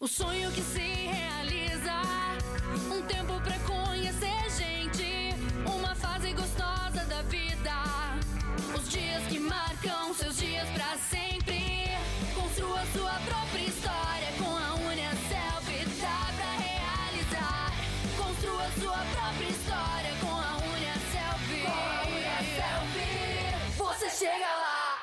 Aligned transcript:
O 0.00 0.08
sonho 0.08 0.50
que 0.50 0.60
se 0.60 0.80
realiza, 0.80 2.02
um 2.92 3.00
tempo 3.02 3.40
pra 3.40 3.58
conhecer 3.60 4.50
gente, 4.50 5.34
uma 5.64 5.94
fase 5.94 6.32
gostosa 6.32 7.04
da 7.06 7.22
vida. 7.22 7.72
Os 8.76 8.88
dias 8.90 9.22
que 9.28 9.38
marcam 9.38 10.12
seus 10.14 10.36
dias 10.36 10.68
pra 10.70 10.98
sempre. 10.98 11.88
Construa 12.34 12.84
sua 12.92 13.12
própria 13.24 13.66
história 13.68 14.32
com 14.36 14.56
a 14.56 14.74
Uniaselv, 14.74 15.68
dá 16.00 16.32
pra 16.36 16.52
realizar. 16.58 17.72
Construa 18.16 18.68
sua 18.80 18.98
própria 19.14 19.48
história 19.48 20.12
com 20.20 20.34
a 20.34 20.56
Uniaselv. 20.74 21.62
Com 23.78 23.84
a 23.84 23.94
você 23.94 24.10
chega 24.10 24.46
lá. 24.56 24.98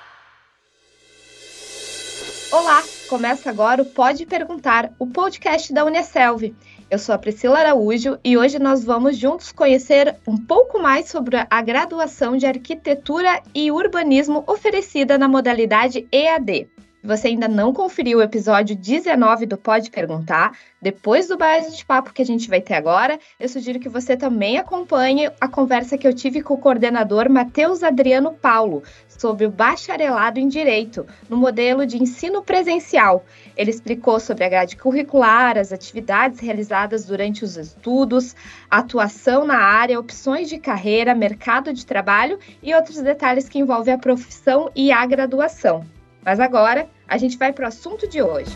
Olá, 2.51 2.83
começa 3.11 3.49
agora 3.49 3.81
o 3.81 3.85
Pode 3.85 4.25
Perguntar, 4.25 4.93
o 4.97 5.05
podcast 5.05 5.73
da 5.73 5.83
Unicelv. 5.83 6.55
Eu 6.89 6.97
sou 6.97 7.13
a 7.13 7.17
Priscila 7.17 7.59
Araújo 7.59 8.17
e 8.23 8.37
hoje 8.37 8.57
nós 8.57 8.85
vamos 8.85 9.17
juntos 9.17 9.51
conhecer 9.51 10.15
um 10.25 10.37
pouco 10.37 10.81
mais 10.81 11.09
sobre 11.09 11.35
a 11.49 11.61
graduação 11.61 12.37
de 12.37 12.45
Arquitetura 12.45 13.43
e 13.53 13.69
Urbanismo 13.69 14.45
oferecida 14.47 15.17
na 15.17 15.27
modalidade 15.27 16.07
EAD. 16.09 16.69
Você 17.03 17.29
ainda 17.29 17.47
não 17.47 17.73
conferiu 17.73 18.19
o 18.19 18.21
episódio 18.21 18.75
19 18.75 19.47
do 19.47 19.57
Pode 19.57 19.89
Perguntar, 19.89 20.55
depois 20.79 21.27
do 21.27 21.35
bate-papo 21.35 22.13
que 22.13 22.21
a 22.21 22.25
gente 22.25 22.47
vai 22.47 22.61
ter 22.61 22.75
agora, 22.75 23.19
eu 23.39 23.49
sugiro 23.49 23.79
que 23.79 23.89
você 23.89 24.15
também 24.15 24.59
acompanhe 24.59 25.27
a 25.41 25.47
conversa 25.47 25.97
que 25.97 26.07
eu 26.07 26.13
tive 26.13 26.43
com 26.43 26.53
o 26.53 26.59
coordenador 26.59 27.27
Matheus 27.27 27.81
Adriano 27.81 28.33
Paulo 28.33 28.83
sobre 29.07 29.47
o 29.47 29.49
bacharelado 29.49 30.39
em 30.39 30.47
Direito, 30.47 31.07
no 31.27 31.37
modelo 31.37 31.87
de 31.87 31.97
ensino 31.97 32.43
presencial. 32.43 33.25
Ele 33.57 33.71
explicou 33.71 34.19
sobre 34.19 34.43
a 34.43 34.49
grade 34.49 34.77
curricular, 34.77 35.57
as 35.57 35.73
atividades 35.73 36.39
realizadas 36.39 37.03
durante 37.05 37.43
os 37.43 37.57
estudos, 37.57 38.35
atuação 38.69 39.43
na 39.43 39.57
área, 39.57 39.99
opções 39.99 40.47
de 40.47 40.59
carreira, 40.59 41.15
mercado 41.15 41.73
de 41.73 41.83
trabalho 41.83 42.37
e 42.61 42.75
outros 42.75 43.01
detalhes 43.01 43.49
que 43.49 43.57
envolvem 43.57 43.95
a 43.95 43.97
profissão 43.97 44.69
e 44.75 44.91
a 44.91 45.03
graduação. 45.03 45.83
Mas 46.23 46.39
agora 46.39 46.87
a 47.11 47.17
gente 47.17 47.37
vai 47.37 47.51
para 47.51 47.65
o 47.65 47.67
assunto 47.67 48.07
de 48.07 48.21
hoje. 48.21 48.55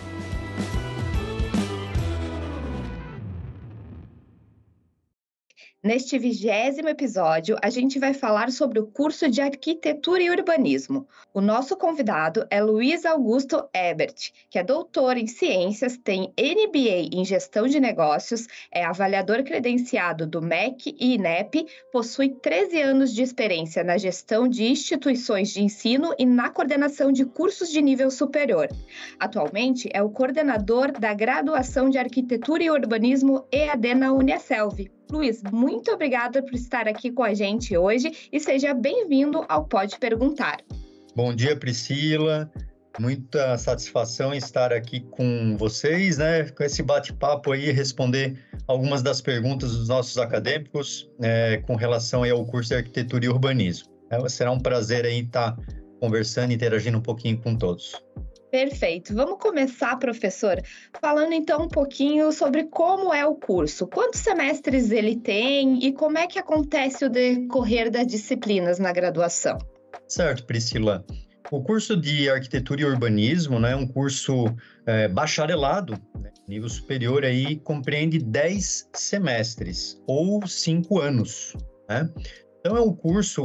Neste 5.86 6.18
vigésimo 6.18 6.90
episódio, 6.90 7.58
a 7.62 7.70
gente 7.70 8.00
vai 8.00 8.12
falar 8.12 8.52
sobre 8.52 8.80
o 8.80 8.88
curso 8.88 9.30
de 9.30 9.40
Arquitetura 9.40 10.24
e 10.24 10.32
Urbanismo. 10.32 11.08
O 11.32 11.40
nosso 11.40 11.78
convidado 11.78 12.44
é 12.50 12.60
Luiz 12.60 13.06
Augusto 13.06 13.64
Ebert, 13.72 14.32
que 14.50 14.58
é 14.58 14.64
doutor 14.64 15.16
em 15.16 15.28
Ciências, 15.28 15.96
tem 15.96 16.34
MBA 16.40 17.16
em 17.16 17.24
Gestão 17.24 17.68
de 17.68 17.80
Negócios, 17.80 18.48
é 18.72 18.84
avaliador 18.84 19.44
credenciado 19.44 20.26
do 20.26 20.42
MEC 20.42 20.96
e 21.00 21.14
INEP, 21.14 21.68
possui 21.92 22.30
13 22.30 22.82
anos 22.82 23.14
de 23.14 23.22
experiência 23.22 23.84
na 23.84 23.96
gestão 23.96 24.48
de 24.48 24.66
instituições 24.66 25.50
de 25.50 25.62
ensino 25.62 26.16
e 26.18 26.26
na 26.26 26.50
coordenação 26.50 27.12
de 27.12 27.26
cursos 27.26 27.70
de 27.70 27.80
nível 27.80 28.10
superior. 28.10 28.70
Atualmente, 29.20 29.88
é 29.94 30.02
o 30.02 30.10
coordenador 30.10 30.92
da 30.94 31.14
graduação 31.14 31.92
de 31.92 32.00
Arquitetura 32.00 32.64
e 32.64 32.72
Urbanismo 32.72 33.46
EAD 33.52 33.94
na 33.94 34.12
Unicelv. 34.12 34.90
Luiz, 35.12 35.42
muito 35.52 35.92
obrigada 35.92 36.42
por 36.42 36.54
estar 36.54 36.88
aqui 36.88 37.12
com 37.12 37.24
a 37.24 37.34
gente 37.34 37.78
hoje 37.78 38.30
e 38.32 38.40
seja 38.40 38.74
bem-vindo 38.74 39.46
ao 39.48 39.66
Pode 39.66 40.00
Perguntar. 40.00 40.58
Bom 41.16 41.34
dia, 41.34 41.56
Priscila. 41.56 42.52
Muita 43.00 43.58
satisfação 43.58 44.34
estar 44.34 44.74
aqui 44.74 45.02
com 45.02 45.56
vocês, 45.58 46.18
né? 46.18 46.44
Com 46.50 46.64
esse 46.64 46.82
bate-papo 46.82 47.52
aí, 47.52 47.72
responder 47.72 48.40
algumas 48.68 49.04
das 49.04 49.22
perguntas 49.22 49.72
dos 49.72 49.90
nossos 49.90 50.18
acadêmicos 50.18 51.10
é, 51.22 51.58
com 51.58 51.76
relação 51.76 52.24
ao 52.24 52.46
curso 52.46 52.70
de 52.70 52.76
Arquitetura 52.76 53.26
e 53.26 53.30
Urbanismo. 53.30 53.90
É, 54.10 54.30
será 54.30 54.52
um 54.52 54.60
prazer 54.60 55.06
aí 55.06 55.20
estar 55.20 55.58
conversando 56.00 56.52
interagindo 56.52 56.98
um 56.98 57.02
pouquinho 57.02 57.38
com 57.38 57.56
todos. 57.56 57.94
Perfeito. 58.56 59.14
Vamos 59.14 59.38
começar, 59.38 59.98
professor, 59.98 60.62
falando 61.02 61.34
então 61.34 61.64
um 61.64 61.68
pouquinho 61.68 62.32
sobre 62.32 62.64
como 62.64 63.14
é 63.14 63.26
o 63.26 63.36
curso. 63.36 63.86
Quantos 63.86 64.22
semestres 64.22 64.92
ele 64.92 65.18
tem 65.18 65.86
e 65.86 65.92
como 65.92 66.18
é 66.18 66.26
que 66.26 66.40
acontece 66.40 67.04
o 67.04 67.10
decorrer 67.10 67.92
das 67.92 68.08
disciplinas 68.08 68.80
na 68.80 68.94
graduação? 68.94 69.58
Certo, 70.08 70.46
Priscila. 70.46 71.06
O 71.52 71.62
curso 71.62 71.98
de 71.98 72.30
Arquitetura 72.30 72.80
e 72.80 72.86
Urbanismo 72.86 73.60
né, 73.60 73.74
é 73.74 73.76
um 73.76 73.86
curso 73.86 74.46
é, 74.86 75.10
bacharelado, 75.10 76.00
né, 76.18 76.32
nível 76.48 76.70
superior, 76.70 77.26
aí 77.26 77.58
compreende 77.58 78.20
10 78.20 78.90
semestres 78.94 80.02
ou 80.08 80.48
5 80.48 80.98
anos. 81.02 81.58
Né? 81.90 82.10
Então, 82.62 82.78
é 82.78 82.82
um 82.82 82.96
curso 82.96 83.44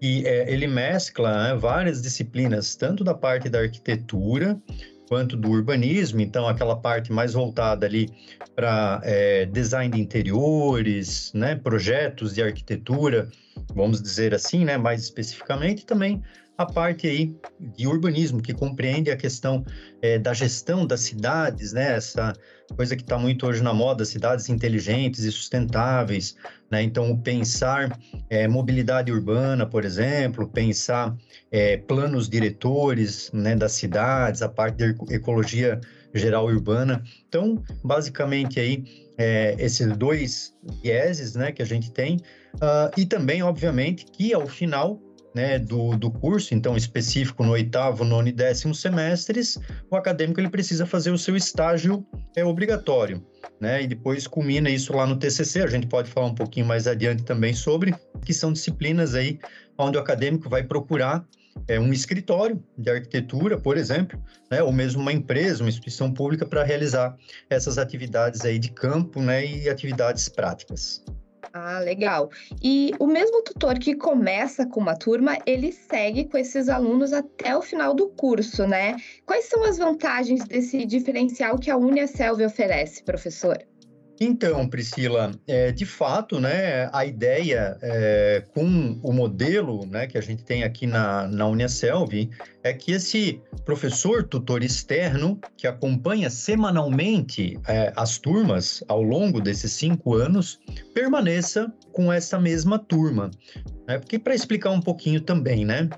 e 0.00 0.26
é, 0.26 0.52
ele 0.52 0.66
mescla 0.66 1.48
né, 1.48 1.54
várias 1.56 2.02
disciplinas, 2.02 2.74
tanto 2.74 3.02
da 3.02 3.14
parte 3.14 3.48
da 3.48 3.60
arquitetura 3.60 4.60
quanto 5.08 5.36
do 5.36 5.50
urbanismo, 5.50 6.20
então 6.20 6.48
aquela 6.48 6.76
parte 6.76 7.12
mais 7.12 7.34
voltada 7.34 7.86
ali 7.86 8.10
para 8.56 9.00
é, 9.04 9.44
design 9.46 9.94
de 9.94 10.00
interiores, 10.00 11.32
né, 11.34 11.54
projetos 11.54 12.34
de 12.34 12.42
arquitetura, 12.42 13.28
vamos 13.74 14.00
dizer 14.00 14.34
assim, 14.34 14.64
né, 14.64 14.76
mais 14.76 15.02
especificamente, 15.02 15.84
também 15.84 16.22
a 16.56 16.64
parte 16.64 17.06
aí 17.06 17.34
de 17.58 17.86
urbanismo, 17.86 18.40
que 18.40 18.54
compreende 18.54 19.10
a 19.10 19.16
questão 19.16 19.64
é, 20.00 20.18
da 20.18 20.32
gestão 20.32 20.86
das 20.86 21.00
cidades, 21.00 21.72
né? 21.72 21.96
Essa 21.96 22.32
coisa 22.76 22.94
que 22.94 23.02
está 23.02 23.18
muito 23.18 23.46
hoje 23.46 23.62
na 23.62 23.74
moda, 23.74 24.04
cidades 24.04 24.48
inteligentes 24.48 25.24
e 25.24 25.32
sustentáveis, 25.32 26.36
né? 26.70 26.82
Então, 26.82 27.16
pensar 27.16 27.98
é, 28.30 28.46
mobilidade 28.46 29.10
urbana, 29.10 29.66
por 29.66 29.84
exemplo, 29.84 30.48
pensar 30.48 31.16
é, 31.50 31.76
planos 31.76 32.28
diretores 32.28 33.30
né, 33.32 33.56
das 33.56 33.72
cidades, 33.72 34.40
a 34.40 34.48
parte 34.48 34.76
de 34.76 35.14
ecologia 35.14 35.80
geral 36.14 36.46
urbana. 36.46 37.02
Então, 37.28 37.62
basicamente 37.82 38.60
aí, 38.60 38.84
é, 39.18 39.56
esses 39.58 39.96
dois 39.96 40.54
vieses 40.82 41.34
né, 41.34 41.50
que 41.52 41.62
a 41.62 41.66
gente 41.66 41.90
tem, 41.90 42.16
uh, 42.54 42.90
e 42.96 43.04
também, 43.04 43.42
obviamente, 43.42 44.04
que 44.06 44.32
ao 44.32 44.46
final 44.46 45.00
né, 45.34 45.58
do, 45.58 45.96
do 45.96 46.10
curso, 46.10 46.54
então 46.54 46.76
específico 46.76 47.42
no 47.42 47.52
oitavo, 47.52 48.04
nono 48.04 48.28
e 48.28 48.32
décimo 48.32 48.74
semestres, 48.74 49.58
o 49.90 49.96
acadêmico 49.96 50.40
ele 50.40 50.48
precisa 50.48 50.86
fazer 50.86 51.10
o 51.10 51.18
seu 51.18 51.36
estágio 51.36 52.06
é 52.36 52.44
obrigatório, 52.44 53.24
né, 53.60 53.82
e 53.82 53.86
depois 53.86 54.26
culmina 54.26 54.70
isso 54.70 54.92
lá 54.94 55.06
no 55.06 55.16
TCC, 55.16 55.62
a 55.62 55.66
gente 55.66 55.86
pode 55.86 56.10
falar 56.10 56.26
um 56.26 56.34
pouquinho 56.34 56.66
mais 56.66 56.86
adiante 56.86 57.24
também 57.24 57.52
sobre, 57.52 57.94
que 58.24 58.32
são 58.32 58.52
disciplinas 58.52 59.14
aí 59.14 59.38
onde 59.76 59.98
o 59.98 60.00
acadêmico 60.00 60.48
vai 60.48 60.62
procurar 60.62 61.26
é, 61.68 61.78
um 61.78 61.92
escritório 61.92 62.62
de 62.76 62.90
arquitetura, 62.90 63.58
por 63.58 63.76
exemplo, 63.76 64.20
né, 64.50 64.62
ou 64.62 64.72
mesmo 64.72 65.00
uma 65.00 65.12
empresa, 65.12 65.62
uma 65.62 65.68
instituição 65.68 66.12
pública 66.12 66.46
para 66.46 66.62
realizar 66.62 67.16
essas 67.48 67.78
atividades 67.78 68.44
aí 68.44 68.58
de 68.58 68.70
campo, 68.70 69.20
né, 69.20 69.44
e 69.44 69.68
atividades 69.68 70.28
práticas. 70.28 71.02
Ah, 71.56 71.78
legal. 71.78 72.30
E 72.60 72.90
o 72.98 73.06
mesmo 73.06 73.40
tutor 73.44 73.78
que 73.78 73.94
começa 73.94 74.66
com 74.66 74.80
uma 74.80 74.96
turma, 74.98 75.38
ele 75.46 75.70
segue 75.70 76.24
com 76.24 76.36
esses 76.36 76.68
alunos 76.68 77.12
até 77.12 77.56
o 77.56 77.62
final 77.62 77.94
do 77.94 78.08
curso, 78.08 78.66
né? 78.66 78.96
Quais 79.24 79.44
são 79.44 79.62
as 79.62 79.78
vantagens 79.78 80.44
desse 80.48 80.84
diferencial 80.84 81.56
que 81.56 81.70
a 81.70 81.76
Uniaselv 81.76 82.42
oferece, 82.44 83.04
professor? 83.04 83.64
Então, 84.20 84.68
Priscila, 84.68 85.32
é, 85.46 85.72
de 85.72 85.84
fato, 85.84 86.38
né, 86.38 86.88
a 86.92 87.04
ideia 87.04 87.76
é, 87.82 88.44
com 88.54 88.98
o 89.02 89.12
modelo 89.12 89.84
né, 89.86 90.06
que 90.06 90.16
a 90.16 90.20
gente 90.20 90.44
tem 90.44 90.62
aqui 90.62 90.86
na, 90.86 91.26
na 91.26 91.44
é 92.62 92.72
que 92.72 92.92
esse 92.92 93.40
professor 93.64 94.24
tutor 94.24 94.62
externo, 94.62 95.38
que 95.56 95.66
acompanha 95.66 96.30
semanalmente 96.30 97.58
é, 97.66 97.92
as 97.96 98.18
turmas 98.18 98.82
ao 98.88 99.02
longo 99.02 99.40
desses 99.40 99.72
cinco 99.72 100.14
anos, 100.14 100.58
permaneça 100.94 101.72
com 101.92 102.12
essa 102.12 102.38
mesma 102.38 102.78
turma. 102.78 103.30
Né? 103.86 103.98
Porque, 103.98 104.18
para 104.18 104.34
explicar 104.34 104.70
um 104.70 104.80
pouquinho 104.80 105.20
também, 105.20 105.64
né, 105.64 105.88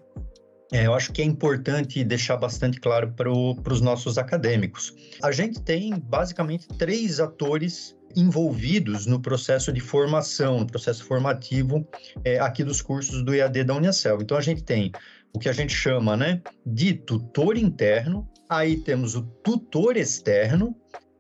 é, 0.73 0.87
eu 0.87 0.95
acho 0.95 1.13
que 1.13 1.23
é 1.23 1.25
importante 1.25 2.03
deixar 2.03 2.37
bastante 2.37 2.81
claro 2.81 3.13
para 3.13 3.31
os 3.31 3.81
nossos 3.81 4.19
acadêmicos. 4.19 4.95
A 5.23 5.31
gente 5.31 5.61
tem 5.63 5.95
basicamente 5.95 6.67
três 6.69 7.21
atores 7.21 7.96
envolvidos 8.17 9.07
no 9.07 9.21
processo 9.21 9.71
de 9.71 9.81
formação, 9.81 10.61
no 10.61 10.67
processo 10.67 11.05
formativo 11.05 11.87
é, 12.25 12.41
aqui 12.41 12.65
dos 12.65 12.81
cursos 12.81 13.23
do 13.23 13.35
EAD 13.35 13.65
da 13.65 13.75
Unicel. 13.75 14.23
Então, 14.23 14.39
a 14.39 14.41
gente 14.41 14.63
tem 14.63 14.91
o 15.33 15.39
que 15.39 15.51
a 15.51 15.53
gente 15.53 15.75
chama 15.75 16.17
né, 16.17 16.41
de 16.65 16.95
tutor 16.95 17.59
interno, 17.59 18.27
aí 18.49 18.79
temos 18.79 19.15
o 19.15 19.23
tutor 19.23 19.97
externo 19.97 20.75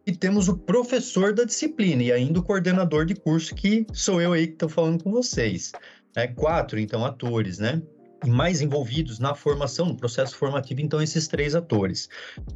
e 0.06 0.12
temos 0.12 0.48
o 0.48 0.56
professor 0.56 1.34
da 1.34 1.44
disciplina 1.44 2.02
e 2.02 2.12
ainda 2.12 2.38
o 2.38 2.42
coordenador 2.42 3.04
de 3.04 3.14
curso, 3.14 3.54
que 3.54 3.86
sou 3.92 4.22
eu 4.22 4.32
aí 4.32 4.46
que 4.46 4.54
estou 4.54 4.68
falando 4.68 5.04
com 5.04 5.10
vocês. 5.10 5.72
Né? 6.16 6.28
Quatro, 6.28 6.78
então, 6.78 7.04
atores, 7.04 7.58
né? 7.58 7.82
Mais 8.24 8.60
envolvidos 8.60 9.18
na 9.18 9.34
formação, 9.34 9.86
no 9.86 9.96
processo 9.96 10.36
formativo, 10.36 10.80
então, 10.80 11.02
esses 11.02 11.28
três 11.28 11.54
atores. 11.54 12.08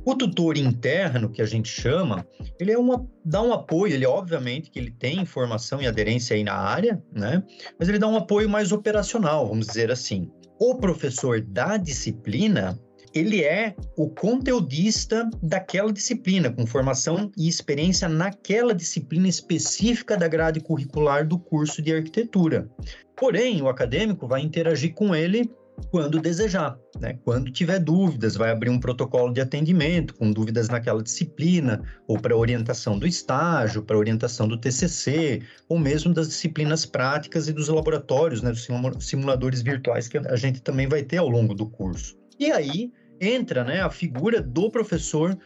O 0.05 0.15
tutor 0.15 0.57
interno, 0.57 1.31
que 1.31 1.43
a 1.43 1.47
gente 1.47 1.69
chama, 1.69 2.27
ele 2.59 2.73
é 2.73 2.79
uma, 2.79 3.07
dá 3.25 3.43
um 3.43 3.53
apoio, 3.53 3.95
ele 3.95 4.07
obviamente 4.07 4.71
que 4.71 4.79
ele 4.79 4.91
tem 4.91 5.25
formação 5.25 5.81
e 5.83 5.87
aderência 5.87 6.35
aí 6.37 6.45
na 6.45 6.55
área, 6.55 7.03
né? 7.13 7.43
Mas 7.79 7.89
ele 7.89 7.99
dá 7.99 8.09
um 8.09 8.17
apoio 8.17 8.49
mais 8.49 8.73
operacional, 8.73 9.47
vamos 9.49 9.67
dizer 9.67 9.91
assim. 9.91 10.31
O 10.59 10.77
professor 10.77 11.41
da 11.41 11.77
disciplina, 11.77 12.79
ele 13.15 13.43
é 13.43 13.75
o 13.97 14.09
conteudista 14.09 15.29
daquela 15.43 15.93
disciplina, 15.93 16.51
com 16.51 16.67
formação 16.67 17.31
e 17.37 17.49
experiência 17.49 18.09
naquela 18.09 18.75
disciplina 18.75 19.29
específica 19.29 20.17
da 20.17 20.29
grade 20.29 20.61
curricular 20.61 21.27
do 21.27 21.39
curso 21.39 21.83
de 21.83 21.93
arquitetura. 21.93 22.69
Porém, 23.17 23.61
o 23.61 23.69
acadêmico 23.69 24.27
vai 24.27 24.41
interagir 24.43 24.95
com 24.95 25.15
ele 25.15 25.51
quando 25.91 26.21
desejar, 26.21 26.79
né? 27.01 27.19
Quando 27.25 27.51
tiver 27.51 27.79
dúvidas, 27.79 28.37
vai 28.37 28.51
abrir 28.51 28.69
um 28.69 28.79
protocolo 28.79 29.33
de 29.33 29.41
atendimento 29.41 30.15
com 30.15 30.31
dúvidas 30.31 30.69
naquela 30.69 31.03
disciplina, 31.03 31.83
ou 32.07 32.19
para 32.19 32.37
orientação 32.37 32.99
do 32.99 33.07
estágio, 33.07 33.83
para 33.83 33.97
orientação 33.97 34.47
do 34.47 34.59
TCC, 34.59 35.43
ou 35.69 35.79
mesmo 35.79 36.13
das 36.13 36.29
disciplinas 36.29 36.85
práticas 36.85 37.49
e 37.49 37.53
dos 37.53 37.69
laboratórios, 37.69 38.43
né? 38.43 38.51
Dos 38.51 38.69
simuladores 39.07 39.63
virtuais 39.63 40.07
que 40.07 40.19
a 40.19 40.37
gente 40.37 40.61
também 40.61 40.87
vai 40.87 41.03
ter 41.03 41.17
ao 41.17 41.29
longo 41.29 41.55
do 41.55 41.67
curso. 41.67 42.19
E 42.39 42.51
aí, 42.51 42.93
entra 43.21 43.63
né, 43.63 43.83
a 43.83 43.91
figura 43.91 44.41
do 44.41 44.71
professor 44.71 45.37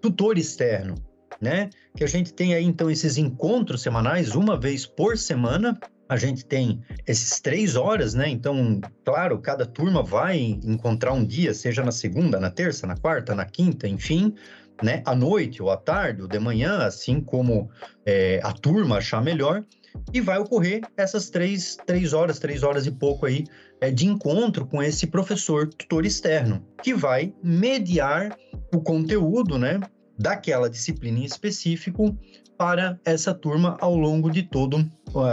tutor 0.00 0.38
externo, 0.38 0.94
né? 1.40 1.68
Que 1.96 2.04
a 2.04 2.06
gente 2.06 2.32
tem 2.32 2.54
aí 2.54 2.64
então 2.64 2.90
esses 2.90 3.18
encontros 3.18 3.82
semanais, 3.82 4.34
uma 4.34 4.58
vez 4.58 4.86
por 4.86 5.18
semana. 5.18 5.78
A 6.08 6.16
gente 6.16 6.44
tem 6.44 6.82
esses 7.06 7.40
três 7.40 7.76
horas, 7.76 8.14
né? 8.14 8.28
Então, 8.28 8.80
claro, 9.04 9.38
cada 9.38 9.66
turma 9.66 10.02
vai 10.02 10.38
encontrar 10.38 11.12
um 11.12 11.24
dia, 11.24 11.54
seja 11.54 11.82
na 11.82 11.92
segunda, 11.92 12.38
na 12.38 12.50
terça, 12.50 12.86
na 12.86 12.96
quarta, 12.96 13.34
na 13.34 13.44
quinta, 13.46 13.88
enfim, 13.88 14.34
né? 14.82 15.02
À 15.04 15.14
noite 15.14 15.62
ou 15.62 15.70
à 15.70 15.76
tarde 15.76 16.22
ou 16.22 16.28
de 16.28 16.38
manhã, 16.38 16.78
assim 16.78 17.20
como 17.20 17.70
é, 18.04 18.38
a 18.42 18.52
turma 18.52 18.98
achar 18.98 19.22
melhor 19.22 19.64
e 20.12 20.20
vai 20.20 20.38
ocorrer 20.38 20.82
essas 20.96 21.30
três, 21.30 21.76
três 21.86 22.12
horas, 22.12 22.38
três 22.38 22.62
horas 22.62 22.86
e 22.86 22.90
pouco 22.90 23.26
aí 23.26 23.44
é, 23.80 23.90
de 23.90 24.06
encontro 24.06 24.66
com 24.66 24.82
esse 24.82 25.06
professor 25.06 25.68
tutor 25.68 26.06
externo, 26.06 26.64
que 26.82 26.94
vai 26.94 27.34
mediar 27.42 28.36
o 28.72 28.80
conteúdo, 28.80 29.58
né, 29.58 29.80
daquela 30.18 30.70
disciplina 30.70 31.18
em 31.18 31.24
específico 31.24 32.16
para 32.56 32.98
essa 33.04 33.34
turma 33.34 33.76
ao 33.80 33.96
longo 33.96 34.30
de 34.30 34.42
toda 34.42 34.88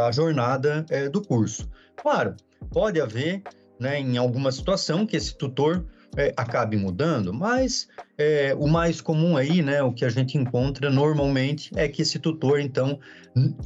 a 0.08 0.12
jornada 0.12 0.86
é, 0.90 1.08
do 1.08 1.22
curso. 1.22 1.70
Claro, 1.96 2.36
pode 2.72 3.00
haver, 3.00 3.44
né, 3.80 4.00
em 4.00 4.18
alguma 4.18 4.52
situação 4.52 5.06
que 5.06 5.16
esse 5.16 5.38
tutor 5.38 5.86
é, 6.18 6.34
acabe 6.36 6.76
mudando, 6.76 7.34
mas 7.34 7.88
é, 8.18 8.56
o 8.58 8.68
mais 8.68 9.00
comum 9.00 9.38
aí, 9.38 9.62
né, 9.62 9.82
o 9.82 9.94
que 9.94 10.04
a 10.04 10.10
gente 10.10 10.38
encontra 10.38 10.90
normalmente 10.90 11.72
é 11.76 11.88
que 11.88 12.02
esse 12.02 12.20
tutor, 12.20 12.60
então, 12.60 13.00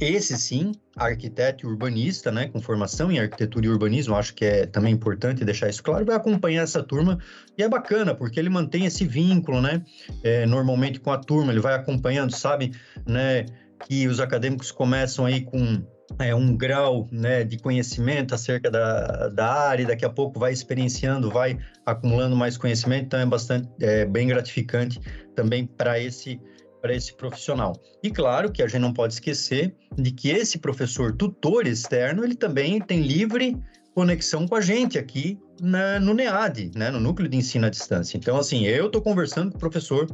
esse 0.00 0.36
sim, 0.38 0.72
arquiteto 0.96 1.66
e 1.66 1.68
urbanista, 1.68 2.30
né, 2.30 2.46
com 2.48 2.60
formação 2.60 3.10
em 3.10 3.18
arquitetura 3.18 3.66
e 3.66 3.68
urbanismo, 3.68 4.14
acho 4.14 4.34
que 4.34 4.44
é 4.44 4.66
também 4.66 4.92
importante 4.92 5.44
deixar 5.44 5.68
isso 5.68 5.82
claro, 5.82 6.04
vai 6.04 6.16
acompanhar 6.16 6.62
essa 6.62 6.82
turma 6.82 7.18
e 7.58 7.62
é 7.62 7.68
bacana 7.68 8.14
porque 8.14 8.38
ele 8.38 8.48
mantém 8.48 8.86
esse 8.86 9.04
vínculo, 9.04 9.60
né, 9.60 9.82
é, 10.22 10.46
normalmente 10.46 11.00
com 11.00 11.10
a 11.10 11.18
turma, 11.18 11.52
ele 11.52 11.60
vai 11.60 11.74
acompanhando, 11.74 12.32
sabe, 12.32 12.72
né, 13.04 13.46
que 13.86 14.06
os 14.08 14.20
acadêmicos 14.20 14.70
começam 14.70 15.26
aí 15.26 15.42
com 15.42 15.84
é, 16.18 16.34
um 16.34 16.56
grau 16.56 17.06
né, 17.10 17.44
de 17.44 17.58
conhecimento 17.58 18.34
acerca 18.34 18.70
da, 18.70 19.28
da 19.28 19.46
área, 19.46 19.82
e 19.82 19.86
daqui 19.86 20.04
a 20.04 20.10
pouco 20.10 20.38
vai 20.38 20.52
experienciando, 20.52 21.30
vai 21.30 21.58
acumulando 21.84 22.36
mais 22.36 22.56
conhecimento, 22.56 23.06
então 23.06 23.20
é 23.20 23.26
bastante 23.26 23.68
é, 23.80 24.04
bem 24.04 24.28
gratificante 24.28 25.00
também 25.34 25.66
para 25.66 25.98
esse 26.00 26.40
para 26.80 26.94
esse 26.94 27.16
profissional. 27.16 27.72
E 28.00 28.10
claro 28.10 28.52
que 28.52 28.62
a 28.62 28.68
gente 28.68 28.80
não 28.80 28.92
pode 28.92 29.14
esquecer 29.14 29.74
de 29.96 30.12
que 30.12 30.28
esse 30.28 30.58
professor 30.58 31.12
tutor 31.16 31.66
externo, 31.66 32.22
ele 32.22 32.36
também 32.36 32.80
tem 32.80 33.00
livre 33.00 33.56
conexão 33.96 34.46
com 34.46 34.54
a 34.54 34.60
gente 34.60 34.98
aqui 34.98 35.38
na, 35.58 35.98
no 35.98 36.12
NEAD, 36.12 36.72
né, 36.76 36.90
no 36.90 37.00
Núcleo 37.00 37.30
de 37.30 37.38
Ensino 37.38 37.64
à 37.64 37.70
Distância. 37.70 38.18
Então, 38.18 38.36
assim, 38.36 38.66
eu 38.66 38.88
estou 38.88 39.00
conversando 39.00 39.50
com 39.50 39.56
o 39.56 39.60
professor 39.60 40.06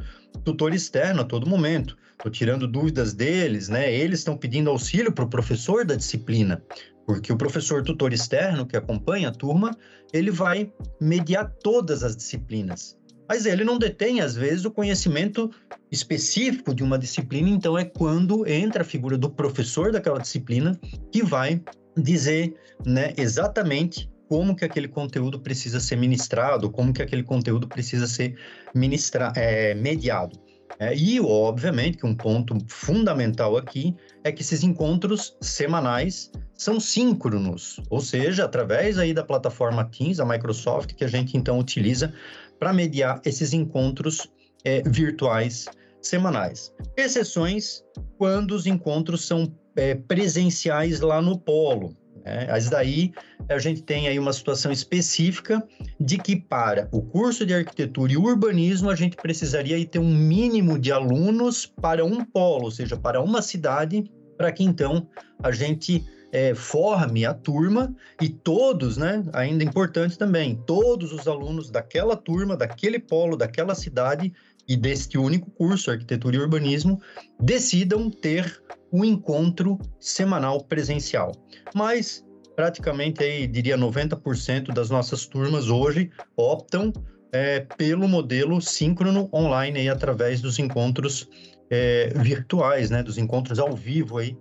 tutor 0.45 0.73
externo 0.73 1.19
a 1.19 1.25
todo 1.25 1.45
momento, 1.45 1.97
estou 2.13 2.31
tirando 2.31 2.65
dúvidas 2.65 3.13
deles, 3.13 3.67
né, 3.67 3.93
eles 3.93 4.19
estão 4.19 4.37
pedindo 4.37 4.69
auxílio 4.69 5.11
para 5.11 5.25
o 5.25 5.29
professor 5.29 5.83
da 5.83 5.95
disciplina, 5.95 6.63
porque 7.05 7.33
o 7.33 7.37
professor 7.37 7.83
tutor 7.83 8.13
externo 8.13 8.65
que 8.65 8.77
acompanha 8.77 9.27
a 9.27 9.33
turma, 9.33 9.75
ele 10.13 10.31
vai 10.31 10.71
mediar 11.01 11.51
todas 11.61 12.05
as 12.05 12.15
disciplinas. 12.15 12.97
Mas 13.27 13.45
ele 13.45 13.65
não 13.65 13.77
detém, 13.77 14.21
às 14.21 14.33
vezes, 14.33 14.63
o 14.63 14.71
conhecimento 14.71 15.51
específico 15.91 16.73
de 16.73 16.83
uma 16.83 16.97
disciplina, 16.97 17.49
então 17.49 17.77
é 17.77 17.83
quando 17.83 18.47
entra 18.47 18.83
a 18.83 18.85
figura 18.85 19.17
do 19.17 19.29
professor 19.29 19.91
daquela 19.91 20.19
disciplina 20.19 20.79
que 21.11 21.21
vai 21.21 21.61
dizer 21.97 22.55
né, 22.85 23.13
exatamente 23.17 24.09
como 24.27 24.55
que 24.55 24.65
aquele 24.65 24.87
conteúdo 24.87 25.39
precisa 25.39 25.79
ser 25.79 25.95
ministrado, 25.95 26.69
como 26.69 26.93
que 26.93 27.01
aquele 27.01 27.23
conteúdo 27.23 27.67
precisa 27.67 28.07
ser 28.07 28.35
ministra 28.73 29.31
é, 29.35 29.75
mediado. 29.75 30.39
É, 30.79 30.95
e, 30.95 31.19
obviamente, 31.19 31.97
que 31.97 32.05
um 32.05 32.15
ponto 32.15 32.57
fundamental 32.67 33.55
aqui 33.55 33.95
é 34.23 34.31
que 34.31 34.41
esses 34.41 34.63
encontros 34.63 35.37
semanais 35.39 36.31
são 36.55 36.79
síncronos, 36.79 37.79
ou 37.89 37.99
seja, 37.99 38.45
através 38.45 38.97
aí 38.97 39.13
da 39.13 39.23
plataforma 39.23 39.85
Teams, 39.85 40.19
a 40.19 40.25
Microsoft, 40.25 40.93
que 40.93 41.03
a 41.03 41.07
gente 41.07 41.37
então 41.37 41.59
utiliza 41.59 42.13
para 42.59 42.73
mediar 42.73 43.21
esses 43.25 43.53
encontros 43.53 44.27
é, 44.63 44.81
virtuais 44.83 45.65
semanais. 46.01 46.73
Exceções 46.97 47.83
quando 48.17 48.51
os 48.51 48.65
encontros 48.65 49.25
são 49.25 49.53
é, 49.75 49.95
presenciais 49.95 50.99
lá 50.99 51.21
no 51.21 51.37
polo. 51.37 51.95
Né? 52.23 52.47
Mas 52.49 52.69
daí 52.69 53.11
a 53.49 53.57
gente 53.59 53.83
tem 53.83 54.07
aí 54.07 54.17
uma 54.17 54.33
situação 54.33 54.71
específica 54.71 55.61
de 55.99 56.17
que 56.17 56.35
para 56.35 56.87
o 56.91 57.01
curso 57.01 57.45
de 57.45 57.53
arquitetura 57.53 58.13
e 58.13 58.17
urbanismo 58.17 58.89
a 58.89 58.95
gente 58.95 59.17
precisaria 59.17 59.83
ter 59.85 59.99
um 59.99 60.15
mínimo 60.15 60.79
de 60.79 60.91
alunos 60.91 61.65
para 61.65 62.03
um 62.05 62.23
polo, 62.23 62.65
ou 62.65 62.71
seja, 62.71 62.95
para 62.95 63.21
uma 63.21 63.41
cidade, 63.41 64.09
para 64.37 64.51
que 64.51 64.63
então 64.63 65.07
a 65.41 65.51
gente 65.51 66.05
é, 66.31 66.55
forme 66.55 67.25
a 67.25 67.33
turma 67.33 67.95
e 68.19 68.27
todos, 68.27 68.97
né, 68.97 69.23
ainda 69.33 69.63
importante 69.63 70.17
também, 70.17 70.59
todos 70.65 71.13
os 71.13 71.27
alunos 71.27 71.69
daquela 71.69 72.15
turma, 72.15 72.57
daquele 72.57 72.97
polo, 72.97 73.37
daquela 73.37 73.75
cidade 73.75 74.33
e 74.67 74.75
deste 74.75 75.17
único 75.17 75.51
curso, 75.51 75.91
Arquitetura 75.91 76.37
e 76.37 76.39
Urbanismo, 76.39 76.99
decidam 77.39 78.09
ter 78.09 78.63
um 78.93 79.03
encontro 79.03 79.79
semanal 79.99 80.63
presencial. 80.63 81.31
Mas 81.73 82.23
praticamente 82.55 83.23
aí 83.23 83.47
diria 83.47 83.75
90% 83.75 84.71
das 84.71 84.91
nossas 84.91 85.25
turmas 85.25 85.67
hoje 85.67 86.11
optam 86.37 86.93
é, 87.31 87.61
pelo 87.61 88.07
modelo 88.07 88.61
síncrono 88.61 89.27
online 89.33 89.79
aí 89.79 89.89
através 89.89 90.39
dos 90.39 90.59
encontros 90.59 91.27
é, 91.71 92.13
virtuais, 92.17 92.91
né, 92.91 93.01
dos 93.01 93.17
encontros 93.17 93.57
ao 93.57 93.75
vivo 93.75 94.19
aí 94.19 94.37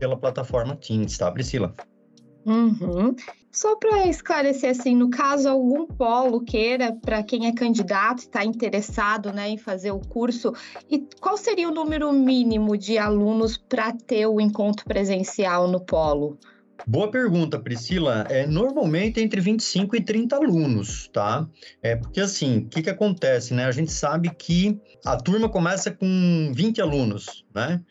pela 0.00 0.16
plataforma 0.16 0.74
Teams, 0.74 1.16
tá, 1.16 1.30
Priscila? 1.30 1.72
Uhum. 2.44 3.14
Só 3.52 3.76
para 3.76 4.06
esclarecer, 4.06 4.70
assim, 4.70 4.96
no 4.96 5.10
caso 5.10 5.46
algum 5.46 5.86
polo 5.86 6.40
queira, 6.40 6.96
para 7.02 7.22
quem 7.22 7.46
é 7.46 7.52
candidato 7.52 8.20
e 8.20 8.22
está 8.22 8.42
interessado 8.42 9.30
né, 9.30 9.50
em 9.50 9.58
fazer 9.58 9.90
o 9.90 9.98
curso, 9.98 10.54
e 10.90 11.06
qual 11.20 11.36
seria 11.36 11.68
o 11.68 11.74
número 11.74 12.10
mínimo 12.14 12.78
de 12.78 12.96
alunos 12.96 13.58
para 13.58 13.92
ter 13.92 14.26
o 14.26 14.40
encontro 14.40 14.86
presencial 14.86 15.68
no 15.68 15.80
polo? 15.84 16.38
Boa 16.86 17.10
pergunta, 17.10 17.60
Priscila. 17.60 18.24
É 18.30 18.46
normalmente 18.46 19.20
entre 19.20 19.40
25 19.40 19.96
e 19.96 20.00
30 20.00 20.34
alunos, 20.34 21.08
tá? 21.12 21.46
É 21.82 21.94
porque 21.94 22.20
assim, 22.20 22.60
o 22.60 22.68
que, 22.68 22.82
que 22.82 22.90
acontece, 22.90 23.52
né? 23.52 23.66
A 23.66 23.70
gente 23.70 23.92
sabe 23.92 24.30
que 24.34 24.80
a 25.04 25.14
turma 25.16 25.50
começa 25.50 25.90
com 25.90 26.50
20 26.54 26.80
alunos, 26.80 27.44
né? 27.54 27.82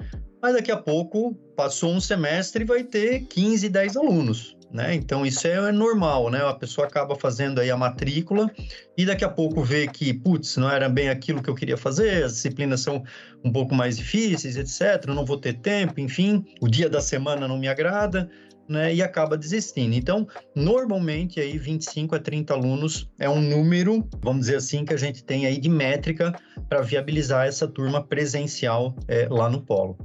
Mas 0.41 0.55
daqui 0.55 0.71
a 0.71 0.77
pouco, 0.77 1.35
passou 1.55 1.91
um 1.91 2.01
semestre 2.01 2.63
e 2.63 2.67
vai 2.67 2.83
ter 2.83 3.21
15, 3.27 3.69
10 3.69 3.95
alunos. 3.95 4.57
Né? 4.73 4.95
Então 4.95 5.25
isso 5.25 5.45
é 5.47 5.71
normal, 5.71 6.29
né? 6.29 6.39
A 6.45 6.53
pessoa 6.53 6.87
acaba 6.87 7.13
fazendo 7.13 7.59
aí 7.59 7.69
a 7.69 7.75
matrícula 7.75 8.49
e 8.97 9.05
daqui 9.05 9.25
a 9.25 9.29
pouco 9.29 9.61
vê 9.61 9.85
que, 9.85 10.13
putz, 10.13 10.55
não 10.55 10.69
era 10.71 10.87
bem 10.87 11.09
aquilo 11.09 11.43
que 11.43 11.49
eu 11.49 11.55
queria 11.55 11.75
fazer, 11.75 12.23
as 12.23 12.35
disciplinas 12.35 12.79
são 12.79 13.03
um 13.43 13.51
pouco 13.51 13.75
mais 13.75 13.97
difíceis, 13.97 14.55
etc. 14.55 15.07
Não 15.07 15.25
vou 15.25 15.37
ter 15.37 15.59
tempo, 15.59 15.99
enfim, 15.99 16.45
o 16.61 16.69
dia 16.69 16.89
da 16.89 17.01
semana 17.01 17.49
não 17.49 17.57
me 17.57 17.67
agrada, 17.67 18.29
né? 18.71 18.95
E 18.95 19.01
acaba 19.01 19.37
desistindo. 19.37 19.93
Então, 19.93 20.25
normalmente 20.55 21.41
aí 21.41 21.57
25 21.57 22.15
a 22.15 22.19
30 22.19 22.53
alunos 22.53 23.11
é 23.19 23.29
um 23.29 23.41
número, 23.41 24.07
vamos 24.21 24.41
dizer 24.41 24.55
assim, 24.55 24.85
que 24.85 24.93
a 24.93 24.97
gente 24.97 25.21
tem 25.23 25.45
aí 25.45 25.59
de 25.59 25.69
métrica 25.69 26.33
para 26.69 26.81
viabilizar 26.81 27.45
essa 27.45 27.67
turma 27.67 28.01
presencial 28.01 28.95
é, 29.09 29.27
lá 29.29 29.49
no 29.49 29.61
polo. 29.61 29.97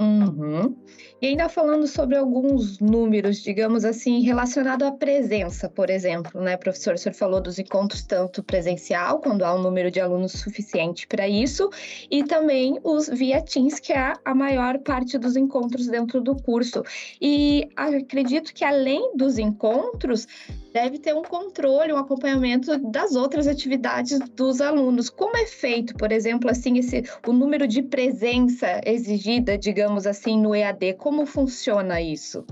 Uhum. 0.00 0.76
E 1.20 1.26
ainda 1.26 1.48
falando 1.48 1.84
sobre 1.88 2.16
alguns 2.16 2.78
números, 2.78 3.42
digamos 3.42 3.84
assim, 3.84 4.20
relacionado 4.20 4.84
à 4.84 4.92
presença, 4.92 5.68
por 5.68 5.90
exemplo, 5.90 6.40
né, 6.40 6.56
professor? 6.56 6.94
O 6.94 6.98
senhor 6.98 7.14
falou 7.14 7.40
dos 7.40 7.58
encontros 7.58 8.02
tanto 8.02 8.40
presencial, 8.40 9.18
quando 9.18 9.42
há 9.42 9.52
um 9.52 9.60
número 9.60 9.90
de 9.90 10.00
alunos 10.00 10.30
suficiente 10.30 11.08
para 11.08 11.28
isso, 11.28 11.68
e 12.08 12.22
também 12.22 12.78
os 12.84 13.08
via 13.08 13.42
Teams, 13.42 13.80
que 13.80 13.92
é 13.92 14.12
a 14.24 14.34
maior 14.34 14.78
parte 14.78 15.18
dos 15.18 15.34
encontros 15.34 15.88
dentro 15.88 16.20
do 16.20 16.36
curso. 16.36 16.84
E 17.20 17.68
acredito 17.74 18.54
que 18.54 18.64
além 18.64 19.16
dos 19.16 19.38
encontros, 19.38 20.28
deve 20.72 20.98
ter 20.98 21.14
um 21.14 21.22
controle, 21.22 21.92
um 21.92 21.96
acompanhamento 21.96 22.76
das 22.90 23.14
outras 23.14 23.46
atividades 23.46 24.18
dos 24.34 24.60
alunos. 24.60 25.10
Como 25.10 25.36
é 25.36 25.46
feito, 25.46 25.94
por 25.94 26.12
exemplo, 26.12 26.50
assim, 26.50 26.78
esse 26.78 27.04
o 27.26 27.32
número 27.32 27.66
de 27.66 27.82
presença 27.82 28.80
exigida, 28.84 29.56
digamos 29.56 30.06
assim, 30.06 30.40
no 30.40 30.54
EAD? 30.54 30.94
Como 30.94 31.26
funciona 31.26 32.00
isso? 32.00 32.44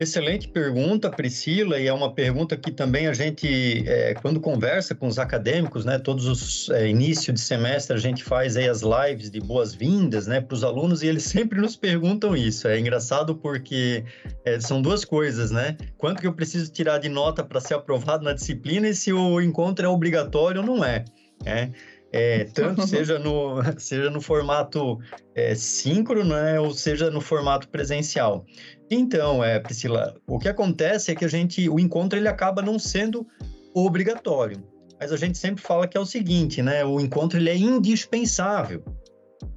Excelente 0.00 0.48
pergunta, 0.48 1.10
Priscila, 1.10 1.78
e 1.78 1.86
é 1.86 1.92
uma 1.92 2.14
pergunta 2.14 2.56
que 2.56 2.72
também 2.72 3.06
a 3.06 3.12
gente, 3.12 3.86
é, 3.86 4.14
quando 4.14 4.40
conversa 4.40 4.94
com 4.94 5.06
os 5.06 5.18
acadêmicos, 5.18 5.84
né, 5.84 5.98
todos 5.98 6.24
os 6.24 6.70
é, 6.70 6.88
início 6.88 7.34
de 7.34 7.40
semestre 7.40 7.94
a 7.94 8.00
gente 8.00 8.24
faz 8.24 8.56
aí 8.56 8.66
as 8.66 8.80
lives 8.80 9.30
de 9.30 9.38
boas-vindas, 9.40 10.26
né, 10.26 10.40
para 10.40 10.54
os 10.54 10.64
alunos 10.64 11.02
e 11.02 11.06
eles 11.06 11.24
sempre 11.28 11.60
nos 11.60 11.76
perguntam 11.76 12.34
isso. 12.34 12.66
É 12.66 12.80
engraçado 12.80 13.36
porque 13.36 14.02
é, 14.42 14.58
são 14.58 14.80
duas 14.80 15.04
coisas, 15.04 15.50
né? 15.50 15.76
Quanto 15.98 16.22
que 16.22 16.26
eu 16.26 16.32
preciso 16.32 16.72
tirar 16.72 16.96
de 16.96 17.10
nota 17.10 17.44
para 17.44 17.60
ser 17.60 17.74
aprovado 17.74 18.24
na 18.24 18.32
disciplina 18.32 18.88
e 18.88 18.94
se 18.94 19.12
o 19.12 19.38
encontro 19.38 19.84
é 19.84 19.88
obrigatório 19.88 20.62
ou 20.62 20.66
não 20.66 20.82
é, 20.82 21.04
né? 21.44 21.72
É, 22.10 22.44
tanto 22.44 22.84
seja 22.88 23.18
no, 23.18 23.58
seja 23.78 24.08
no 24.08 24.22
formato 24.22 24.98
é, 25.34 25.54
síncrono, 25.54 26.34
né, 26.34 26.58
ou 26.58 26.72
seja 26.72 27.10
no 27.10 27.20
formato 27.20 27.68
presencial. 27.68 28.46
Então, 28.90 29.42
é, 29.44 29.60
Priscila, 29.60 30.16
o 30.26 30.36
que 30.36 30.48
acontece 30.48 31.12
é 31.12 31.14
que 31.14 31.24
a 31.24 31.28
gente, 31.28 31.68
o 31.68 31.78
encontro 31.78 32.18
ele 32.18 32.26
acaba 32.26 32.60
não 32.60 32.76
sendo 32.76 33.24
obrigatório, 33.72 34.60
mas 34.98 35.12
a 35.12 35.16
gente 35.16 35.38
sempre 35.38 35.62
fala 35.62 35.86
que 35.86 35.96
é 35.96 36.00
o 36.00 36.04
seguinte, 36.04 36.60
né, 36.60 36.84
o 36.84 36.98
encontro 36.98 37.38
ele 37.38 37.48
é 37.48 37.56
indispensável. 37.56 38.82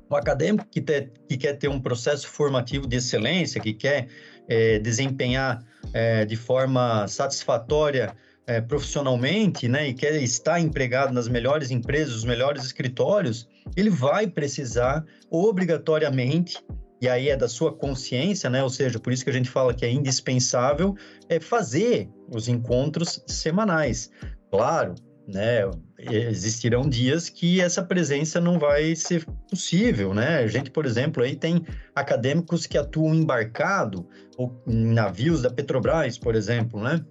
O 0.08 0.16
acadêmico 0.16 0.68
que, 0.70 0.80
te, 0.80 1.10
que 1.28 1.36
quer 1.36 1.54
ter 1.54 1.68
um 1.68 1.82
processo 1.82 2.28
formativo 2.28 2.86
de 2.86 2.98
excelência, 2.98 3.60
que 3.60 3.74
quer 3.74 4.08
é, 4.48 4.78
desempenhar 4.78 5.66
é, 5.92 6.24
de 6.26 6.36
forma 6.36 7.08
satisfatória 7.08 8.16
é, 8.46 8.62
profissionalmente, 8.62 9.68
né, 9.68 9.88
e 9.88 9.96
quer 9.96 10.22
estar 10.22 10.60
empregado 10.60 11.12
nas 11.12 11.28
melhores 11.28 11.72
empresas, 11.72 12.14
os 12.14 12.24
melhores 12.24 12.64
escritórios, 12.64 13.50
ele 13.76 13.90
vai 13.90 14.28
precisar 14.28 15.04
obrigatoriamente, 15.32 16.64
e 17.04 17.10
aí 17.10 17.28
é 17.28 17.36
da 17.36 17.50
sua 17.50 17.74
consciência, 17.74 18.50
né, 18.50 18.64
ou 18.64 18.70
seja, 18.70 18.98
por 18.98 19.12
isso 19.12 19.26
que 19.26 19.30
a 19.30 19.34
gente 19.34 19.50
fala 19.50 19.74
que 19.74 19.86
é 19.86 19.92
indispensável, 19.92 20.96
é 21.28 21.38
fazer 21.38 22.10
os 22.34 22.48
encontros 22.48 23.22
semanais. 23.28 24.10
Claro, 24.50 24.96
né, 25.28 25.70
existirão 26.00 26.88
dias 26.88 27.28
que 27.28 27.60
essa 27.60 27.84
presença 27.84 28.40
não 28.40 28.58
vai 28.58 28.96
ser 28.96 29.26
possível, 29.50 30.14
né? 30.14 30.38
A 30.38 30.48
gente, 30.48 30.72
por 30.72 30.86
exemplo, 30.86 31.22
aí 31.22 31.36
tem 31.36 31.66
acadêmicos 31.94 32.66
que 32.66 32.78
atuam 32.78 33.14
embarcado 33.14 34.08
ou 34.38 34.64
em 34.66 34.94
navios 34.94 35.42
da 35.42 35.50
Petrobras, 35.50 36.18
por 36.18 36.36
exemplo, 36.36 36.82
né? 36.82 37.04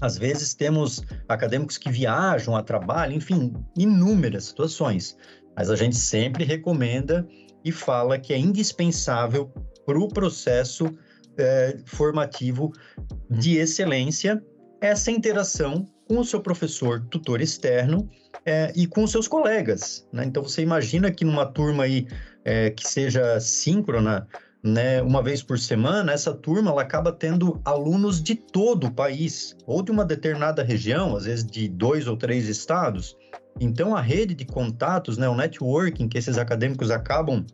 Às 0.00 0.18
vezes 0.18 0.54
temos 0.54 1.04
acadêmicos 1.28 1.78
que 1.78 1.90
viajam 1.90 2.56
a 2.56 2.62
trabalho, 2.64 3.12
enfim, 3.12 3.52
inúmeras 3.76 4.44
situações. 4.44 5.16
Mas 5.56 5.70
a 5.70 5.76
gente 5.76 5.96
sempre 5.96 6.42
recomenda 6.42 7.28
e 7.64 7.72
fala 7.72 8.18
que 8.18 8.32
é 8.32 8.38
indispensável 8.38 9.52
para 9.84 9.98
o 9.98 10.08
processo 10.08 10.90
é, 11.36 11.78
formativo 11.84 12.72
de 13.28 13.56
excelência 13.56 14.42
essa 14.80 15.10
interação 15.10 15.86
com 16.08 16.18
o 16.18 16.24
seu 16.24 16.40
professor 16.40 17.06
tutor 17.10 17.40
externo 17.40 18.08
é, 18.44 18.72
e 18.74 18.86
com 18.86 19.06
seus 19.06 19.28
colegas. 19.28 20.06
Né? 20.12 20.24
Então 20.24 20.42
você 20.42 20.62
imagina 20.62 21.10
que 21.10 21.24
numa 21.24 21.46
turma 21.46 21.84
aí 21.84 22.06
é, 22.44 22.70
que 22.70 22.88
seja 22.88 23.38
síncrona, 23.38 24.26
né, 24.62 25.00
uma 25.02 25.22
vez 25.22 25.42
por 25.42 25.58
semana, 25.58 26.12
essa 26.12 26.34
turma 26.34 26.70
ela 26.70 26.82
acaba 26.82 27.12
tendo 27.12 27.60
alunos 27.64 28.22
de 28.22 28.34
todo 28.34 28.88
o 28.88 28.92
país, 28.92 29.56
ou 29.66 29.82
de 29.82 29.90
uma 29.90 30.04
determinada 30.04 30.62
região, 30.62 31.16
às 31.16 31.24
vezes 31.24 31.44
de 31.44 31.68
dois 31.68 32.06
ou 32.06 32.16
três 32.16 32.48
estados. 32.48 33.16
Então, 33.60 33.94
a 33.94 34.00
rede 34.00 34.34
de 34.34 34.46
contatos, 34.46 35.18
né, 35.18 35.28
o 35.28 35.36
networking 35.36 36.08
que 36.08 36.16
esses 36.16 36.38
acadêmicos 36.38 36.90
acabam 36.90 37.44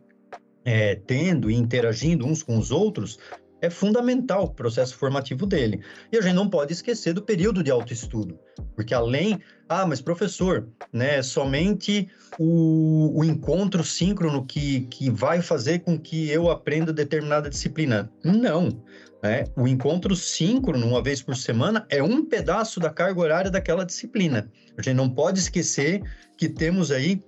é, 0.63 0.95
tendo 0.95 1.51
e 1.51 1.55
interagindo 1.55 2.25
uns 2.25 2.41
com 2.41 2.57
os 2.57 2.71
outros, 2.71 3.19
é 3.61 3.69
fundamental 3.69 4.45
o 4.45 4.53
processo 4.53 4.95
formativo 4.95 5.45
dele. 5.45 5.81
E 6.11 6.17
a 6.17 6.21
gente 6.21 6.35
não 6.35 6.49
pode 6.49 6.73
esquecer 6.73 7.13
do 7.13 7.21
período 7.21 7.63
de 7.63 7.71
autoestudo, 7.71 8.39
porque 8.75 8.93
além, 8.93 9.39
ah, 9.67 9.85
mas 9.85 9.99
professor, 9.99 10.67
né, 10.93 11.21
somente 11.21 12.07
o, 12.37 13.19
o 13.19 13.23
encontro 13.23 13.83
síncrono 13.83 14.45
que, 14.45 14.81
que 14.81 15.09
vai 15.09 15.41
fazer 15.41 15.79
com 15.79 15.99
que 15.99 16.29
eu 16.29 16.49
aprenda 16.49 16.93
determinada 16.93 17.49
disciplina. 17.49 18.11
Não, 18.23 18.69
né? 19.21 19.45
O 19.55 19.67
encontro 19.67 20.15
síncrono, 20.15 20.85
uma 20.85 21.01
vez 21.01 21.21
por 21.21 21.35
semana, 21.35 21.85
é 21.89 22.01
um 22.01 22.25
pedaço 22.25 22.79
da 22.79 22.89
carga 22.89 23.19
horária 23.19 23.51
daquela 23.51 23.85
disciplina. 23.85 24.51
A 24.77 24.81
gente 24.81 24.95
não 24.95 25.09
pode 25.09 25.39
esquecer 25.39 26.01
que 26.37 26.47
temos 26.47 26.91
aí 26.91 27.21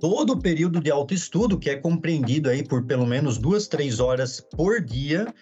todo 0.00 0.32
o 0.32 0.40
período 0.40 0.80
de 0.80 0.90
autoestudo, 0.90 1.58
que 1.58 1.70
é 1.70 1.76
compreendido 1.76 2.48
aí 2.48 2.66
por 2.66 2.84
pelo 2.84 3.06
menos 3.06 3.38
duas, 3.38 3.68
três 3.68 4.00
horas 4.00 4.40
por 4.40 4.80
dia, 4.80 5.32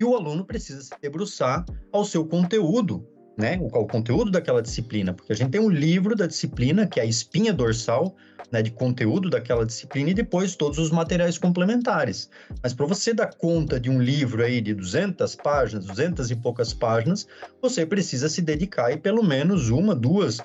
e 0.00 0.04
o 0.04 0.16
aluno 0.16 0.44
precisa 0.44 0.80
se 0.80 0.92
debruçar 1.00 1.64
ao 1.92 2.04
seu 2.04 2.24
conteúdo, 2.24 3.06
né? 3.38 3.56
O, 3.60 3.66
o 3.66 3.86
conteúdo 3.86 4.32
daquela 4.32 4.60
disciplina, 4.60 5.14
porque 5.14 5.32
a 5.32 5.36
gente 5.36 5.50
tem 5.50 5.60
um 5.60 5.70
livro 5.70 6.16
da 6.16 6.26
disciplina, 6.26 6.88
que 6.88 6.98
é 6.98 7.04
a 7.04 7.06
espinha 7.06 7.52
dorsal, 7.52 8.16
né, 8.50 8.62
de 8.62 8.70
conteúdo 8.70 9.30
daquela 9.30 9.64
disciplina, 9.64 10.10
e 10.10 10.14
depois 10.14 10.56
todos 10.56 10.78
os 10.78 10.90
materiais 10.90 11.38
complementares. 11.38 12.28
Mas 12.62 12.74
para 12.74 12.86
você 12.86 13.14
dar 13.14 13.32
conta 13.34 13.78
de 13.78 13.88
um 13.88 14.02
livro 14.02 14.42
aí 14.42 14.60
de 14.60 14.74
200 14.74 15.36
páginas, 15.36 15.84
200 15.84 16.30
e 16.30 16.36
poucas 16.36 16.72
páginas, 16.72 17.26
você 17.62 17.86
precisa 17.86 18.28
se 18.28 18.42
dedicar 18.42 18.86
aí 18.86 18.96
pelo 18.96 19.22
menos 19.22 19.70
uma, 19.70 19.94
duas, 19.94 20.38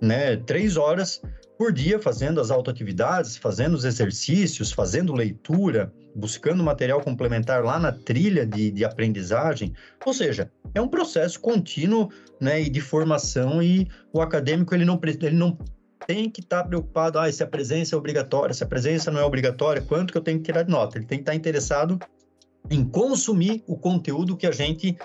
né, 0.00 0.36
três 0.36 0.76
horas 0.76 1.20
por 1.58 1.72
dia 1.72 1.98
fazendo 1.98 2.40
as 2.40 2.50
autoatividades, 2.50 3.36
fazendo 3.36 3.74
os 3.74 3.84
exercícios, 3.84 4.70
fazendo 4.72 5.12
leitura, 5.12 5.92
buscando 6.18 6.62
material 6.62 7.00
complementar 7.00 7.64
lá 7.64 7.78
na 7.78 7.92
trilha 7.92 8.44
de, 8.44 8.70
de 8.70 8.84
aprendizagem. 8.84 9.72
Ou 10.04 10.12
seja, 10.12 10.50
é 10.74 10.80
um 10.80 10.88
processo 10.88 11.40
contínuo 11.40 12.10
né, 12.40 12.60
e 12.60 12.68
de 12.68 12.80
formação 12.80 13.62
e 13.62 13.88
o 14.12 14.20
acadêmico 14.20 14.74
ele 14.74 14.84
não, 14.84 15.00
ele 15.02 15.36
não 15.36 15.56
tem 16.06 16.28
que 16.28 16.40
estar 16.40 16.62
tá 16.62 16.68
preocupado, 16.68 17.18
ah, 17.18 17.30
se 17.30 17.42
a 17.42 17.46
presença 17.46 17.94
é 17.94 17.98
obrigatória, 17.98 18.54
se 18.54 18.64
a 18.64 18.66
presença 18.66 19.10
não 19.10 19.20
é 19.20 19.24
obrigatória, 19.24 19.82
quanto 19.82 20.12
que 20.12 20.18
eu 20.18 20.22
tenho 20.22 20.38
que 20.38 20.44
tirar 20.44 20.62
de 20.62 20.70
nota. 20.70 20.98
Ele 20.98 21.06
tem 21.06 21.18
que 21.18 21.22
estar 21.22 21.32
tá 21.32 21.36
interessado 21.36 21.98
em 22.70 22.84
consumir 22.84 23.62
o 23.66 23.76
conteúdo 23.76 24.36
que 24.36 24.46
a 24.46 24.52
gente 24.52 24.96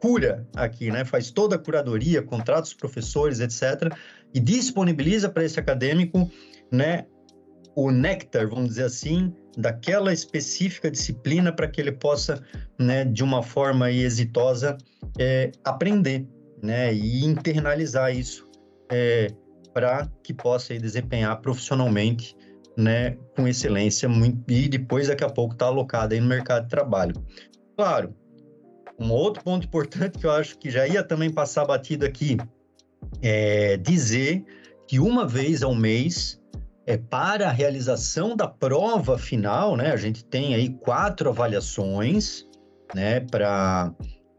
cura 0.00 0.46
aqui, 0.54 0.90
né? 0.90 1.04
Faz 1.04 1.30
toda 1.30 1.56
a 1.56 1.58
curadoria, 1.58 2.22
contrata 2.22 2.62
os 2.62 2.74
professores, 2.74 3.40
etc 3.40 3.92
e 4.36 4.40
disponibiliza 4.40 5.30
para 5.30 5.44
esse 5.44 5.58
acadêmico, 5.58 6.30
né, 6.70 7.06
o 7.74 7.90
néctar, 7.90 8.46
vamos 8.46 8.68
dizer 8.68 8.84
assim, 8.84 9.32
daquela 9.56 10.12
específica 10.12 10.90
disciplina 10.90 11.52
para 11.52 11.66
que 11.66 11.80
ele 11.80 11.92
possa, 11.92 12.42
né, 12.78 13.04
de 13.04 13.24
uma 13.24 13.42
forma 13.42 13.90
exitosa, 13.90 14.76
é, 15.18 15.50
aprender, 15.64 16.26
né, 16.62 16.92
e 16.92 17.24
internalizar 17.24 18.14
isso 18.14 18.46
é, 18.90 19.28
para 19.72 20.10
que 20.22 20.34
possa 20.34 20.72
aí, 20.72 20.78
desempenhar 20.78 21.40
profissionalmente, 21.40 22.36
né, 22.76 23.16
com 23.34 23.48
excelência 23.48 24.08
muito, 24.08 24.50
e 24.50 24.68
depois 24.68 25.08
daqui 25.08 25.24
a 25.24 25.30
pouco 25.30 25.54
está 25.54 25.66
alocado 25.66 26.14
aí 26.14 26.20
no 26.20 26.26
mercado 26.26 26.64
de 26.64 26.70
trabalho. 26.70 27.14
Claro, 27.76 28.14
um 28.98 29.10
outro 29.10 29.42
ponto 29.42 29.66
importante 29.66 30.18
que 30.18 30.26
eu 30.26 30.30
acho 30.30 30.58
que 30.58 30.70
já 30.70 30.86
ia 30.86 31.02
também 31.02 31.30
passar 31.30 31.64
batido 31.64 32.04
aqui 32.04 32.36
é, 33.22 33.76
dizer 33.76 34.44
que 34.88 34.98
uma 34.98 35.26
vez 35.26 35.62
ao 35.62 35.74
mês, 35.74 36.40
é, 36.86 36.96
para 36.96 37.48
a 37.48 37.52
realização 37.52 38.36
da 38.36 38.46
prova 38.46 39.18
final, 39.18 39.76
né, 39.76 39.90
a 39.90 39.96
gente 39.96 40.24
tem 40.24 40.54
aí 40.54 40.70
quatro 40.70 41.28
avaliações 41.28 42.46
né, 42.94 43.20
para 43.20 43.92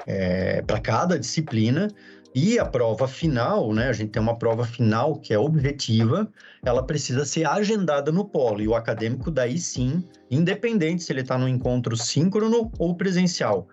é, 0.07 0.63
cada 0.81 1.19
disciplina, 1.19 1.89
e 2.33 2.59
a 2.59 2.65
prova 2.65 3.07
final, 3.07 3.73
né, 3.73 3.89
a 3.89 3.93
gente 3.93 4.11
tem 4.11 4.21
uma 4.21 4.37
prova 4.37 4.63
final 4.63 5.19
que 5.19 5.33
é 5.33 5.39
objetiva, 5.39 6.29
ela 6.63 6.85
precisa 6.85 7.25
ser 7.25 7.45
agendada 7.45 8.11
no 8.11 8.25
polo, 8.25 8.61
e 8.61 8.67
o 8.67 8.75
acadêmico 8.75 9.29
daí 9.31 9.57
sim, 9.57 10.03
independente 10.29 11.03
se 11.03 11.11
ele 11.11 11.21
está 11.21 11.37
no 11.37 11.47
encontro 11.47 11.97
síncrono 11.97 12.71
ou 12.77 12.95
presencial, 12.95 13.67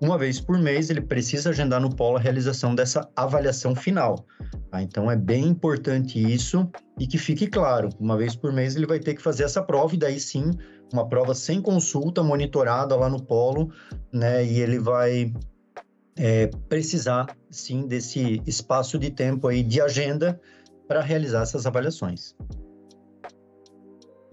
uma 0.00 0.18
vez 0.18 0.40
por 0.40 0.58
mês, 0.58 0.90
ele 0.90 1.00
precisa 1.00 1.50
agendar 1.50 1.80
no 1.80 1.94
polo 1.94 2.16
a 2.16 2.20
realização 2.20 2.74
dessa 2.74 3.08
avaliação 3.16 3.74
final. 3.74 4.26
Tá? 4.70 4.82
Então, 4.82 5.10
é 5.10 5.16
bem 5.16 5.46
importante 5.46 6.18
isso 6.18 6.68
e 6.98 7.06
que 7.06 7.18
fique 7.18 7.46
claro: 7.46 7.88
uma 7.98 8.16
vez 8.16 8.34
por 8.34 8.52
mês, 8.52 8.76
ele 8.76 8.86
vai 8.86 8.98
ter 8.98 9.14
que 9.14 9.22
fazer 9.22 9.44
essa 9.44 9.62
prova, 9.62 9.94
e 9.94 9.98
daí 9.98 10.20
sim, 10.20 10.50
uma 10.92 11.08
prova 11.08 11.34
sem 11.34 11.60
consulta, 11.60 12.22
monitorada 12.22 12.94
lá 12.96 13.08
no 13.08 13.22
polo, 13.22 13.72
né? 14.12 14.44
E 14.44 14.60
ele 14.60 14.78
vai 14.78 15.32
é, 16.16 16.48
precisar, 16.68 17.26
sim, 17.50 17.86
desse 17.86 18.42
espaço 18.46 18.98
de 18.98 19.10
tempo 19.10 19.48
aí 19.48 19.62
de 19.62 19.80
agenda 19.80 20.40
para 20.86 21.00
realizar 21.00 21.42
essas 21.42 21.66
avaliações. 21.66 22.34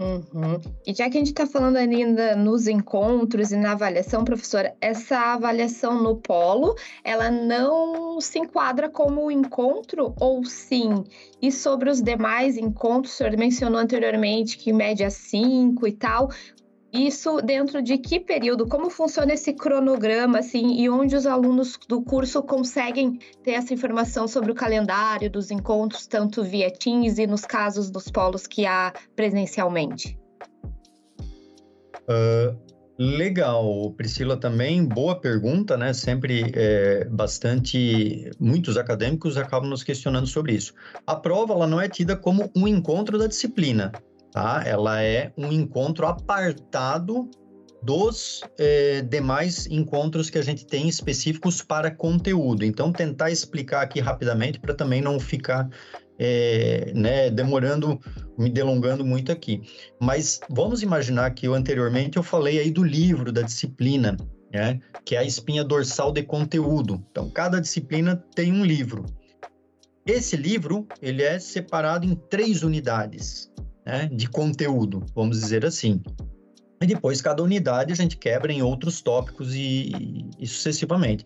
Uhum. 0.01 0.59
E 0.85 0.95
já 0.95 1.07
que 1.07 1.17
a 1.17 1.19
gente 1.19 1.29
está 1.29 1.45
falando 1.45 1.77
ainda 1.77 2.35
nos 2.35 2.67
encontros 2.67 3.51
e 3.51 3.55
na 3.55 3.73
avaliação, 3.73 4.25
professora, 4.25 4.75
essa 4.81 5.15
avaliação 5.33 6.01
no 6.01 6.15
polo, 6.15 6.75
ela 7.03 7.29
não 7.29 8.19
se 8.19 8.39
enquadra 8.39 8.89
como 8.89 9.29
encontro 9.29 10.15
ou 10.19 10.43
sim? 10.43 11.03
E 11.39 11.51
sobre 11.51 11.87
os 11.87 12.01
demais 12.01 12.57
encontros, 12.57 13.13
o 13.13 13.17
senhor 13.17 13.37
mencionou 13.37 13.79
anteriormente 13.79 14.57
que 14.57 14.71
em 14.71 14.73
média 14.73 15.11
cinco 15.11 15.87
e 15.87 15.91
tal, 15.91 16.31
isso 16.93 17.41
dentro 17.41 17.81
de 17.81 17.97
que 17.97 18.19
período? 18.19 18.67
Como 18.67 18.89
funciona 18.89 19.33
esse 19.33 19.53
cronograma, 19.53 20.39
assim, 20.39 20.81
e 20.81 20.89
onde 20.89 21.15
os 21.15 21.25
alunos 21.25 21.79
do 21.87 22.01
curso 22.01 22.43
conseguem 22.43 23.17
ter 23.43 23.51
essa 23.51 23.73
informação 23.73 24.27
sobre 24.27 24.51
o 24.51 24.55
calendário 24.55 25.29
dos 25.29 25.51
encontros, 25.51 26.05
tanto 26.05 26.43
via 26.43 26.69
Teams 26.69 27.17
e 27.17 27.25
nos 27.25 27.45
casos 27.45 27.89
dos 27.89 28.09
polos 28.09 28.45
que 28.45 28.65
há 28.65 28.93
presencialmente? 29.15 30.19
Uh, 32.09 32.57
legal, 32.97 33.91
Priscila, 33.95 34.35
também 34.35 34.85
boa 34.85 35.15
pergunta, 35.15 35.77
né? 35.77 35.93
Sempre 35.93 36.51
é, 36.53 37.05
bastante, 37.05 38.29
muitos 38.39 38.75
acadêmicos 38.77 39.37
acabam 39.37 39.69
nos 39.69 39.83
questionando 39.83 40.27
sobre 40.27 40.53
isso. 40.53 40.73
A 41.07 41.15
prova, 41.15 41.53
ela 41.53 41.67
não 41.67 41.79
é 41.79 41.87
tida 41.87 42.15
como 42.15 42.51
um 42.55 42.67
encontro 42.67 43.17
da 43.17 43.27
disciplina, 43.27 43.91
tá? 44.31 44.63
Ela 44.65 45.01
é 45.03 45.31
um 45.37 45.51
encontro 45.51 46.07
apartado 46.07 47.29
dos 47.83 48.41
eh, 48.59 49.01
demais 49.01 49.65
encontros 49.67 50.29
que 50.29 50.37
a 50.37 50.41
gente 50.41 50.65
tem 50.65 50.87
específicos 50.87 51.61
para 51.61 51.89
conteúdo. 51.89 52.63
Então, 52.63 52.91
tentar 52.91 53.31
explicar 53.31 53.81
aqui 53.81 53.99
rapidamente 53.99 54.59
para 54.59 54.73
também 54.73 55.01
não 55.01 55.19
ficar 55.19 55.67
eh, 56.19 56.91
né, 56.93 57.29
demorando, 57.31 57.99
me 58.37 58.49
delongando 58.49 59.03
muito 59.03 59.31
aqui. 59.31 59.61
Mas 59.99 60.39
vamos 60.49 60.83
imaginar 60.83 61.31
que 61.31 61.47
eu 61.47 61.55
anteriormente 61.55 62.17
eu 62.17 62.23
falei 62.23 62.59
aí 62.59 62.69
do 62.69 62.83
livro 62.83 63.31
da 63.31 63.41
disciplina, 63.41 64.15
né, 64.53 64.79
que 65.03 65.15
é 65.15 65.19
a 65.19 65.23
espinha 65.23 65.63
dorsal 65.63 66.11
de 66.11 66.21
conteúdo. 66.21 67.03
Então, 67.09 67.29
cada 67.31 67.59
disciplina 67.59 68.23
tem 68.35 68.53
um 68.53 68.63
livro. 68.63 69.05
Esse 70.05 70.35
livro 70.35 70.87
ele 71.01 71.23
é 71.23 71.39
separado 71.39 72.05
em 72.05 72.15
três 72.15 72.61
unidades 72.63 73.51
né, 73.85 74.09
de 74.11 74.27
conteúdo, 74.27 75.05
vamos 75.15 75.39
dizer 75.39 75.65
assim. 75.65 76.01
E 76.81 76.87
depois, 76.87 77.21
cada 77.21 77.43
unidade 77.43 77.93
a 77.93 77.95
gente 77.95 78.17
quebra 78.17 78.51
em 78.51 78.63
outros 78.63 79.01
tópicos 79.01 79.53
e, 79.53 80.27
e 80.39 80.47
sucessivamente. 80.47 81.23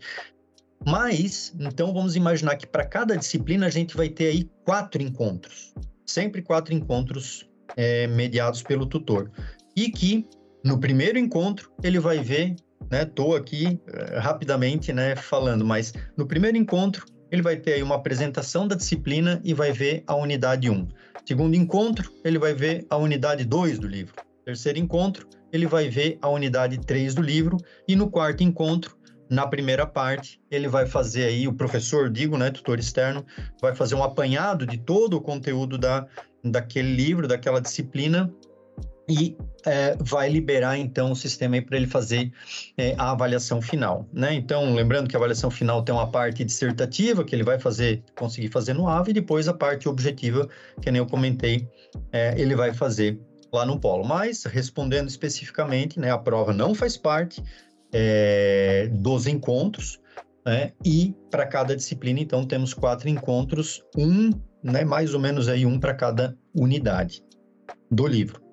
Mas, 0.86 1.54
então, 1.58 1.92
vamos 1.92 2.14
imaginar 2.14 2.56
que 2.56 2.66
para 2.66 2.84
cada 2.84 3.16
disciplina 3.16 3.66
a 3.66 3.70
gente 3.70 3.96
vai 3.96 4.08
ter 4.08 4.26
aí 4.26 4.50
quatro 4.64 5.02
encontros. 5.02 5.74
Sempre 6.04 6.42
quatro 6.42 6.74
encontros 6.74 7.48
é, 7.76 8.06
mediados 8.06 8.62
pelo 8.62 8.86
tutor. 8.86 9.30
E 9.74 9.90
que, 9.90 10.28
no 10.62 10.78
primeiro 10.78 11.18
encontro, 11.18 11.70
ele 11.82 11.98
vai 11.98 12.18
ver, 12.20 12.54
né? 12.90 13.02
Estou 13.02 13.34
aqui 13.34 13.80
é, 13.88 14.18
rapidamente 14.18 14.92
né, 14.92 15.16
falando, 15.16 15.64
mas 15.64 15.92
no 16.16 16.26
primeiro 16.26 16.56
encontro, 16.56 17.06
ele 17.30 17.42
vai 17.42 17.56
ter 17.56 17.74
aí 17.74 17.82
uma 17.82 17.96
apresentação 17.96 18.68
da 18.68 18.76
disciplina 18.76 19.40
e 19.42 19.52
vai 19.52 19.72
ver 19.72 20.04
a 20.06 20.14
unidade 20.14 20.70
1. 20.70 20.86
Segundo 21.26 21.56
encontro, 21.56 22.12
ele 22.24 22.38
vai 22.38 22.54
ver 22.54 22.86
a 22.88 22.96
unidade 22.96 23.44
2 23.44 23.80
do 23.80 23.88
livro. 23.88 24.14
Terceiro 24.44 24.78
encontro, 24.78 25.28
ele 25.52 25.66
vai 25.66 25.88
ver 25.88 26.18
a 26.22 26.28
unidade 26.28 26.78
3 26.78 27.16
do 27.16 27.20
livro. 27.20 27.56
E 27.88 27.96
no 27.96 28.08
quarto 28.08 28.44
encontro, 28.44 28.96
na 29.28 29.44
primeira 29.44 29.84
parte, 29.84 30.40
ele 30.48 30.68
vai 30.68 30.86
fazer 30.86 31.24
aí, 31.24 31.48
o 31.48 31.52
professor, 31.52 32.08
digo, 32.08 32.38
né, 32.38 32.52
tutor 32.52 32.78
externo, 32.78 33.26
vai 33.60 33.74
fazer 33.74 33.96
um 33.96 34.04
apanhado 34.04 34.64
de 34.64 34.78
todo 34.78 35.14
o 35.14 35.20
conteúdo 35.20 35.76
da, 35.76 36.06
daquele 36.44 36.94
livro, 36.94 37.26
daquela 37.26 37.60
disciplina, 37.60 38.32
e 39.08 39.36
é, 39.64 39.96
vai 40.00 40.28
liberar 40.28 40.76
então 40.78 41.12
o 41.12 41.16
sistema 41.16 41.60
para 41.62 41.76
ele 41.76 41.86
fazer 41.86 42.32
é, 42.76 42.94
a 42.98 43.12
avaliação 43.12 43.62
final, 43.62 44.08
né? 44.12 44.34
Então, 44.34 44.74
lembrando 44.74 45.08
que 45.08 45.16
a 45.16 45.18
avaliação 45.18 45.50
final 45.50 45.82
tem 45.82 45.94
uma 45.94 46.10
parte 46.10 46.44
dissertativa 46.44 47.24
que 47.24 47.34
ele 47.34 47.44
vai 47.44 47.58
fazer, 47.58 48.02
conseguir 48.16 48.48
fazer 48.48 48.74
no 48.74 48.88
AVA 48.88 49.10
e 49.10 49.12
depois 49.12 49.48
a 49.48 49.54
parte 49.54 49.88
objetiva, 49.88 50.48
que 50.80 50.90
nem 50.90 51.00
eu 51.00 51.06
comentei, 51.06 51.68
é, 52.12 52.34
ele 52.40 52.56
vai 52.56 52.72
fazer 52.72 53.18
lá 53.52 53.64
no 53.64 53.78
polo. 53.78 54.04
Mas 54.04 54.44
respondendo 54.44 55.08
especificamente, 55.08 56.00
né, 56.00 56.10
a 56.10 56.18
prova 56.18 56.52
não 56.52 56.74
faz 56.74 56.96
parte 56.96 57.42
é, 57.92 58.88
dos 58.92 59.26
encontros, 59.26 60.00
né? 60.44 60.72
E 60.84 61.14
para 61.30 61.46
cada 61.46 61.74
disciplina, 61.74 62.20
então 62.20 62.44
temos 62.44 62.72
quatro 62.74 63.08
encontros, 63.08 63.82
um, 63.96 64.30
né, 64.62 64.84
mais 64.84 65.14
ou 65.14 65.20
menos 65.20 65.48
aí 65.48 65.66
um 65.66 65.78
para 65.78 65.94
cada 65.94 66.36
unidade 66.54 67.22
do 67.90 68.06
livro. 68.06 68.45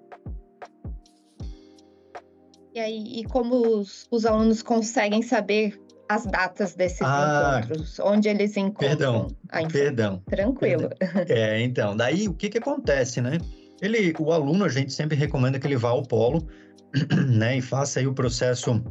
E 2.74 2.80
aí, 2.80 3.20
e 3.20 3.24
como 3.26 3.56
os, 3.78 4.08
os 4.10 4.26
alunos 4.26 4.64
conseguem 4.64 5.22
saber 5.22 5.80
as 6.10 6.26
datas 6.26 6.74
desses 6.74 7.02
ah, 7.02 7.62
encontros, 7.64 8.00
onde 8.00 8.28
eles 8.28 8.58
encontram 8.58 8.90
perdão, 8.90 9.28
a 9.50 9.68
Perdão. 9.68 10.24
Tranquilo. 10.28 10.90
Perdão. 10.98 11.36
É, 11.36 11.62
então, 11.62 11.96
daí 11.96 12.28
o 12.28 12.34
que 12.34 12.50
que 12.50 12.58
acontece, 12.58 13.22
né? 13.22 13.38
Ele, 13.82 14.14
o 14.20 14.32
aluno, 14.32 14.66
a 14.66 14.70
gente 14.70 14.92
sempre 14.92 15.16
recomenda 15.16 15.60
que 15.60 15.68
ele 15.68 15.78
vá 15.78 15.90
ao 15.90 16.04
polo, 16.04 16.48
né, 17.28 17.58
e 17.58 17.62
faça 17.62 18.00
aí 18.00 18.08
o 18.08 18.14
processo 18.14 18.84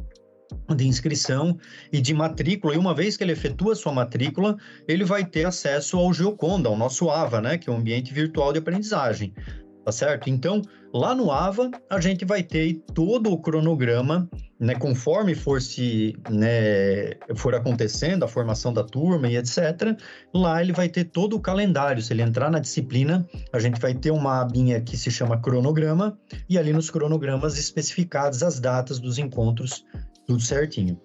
de 0.75 0.87
inscrição 0.87 1.57
e 1.91 1.99
de 1.99 2.13
matrícula, 2.13 2.75
e 2.75 2.77
uma 2.77 2.93
vez 2.93 3.17
que 3.17 3.23
ele 3.23 3.31
efetua 3.31 3.75
sua 3.75 3.91
matrícula, 3.91 4.55
ele 4.87 5.03
vai 5.03 5.25
ter 5.25 5.45
acesso 5.45 5.97
ao 5.97 6.13
Geoconda, 6.13 6.69
ao 6.69 6.77
nosso 6.77 7.09
AVA, 7.09 7.41
né, 7.41 7.57
que 7.57 7.69
é 7.69 7.73
o 7.73 7.75
ambiente 7.75 8.13
virtual 8.13 8.53
de 8.53 8.59
aprendizagem 8.59 9.33
tá 9.83 9.91
certo? 9.91 10.29
Então, 10.29 10.61
lá 10.93 11.13
no 11.13 11.31
AVA, 11.31 11.69
a 11.89 11.99
gente 11.99 12.25
vai 12.25 12.43
ter 12.43 12.81
todo 12.93 13.31
o 13.31 13.37
cronograma, 13.37 14.29
né, 14.59 14.75
conforme 14.75 15.35
for 15.35 15.61
se, 15.61 16.15
né, 16.29 17.15
for 17.35 17.53
acontecendo 17.53 18.23
a 18.23 18.27
formação 18.27 18.73
da 18.73 18.83
turma 18.83 19.27
e 19.27 19.37
etc. 19.37 19.97
Lá 20.33 20.61
ele 20.61 20.71
vai 20.71 20.87
ter 20.87 21.05
todo 21.05 21.35
o 21.35 21.39
calendário. 21.39 22.01
Se 22.01 22.13
ele 22.13 22.21
entrar 22.21 22.49
na 22.49 22.59
disciplina, 22.59 23.27
a 23.51 23.59
gente 23.59 23.79
vai 23.79 23.93
ter 23.93 24.11
uma 24.11 24.41
abinha 24.41 24.79
que 24.81 24.95
se 24.95 25.11
chama 25.11 25.41
cronograma 25.41 26.17
e 26.49 26.57
ali 26.57 26.71
nos 26.71 26.89
cronogramas 26.89 27.57
especificadas 27.57 28.41
as 28.41 28.59
datas 28.59 28.99
dos 28.99 29.17
encontros, 29.17 29.85
tudo 30.25 30.41
certinho. 30.41 30.99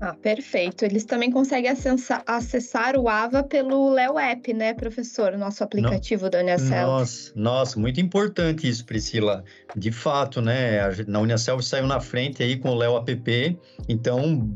Ah, 0.00 0.14
perfeito. 0.14 0.84
Eles 0.84 1.04
também 1.04 1.30
conseguem 1.30 1.70
acessar, 1.70 2.22
acessar 2.26 2.96
o 2.96 3.08
AVA 3.08 3.42
pelo 3.42 3.90
Léo 3.90 4.18
App, 4.18 4.52
né, 4.52 4.74
professor? 4.74 5.34
O 5.34 5.38
nosso 5.38 5.64
aplicativo 5.64 6.24
no, 6.24 6.30
da 6.30 6.40
Unicelv. 6.40 6.86
Nossa, 6.86 7.32
nossa, 7.34 7.80
muito 7.80 8.00
importante 8.00 8.68
isso, 8.68 8.84
Priscila. 8.84 9.44
De 9.76 9.90
fato, 9.90 10.40
né? 10.40 10.80
A, 10.80 10.90
na 11.06 11.20
Unicelv 11.20 11.62
saiu 11.62 11.86
na 11.86 12.00
frente 12.00 12.42
aí 12.42 12.56
com 12.56 12.70
o 12.70 12.74
Léo 12.74 12.96
App, 12.96 13.58
então 13.88 14.48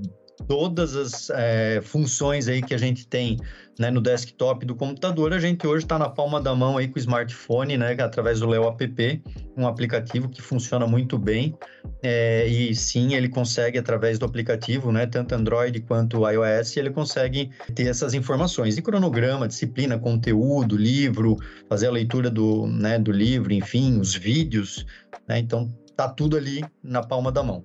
todas 0.47 0.97
as 0.97 1.31
é, 1.31 1.81
funções 1.83 2.49
aí 2.49 2.63
que 2.63 2.75
a 2.75 2.79
gente 2.79 3.07
tem 3.07 3.37
né, 3.79 3.91
no 3.91 4.01
desktop 4.01 4.67
do 4.67 4.75
computador, 4.75 5.33
a 5.33 5.39
gente 5.39 5.67
hoje 5.67 5.85
está 5.85 5.99
na 5.99 6.09
palma 6.09 6.41
da 6.41 6.55
mão 6.55 6.77
aí 6.77 6.89
com 6.89 6.97
o 6.97 6.99
smartphone, 6.99 7.77
né, 7.77 7.97
através 8.01 8.41
do 8.41 8.47
Leo 8.47 8.69
App, 8.69 9.23
um 9.57 9.67
aplicativo 9.67 10.29
que 10.29 10.43
funciona 10.43 10.87
muito 10.87 11.19
bem. 11.19 11.57
É, 12.03 12.47
e 12.47 12.75
sim, 12.75 13.15
ele 13.15 13.29
consegue, 13.29 13.79
através 13.79 14.19
do 14.19 14.27
aplicativo, 14.27 14.93
né, 14.93 15.07
tanto 15.07 15.35
Android 15.35 15.81
quanto 15.81 16.29
iOS, 16.29 16.77
ele 16.77 16.91
consegue 16.91 17.51
ter 17.75 17.87
essas 17.87 18.15
informações 18.15 18.77
de 18.77 18.83
cronograma, 18.83 19.49
disciplina, 19.49 19.99
conteúdo, 19.99 20.77
livro, 20.77 21.37
fazer 21.69 21.87
a 21.87 21.91
leitura 21.91 22.31
do, 22.31 22.67
né, 22.67 22.99
do 22.99 23.11
livro, 23.11 23.53
enfim, 23.53 23.99
os 23.99 24.15
vídeos. 24.15 24.85
Né, 25.27 25.39
então, 25.39 25.73
tá 25.97 26.09
tudo 26.09 26.37
ali 26.37 26.65
na 26.83 27.03
palma 27.03 27.33
da 27.33 27.43
mão. 27.43 27.65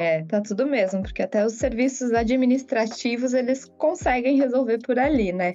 É, 0.00 0.22
tá 0.22 0.40
tudo 0.40 0.66
mesmo, 0.66 1.02
porque 1.02 1.20
até 1.20 1.44
os 1.44 1.52
serviços 1.52 2.10
administrativos 2.14 3.34
eles 3.34 3.66
conseguem 3.76 4.38
resolver 4.38 4.78
por 4.78 4.98
ali, 4.98 5.30
né? 5.30 5.52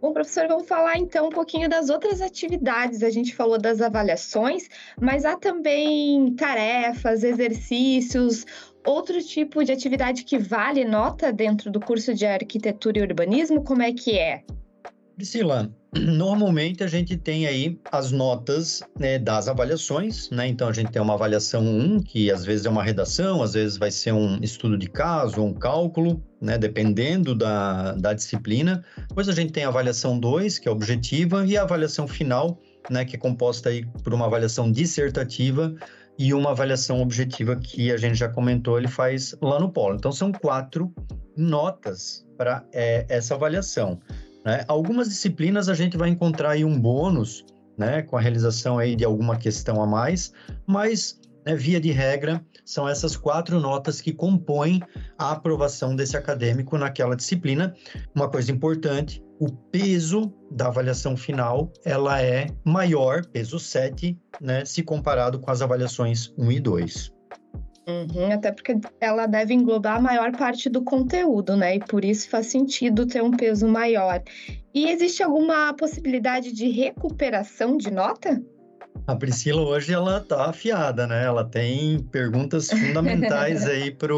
Bom, 0.00 0.12
professor, 0.12 0.48
vamos 0.48 0.66
falar 0.66 0.98
então 0.98 1.28
um 1.28 1.30
pouquinho 1.30 1.68
das 1.68 1.90
outras 1.90 2.20
atividades. 2.20 3.04
A 3.04 3.10
gente 3.10 3.32
falou 3.32 3.56
das 3.56 3.80
avaliações, 3.80 4.68
mas 5.00 5.24
há 5.24 5.36
também 5.36 6.34
tarefas, 6.34 7.22
exercícios, 7.22 8.44
outro 8.84 9.22
tipo 9.22 9.62
de 9.62 9.70
atividade 9.70 10.24
que 10.24 10.38
vale 10.38 10.84
nota 10.84 11.32
dentro 11.32 11.70
do 11.70 11.78
curso 11.78 12.12
de 12.12 12.26
arquitetura 12.26 12.98
e 12.98 13.02
urbanismo? 13.02 13.62
Como 13.62 13.80
é 13.80 13.92
que 13.92 14.18
é? 14.18 14.42
Priscila, 15.16 15.70
normalmente 15.96 16.82
a 16.82 16.88
gente 16.88 17.16
tem 17.16 17.46
aí 17.46 17.78
as 17.92 18.10
notas 18.10 18.82
né, 18.98 19.18
das 19.18 19.46
avaliações, 19.46 20.28
né? 20.30 20.48
Então 20.48 20.68
a 20.68 20.72
gente 20.72 20.90
tem 20.90 21.00
uma 21.00 21.14
avaliação 21.14 21.62
1, 21.62 22.02
que 22.02 22.30
às 22.30 22.44
vezes 22.44 22.66
é 22.66 22.70
uma 22.70 22.82
redação, 22.82 23.42
às 23.42 23.54
vezes 23.54 23.76
vai 23.76 23.92
ser 23.92 24.12
um 24.12 24.38
estudo 24.42 24.76
de 24.76 24.88
caso, 24.88 25.40
um 25.40 25.54
cálculo, 25.54 26.20
né? 26.40 26.58
Dependendo 26.58 27.34
da, 27.34 27.92
da 27.92 28.12
disciplina. 28.12 28.84
Depois 29.08 29.28
a 29.28 29.32
gente 29.32 29.52
tem 29.52 29.64
a 29.64 29.68
avaliação 29.68 30.18
2, 30.18 30.58
que 30.58 30.68
é 30.68 30.70
objetiva, 30.72 31.46
e 31.46 31.56
a 31.56 31.62
avaliação 31.62 32.08
final, 32.08 32.58
né? 32.90 33.04
Que 33.04 33.14
é 33.14 33.18
composta 33.18 33.68
aí 33.68 33.86
por 34.02 34.12
uma 34.12 34.26
avaliação 34.26 34.70
dissertativa 34.70 35.74
e 36.18 36.32
uma 36.34 36.50
avaliação 36.50 37.00
objetiva 37.00 37.56
que 37.56 37.90
a 37.90 37.96
gente 37.96 38.16
já 38.16 38.28
comentou, 38.28 38.78
ele 38.78 38.88
faz 38.88 39.34
lá 39.40 39.58
no 39.58 39.70
polo. 39.70 39.96
Então 39.96 40.12
são 40.12 40.32
quatro 40.32 40.92
notas 41.36 42.24
para 42.36 42.64
é, 42.72 43.04
essa 43.08 43.34
avaliação. 43.34 44.00
Né? 44.44 44.64
Algumas 44.68 45.08
disciplinas 45.08 45.68
a 45.68 45.74
gente 45.74 45.96
vai 45.96 46.08
encontrar 46.10 46.50
aí 46.50 46.64
um 46.64 46.78
bônus, 46.78 47.44
né, 47.76 48.02
com 48.02 48.16
a 48.16 48.20
realização 48.20 48.78
aí 48.78 48.94
de 48.94 49.04
alguma 49.04 49.36
questão 49.36 49.82
a 49.82 49.86
mais, 49.86 50.32
mas 50.66 51.20
né, 51.44 51.54
via 51.54 51.80
de 51.80 51.90
regra 51.90 52.44
são 52.64 52.88
essas 52.88 53.16
quatro 53.16 53.60
notas 53.60 54.00
que 54.00 54.12
compõem 54.12 54.80
a 55.18 55.32
aprovação 55.32 55.94
desse 55.94 56.16
acadêmico 56.16 56.78
naquela 56.78 57.16
disciplina. 57.16 57.74
Uma 58.14 58.28
coisa 58.28 58.50
importante, 58.52 59.22
o 59.38 59.50
peso 59.50 60.32
da 60.50 60.68
avaliação 60.68 61.16
final 61.16 61.72
ela 61.84 62.22
é 62.22 62.46
maior, 62.64 63.24
peso 63.26 63.58
7, 63.58 64.16
né, 64.40 64.64
se 64.64 64.82
comparado 64.82 65.38
com 65.38 65.50
as 65.50 65.60
avaliações 65.60 66.32
1 66.38 66.52
e 66.52 66.60
2. 66.60 67.12
Uhum, 67.86 68.32
até 68.32 68.50
porque 68.50 68.78
ela 69.00 69.26
deve 69.26 69.52
englobar 69.52 69.96
a 69.96 70.00
maior 70.00 70.32
parte 70.32 70.70
do 70.70 70.82
conteúdo, 70.82 71.54
né? 71.56 71.76
E 71.76 71.80
por 71.80 72.04
isso 72.04 72.28
faz 72.30 72.46
sentido 72.46 73.06
ter 73.06 73.22
um 73.22 73.30
peso 73.30 73.68
maior. 73.68 74.22
E 74.74 74.88
existe 74.88 75.22
alguma 75.22 75.72
possibilidade 75.74 76.52
de 76.52 76.68
recuperação 76.68 77.76
de 77.76 77.90
nota? 77.90 78.42
A 79.06 79.14
Priscila 79.14 79.60
hoje 79.60 79.92
ela 79.92 80.20
tá 80.20 80.46
afiada, 80.46 81.06
né? 81.06 81.24
Ela 81.24 81.44
tem 81.44 81.98
perguntas 82.10 82.70
fundamentais 82.70 83.64
aí 83.68 83.90
para 83.90 84.14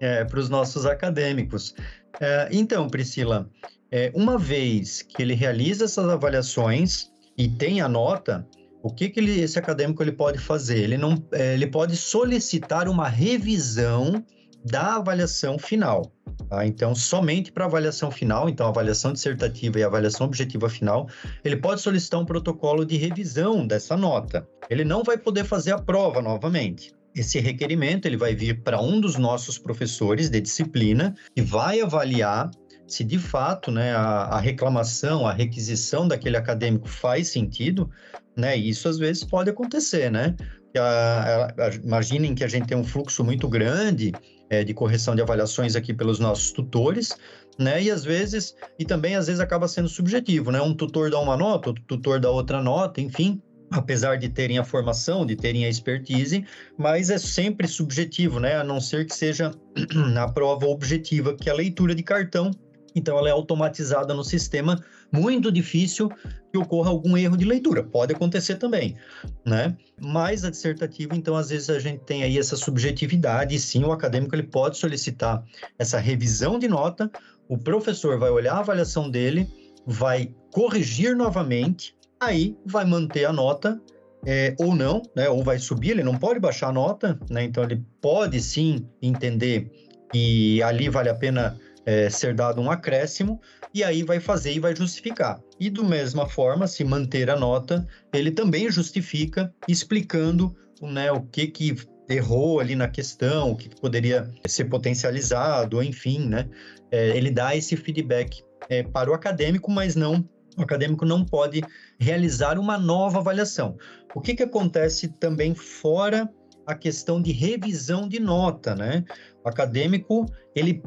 é, 0.00 0.26
os 0.34 0.48
nossos 0.48 0.84
acadêmicos. 0.84 1.74
É, 2.20 2.48
então, 2.50 2.88
Priscila, 2.88 3.48
é, 3.92 4.10
uma 4.12 4.36
vez 4.36 5.02
que 5.02 5.22
ele 5.22 5.34
realiza 5.34 5.84
essas 5.84 6.08
avaliações 6.08 7.12
e 7.38 7.48
tem 7.48 7.80
a 7.80 7.88
nota, 7.88 8.44
o 8.84 8.90
que, 8.90 9.08
que 9.08 9.18
ele, 9.18 9.40
esse 9.40 9.58
acadêmico 9.58 10.02
ele 10.02 10.12
pode 10.12 10.38
fazer? 10.38 10.78
Ele, 10.78 10.98
não, 10.98 11.14
é, 11.32 11.54
ele 11.54 11.66
pode 11.66 11.96
solicitar 11.96 12.86
uma 12.86 13.08
revisão 13.08 14.22
da 14.62 14.96
avaliação 14.96 15.58
final. 15.58 16.12
Tá? 16.50 16.66
Então, 16.66 16.94
somente 16.94 17.50
para 17.50 17.64
avaliação 17.64 18.10
final, 18.10 18.46
então 18.46 18.66
avaliação 18.66 19.14
dissertativa 19.14 19.78
e 19.78 19.82
avaliação 19.82 20.26
objetiva 20.26 20.68
final, 20.68 21.08
ele 21.42 21.56
pode 21.56 21.80
solicitar 21.80 22.20
um 22.20 22.26
protocolo 22.26 22.84
de 22.84 22.98
revisão 22.98 23.66
dessa 23.66 23.96
nota. 23.96 24.46
Ele 24.68 24.84
não 24.84 25.02
vai 25.02 25.16
poder 25.16 25.44
fazer 25.44 25.72
a 25.72 25.78
prova 25.78 26.20
novamente. 26.20 26.92
Esse 27.16 27.40
requerimento 27.40 28.04
ele 28.04 28.18
vai 28.18 28.34
vir 28.34 28.62
para 28.62 28.82
um 28.82 29.00
dos 29.00 29.16
nossos 29.16 29.56
professores 29.56 30.28
de 30.28 30.42
disciplina 30.42 31.14
e 31.34 31.40
vai 31.40 31.80
avaliar 31.80 32.50
se 32.86 33.02
de 33.02 33.18
fato 33.18 33.70
né, 33.70 33.94
a, 33.94 34.24
a, 34.24 34.40
reclamação, 34.40 35.26
a 35.26 35.32
requisição 35.32 36.06
daquele 36.06 36.36
acadêmico 36.36 36.88
faz 36.88 37.28
sentido, 37.28 37.90
né? 38.36 38.56
Isso 38.56 38.88
às 38.88 38.98
vezes 38.98 39.24
pode 39.24 39.50
acontecer, 39.50 40.10
né? 40.10 40.34
A, 40.76 41.54
a, 41.56 41.74
imaginem 41.74 42.34
que 42.34 42.42
a 42.42 42.48
gente 42.48 42.66
tem 42.66 42.76
um 42.76 42.84
fluxo 42.84 43.22
muito 43.22 43.48
grande 43.48 44.12
é, 44.50 44.64
de 44.64 44.74
correção 44.74 45.14
de 45.14 45.22
avaliações 45.22 45.76
aqui 45.76 45.94
pelos 45.94 46.18
nossos 46.18 46.52
tutores, 46.52 47.16
né? 47.58 47.82
E 47.82 47.90
às 47.90 48.04
vezes, 48.04 48.54
e 48.78 48.84
também 48.84 49.14
às 49.14 49.26
vezes 49.26 49.40
acaba 49.40 49.68
sendo 49.68 49.88
subjetivo, 49.88 50.50
né? 50.50 50.60
Um 50.60 50.74
tutor 50.74 51.10
dá 51.10 51.20
uma 51.20 51.36
nota, 51.36 51.70
outro 51.70 51.84
tutor 51.86 52.20
dá 52.20 52.30
outra 52.30 52.62
nota, 52.62 53.00
enfim, 53.00 53.40
apesar 53.70 54.16
de 54.16 54.28
terem 54.28 54.58
a 54.58 54.64
formação, 54.64 55.24
de 55.24 55.36
terem 55.36 55.64
a 55.64 55.68
expertise, 55.68 56.44
mas 56.76 57.10
é 57.10 57.18
sempre 57.18 57.68
subjetivo, 57.68 58.40
né? 58.40 58.56
A 58.56 58.64
não 58.64 58.80
ser 58.80 59.06
que 59.06 59.14
seja 59.14 59.52
na 60.12 60.28
prova 60.28 60.66
objetiva, 60.66 61.34
que 61.34 61.48
é 61.48 61.52
a 61.52 61.56
leitura 61.56 61.94
de 61.94 62.02
cartão 62.02 62.50
então 62.94 63.18
ela 63.18 63.28
é 63.28 63.32
automatizada 63.32 64.14
no 64.14 64.22
sistema, 64.22 64.82
muito 65.12 65.50
difícil 65.50 66.08
que 66.52 66.58
ocorra 66.58 66.90
algum 66.90 67.16
erro 67.16 67.36
de 67.36 67.44
leitura. 67.44 67.82
Pode 67.82 68.14
acontecer 68.14 68.56
também, 68.56 68.96
né? 69.44 69.76
Mas 70.00 70.44
a 70.44 70.50
dissertativa, 70.50 71.14
então, 71.16 71.36
às 71.36 71.50
vezes 71.50 71.70
a 71.70 71.78
gente 71.78 72.04
tem 72.04 72.22
aí 72.22 72.38
essa 72.38 72.56
subjetividade, 72.56 73.54
e 73.54 73.58
sim, 73.58 73.84
o 73.84 73.92
acadêmico 73.92 74.34
ele 74.34 74.44
pode 74.44 74.76
solicitar 74.76 75.42
essa 75.78 75.98
revisão 75.98 76.58
de 76.58 76.68
nota, 76.68 77.10
o 77.48 77.58
professor 77.58 78.18
vai 78.18 78.30
olhar 78.30 78.54
a 78.54 78.60
avaliação 78.60 79.10
dele, 79.10 79.48
vai 79.86 80.34
corrigir 80.52 81.16
novamente, 81.16 81.94
aí 82.20 82.56
vai 82.64 82.84
manter 82.84 83.24
a 83.24 83.32
nota 83.32 83.80
é, 84.26 84.54
ou 84.58 84.74
não, 84.74 85.02
né? 85.14 85.28
Ou 85.28 85.42
vai 85.42 85.58
subir, 85.58 85.90
ele 85.90 86.02
não 86.02 86.16
pode 86.16 86.40
baixar 86.40 86.68
a 86.68 86.72
nota, 86.72 87.18
né? 87.28 87.44
Então 87.44 87.62
ele 87.62 87.84
pode 88.00 88.40
sim 88.40 88.86
entender 89.02 89.70
que 90.10 90.62
ali 90.62 90.88
vale 90.88 91.08
a 91.08 91.14
pena 91.14 91.58
é, 91.86 92.08
ser 92.08 92.34
dado 92.34 92.60
um 92.60 92.70
acréscimo, 92.70 93.40
e 93.72 93.82
aí 93.82 94.02
vai 94.02 94.20
fazer 94.20 94.52
e 94.52 94.60
vai 94.60 94.74
justificar. 94.74 95.40
E 95.58 95.68
do 95.68 95.84
mesma 95.84 96.28
forma, 96.28 96.66
se 96.66 96.84
manter 96.84 97.30
a 97.30 97.36
nota, 97.36 97.86
ele 98.12 98.30
também 98.30 98.70
justifica, 98.70 99.52
explicando 99.68 100.54
né, 100.80 101.10
o 101.12 101.22
que, 101.22 101.46
que 101.46 101.76
errou 102.08 102.60
ali 102.60 102.74
na 102.76 102.88
questão, 102.88 103.52
o 103.52 103.56
que, 103.56 103.68
que 103.68 103.80
poderia 103.80 104.30
ser 104.46 104.64
potencializado, 104.66 105.82
enfim, 105.82 106.26
né? 106.26 106.48
É, 106.90 107.16
ele 107.16 107.30
dá 107.30 107.56
esse 107.56 107.76
feedback 107.76 108.42
é, 108.68 108.82
para 108.82 109.10
o 109.10 109.14
acadêmico, 109.14 109.70
mas 109.70 109.96
não 109.96 110.28
o 110.56 110.62
acadêmico 110.62 111.04
não 111.04 111.24
pode 111.24 111.62
realizar 111.98 112.58
uma 112.58 112.78
nova 112.78 113.18
avaliação. 113.18 113.76
O 114.14 114.20
que, 114.20 114.34
que 114.34 114.42
acontece 114.42 115.08
também 115.08 115.54
fora 115.54 116.30
a 116.66 116.74
questão 116.74 117.20
de 117.20 117.32
revisão 117.32 118.08
de 118.08 118.20
nota, 118.20 118.74
né? 118.74 119.04
O 119.44 119.48
acadêmico 119.48 120.26
ele 120.54 120.82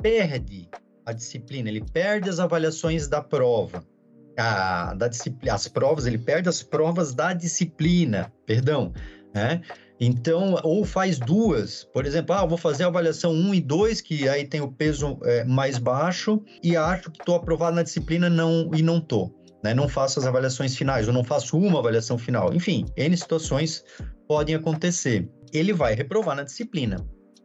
perde 0.00 0.68
a 1.06 1.12
disciplina, 1.12 1.68
ele 1.68 1.84
perde 1.92 2.28
as 2.30 2.40
avaliações 2.40 3.08
da 3.08 3.22
prova. 3.22 3.84
A, 4.36 4.94
da 4.94 5.06
disciplina, 5.06 5.54
as 5.54 5.68
provas, 5.68 6.06
ele 6.06 6.18
perde 6.18 6.48
as 6.48 6.62
provas 6.62 7.14
da 7.14 7.32
disciplina, 7.32 8.32
perdão, 8.44 8.92
né? 9.32 9.60
Então, 10.00 10.58
ou 10.64 10.84
faz 10.84 11.18
duas, 11.18 11.84
por 11.84 12.04
exemplo, 12.04 12.34
ah, 12.34 12.44
vou 12.44 12.58
fazer 12.58 12.82
a 12.82 12.88
avaliação 12.88 13.32
1 13.32 13.54
e 13.54 13.60
2, 13.60 14.00
que 14.00 14.28
aí 14.28 14.44
tem 14.44 14.60
o 14.60 14.70
peso 14.70 15.18
é, 15.22 15.44
mais 15.44 15.78
baixo, 15.78 16.42
e 16.62 16.76
acho 16.76 17.10
que 17.12 17.20
estou 17.20 17.36
aprovado 17.36 17.76
na 17.76 17.82
disciplina 17.82 18.28
não, 18.28 18.70
e 18.74 18.82
não 18.82 18.98
estou. 18.98 19.32
Né? 19.62 19.72
Não 19.72 19.88
faço 19.88 20.18
as 20.18 20.26
avaliações 20.26 20.76
finais, 20.76 21.06
ou 21.06 21.14
não 21.14 21.22
faço 21.22 21.56
uma 21.56 21.78
avaliação 21.78 22.18
final. 22.18 22.52
Enfim, 22.52 22.84
N 22.96 23.16
situações 23.16 23.84
podem 24.26 24.56
acontecer. 24.56 25.28
Ele 25.52 25.72
vai 25.72 25.94
reprovar 25.94 26.34
na 26.34 26.42
disciplina. 26.42 26.96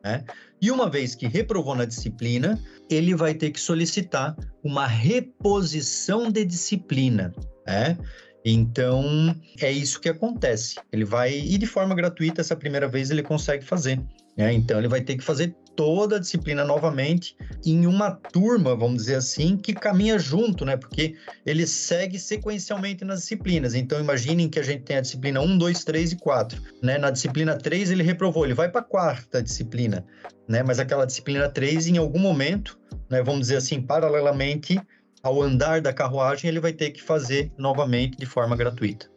Né? 0.04 0.24
E 0.62 0.72
uma 0.72 0.90
vez 0.90 1.16
que 1.16 1.28
reprovou 1.28 1.76
na 1.76 1.86
disciplina, 1.86 2.60
ele 2.90 3.16
vai 3.16 3.34
ter 3.34 3.52
que 3.52 3.60
solicitar 3.60 4.36
uma 4.64 4.88
reposição 4.88 6.32
de 6.32 6.46
disciplina. 6.46 7.34
Né? 7.66 7.98
Então, 8.46 9.36
é 9.60 9.72
isso 9.72 10.00
que 10.00 10.10
acontece. 10.10 10.76
Ele 10.92 11.06
vai, 11.06 11.38
e 11.38 11.58
de 11.58 11.66
forma 11.66 11.96
gratuita, 11.96 12.42
essa 12.42 12.56
primeira 12.56 12.88
vez 12.88 13.12
ele 13.12 13.24
consegue 13.24 13.64
fazer. 13.66 14.02
Né? 14.38 14.54
Então, 14.54 14.80
ele 14.80 14.88
vai 14.88 15.02
ter 15.02 15.18
que 15.18 15.24
fazer 15.24 15.56
toda 15.80 16.18
a 16.18 16.20
disciplina 16.20 16.66
novamente 16.66 17.38
em 17.66 17.88
uma 17.88 18.12
turma, 18.12 18.76
vamos 18.76 18.98
dizer 18.98 19.16
assim, 19.16 19.56
que 19.56 19.74
caminha 19.74 20.20
junto, 20.20 20.66
né? 20.66 20.76
Porque 20.76 21.16
ele 21.46 21.66
segue 21.66 22.20
sequencialmente 22.20 23.06
nas 23.06 23.22
disciplinas. 23.22 23.74
Então, 23.74 23.98
imaginem 23.98 24.50
que 24.50 24.60
a 24.60 24.62
gente 24.62 24.84
tem 24.84 24.98
a 24.98 25.02
disciplina 25.02 25.40
1, 25.40 25.58
2, 25.58 25.84
3 25.86 26.12
e 26.12 26.16
4. 26.18 26.62
Né? 26.84 26.98
Na 26.98 27.10
disciplina 27.10 27.58
3, 27.58 27.92
ele 27.92 28.04
reprovou, 28.04 28.44
ele 28.44 28.54
vai 28.54 28.68
para 28.70 28.82
a 28.82 28.84
quarta 28.84 29.42
disciplina, 29.42 30.06
né? 30.50 30.62
Mas 30.64 30.80
aquela 30.80 31.06
disciplina 31.06 31.48
3, 31.48 31.88
em 31.88 31.98
algum 31.98 32.20
momento, 32.20 32.78
né, 33.10 33.24
vamos 33.24 33.40
dizer 33.44 33.56
assim, 33.56 33.82
paralelamente 33.82 34.82
ao 35.24 35.42
andar 35.42 35.80
da 35.80 35.94
carruagem, 35.94 36.50
ele 36.50 36.60
vai 36.60 36.74
ter 36.74 36.92
que 36.92 37.02
fazer 37.02 37.54
novamente 37.58 38.18
de 38.18 38.26
forma 38.26 38.54
gratuita. 38.58 39.10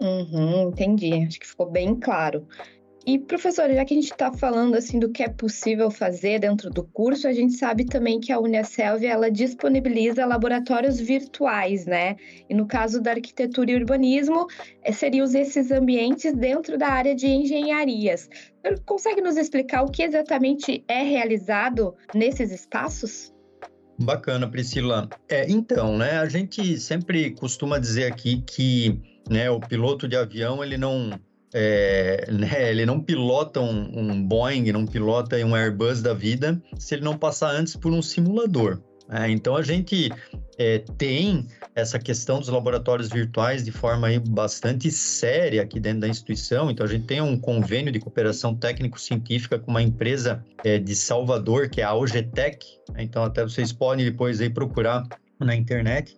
Uhum, 0.00 0.68
entendi. 0.68 1.26
Acho 1.26 1.40
que 1.40 1.46
ficou 1.48 1.68
bem 1.68 1.96
claro. 1.96 2.46
E, 3.06 3.18
professora, 3.18 3.74
já 3.74 3.84
que 3.84 3.92
a 3.92 3.96
gente 3.96 4.10
está 4.10 4.32
falando 4.32 4.76
assim 4.76 4.98
do 4.98 5.10
que 5.10 5.22
é 5.22 5.28
possível 5.28 5.90
fazer 5.90 6.38
dentro 6.38 6.70
do 6.70 6.82
curso, 6.82 7.28
a 7.28 7.32
gente 7.32 7.54
sabe 7.54 7.84
também 7.84 8.18
que 8.18 8.32
a 8.32 8.40
Unicelv 8.40 9.04
ela 9.04 9.30
disponibiliza 9.30 10.24
laboratórios 10.24 10.98
virtuais, 10.98 11.84
né? 11.84 12.16
E 12.48 12.54
no 12.54 12.66
caso 12.66 13.02
da 13.02 13.10
arquitetura 13.10 13.70
e 13.70 13.74
urbanismo, 13.76 14.46
eh, 14.82 14.90
seriam 14.92 15.26
esses 15.26 15.70
ambientes 15.70 16.32
dentro 16.32 16.78
da 16.78 16.88
área 16.88 17.14
de 17.14 17.26
engenharias. 17.26 18.28
Consegue 18.86 19.20
nos 19.20 19.36
explicar 19.36 19.82
o 19.82 19.90
que 19.90 20.02
exatamente 20.02 20.82
é 20.88 21.02
realizado 21.02 21.94
nesses 22.14 22.50
espaços? 22.50 23.34
Bacana, 23.98 24.48
Priscila. 24.48 25.10
É, 25.28 25.48
então, 25.50 25.98
né, 25.98 26.18
a 26.18 26.28
gente 26.28 26.78
sempre 26.80 27.32
costuma 27.32 27.78
dizer 27.78 28.10
aqui 28.10 28.42
que 28.42 28.98
né, 29.28 29.50
o 29.50 29.60
piloto 29.60 30.08
de 30.08 30.16
avião 30.16 30.64
ele 30.64 30.78
não 30.78 31.10
é, 31.54 32.26
né, 32.32 32.70
ele 32.70 32.84
não 32.84 33.00
pilota 33.00 33.60
um, 33.60 33.98
um, 33.98 34.22
Boeing, 34.22 34.72
não 34.72 34.84
pilota 34.84 35.36
um 35.36 35.54
Airbus 35.54 36.02
da 36.02 36.12
vida 36.12 36.60
se 36.76 36.96
ele 36.96 37.04
não 37.04 37.16
passar 37.16 37.54
antes 37.54 37.76
por 37.76 37.92
um 37.92 38.02
simulador. 38.02 38.80
É, 39.10 39.28
então 39.30 39.54
a 39.54 39.62
gente 39.62 40.10
é, 40.58 40.78
tem 40.96 41.46
essa 41.74 41.98
questão 41.98 42.40
dos 42.40 42.48
laboratórios 42.48 43.10
virtuais 43.10 43.62
de 43.62 43.70
forma 43.70 44.06
aí 44.06 44.18
bastante 44.18 44.90
séria 44.90 45.62
aqui 45.62 45.78
dentro 45.78 46.00
da 46.00 46.08
instituição. 46.08 46.70
Então 46.70 46.86
a 46.86 46.88
gente 46.88 47.04
tem 47.04 47.20
um 47.20 47.38
convênio 47.38 47.92
de 47.92 48.00
cooperação 48.00 48.54
técnico-científica 48.54 49.58
com 49.58 49.70
uma 49.70 49.82
empresa 49.82 50.42
é, 50.64 50.78
de 50.78 50.96
Salvador, 50.96 51.68
que 51.68 51.82
é 51.82 51.84
a 51.84 51.94
OGTEC. 51.94 52.66
Então 52.96 53.22
até 53.22 53.42
vocês 53.42 53.72
podem 53.72 54.04
depois 54.06 54.40
aí 54.40 54.48
procurar 54.48 55.06
na 55.38 55.54
internet. 55.54 56.16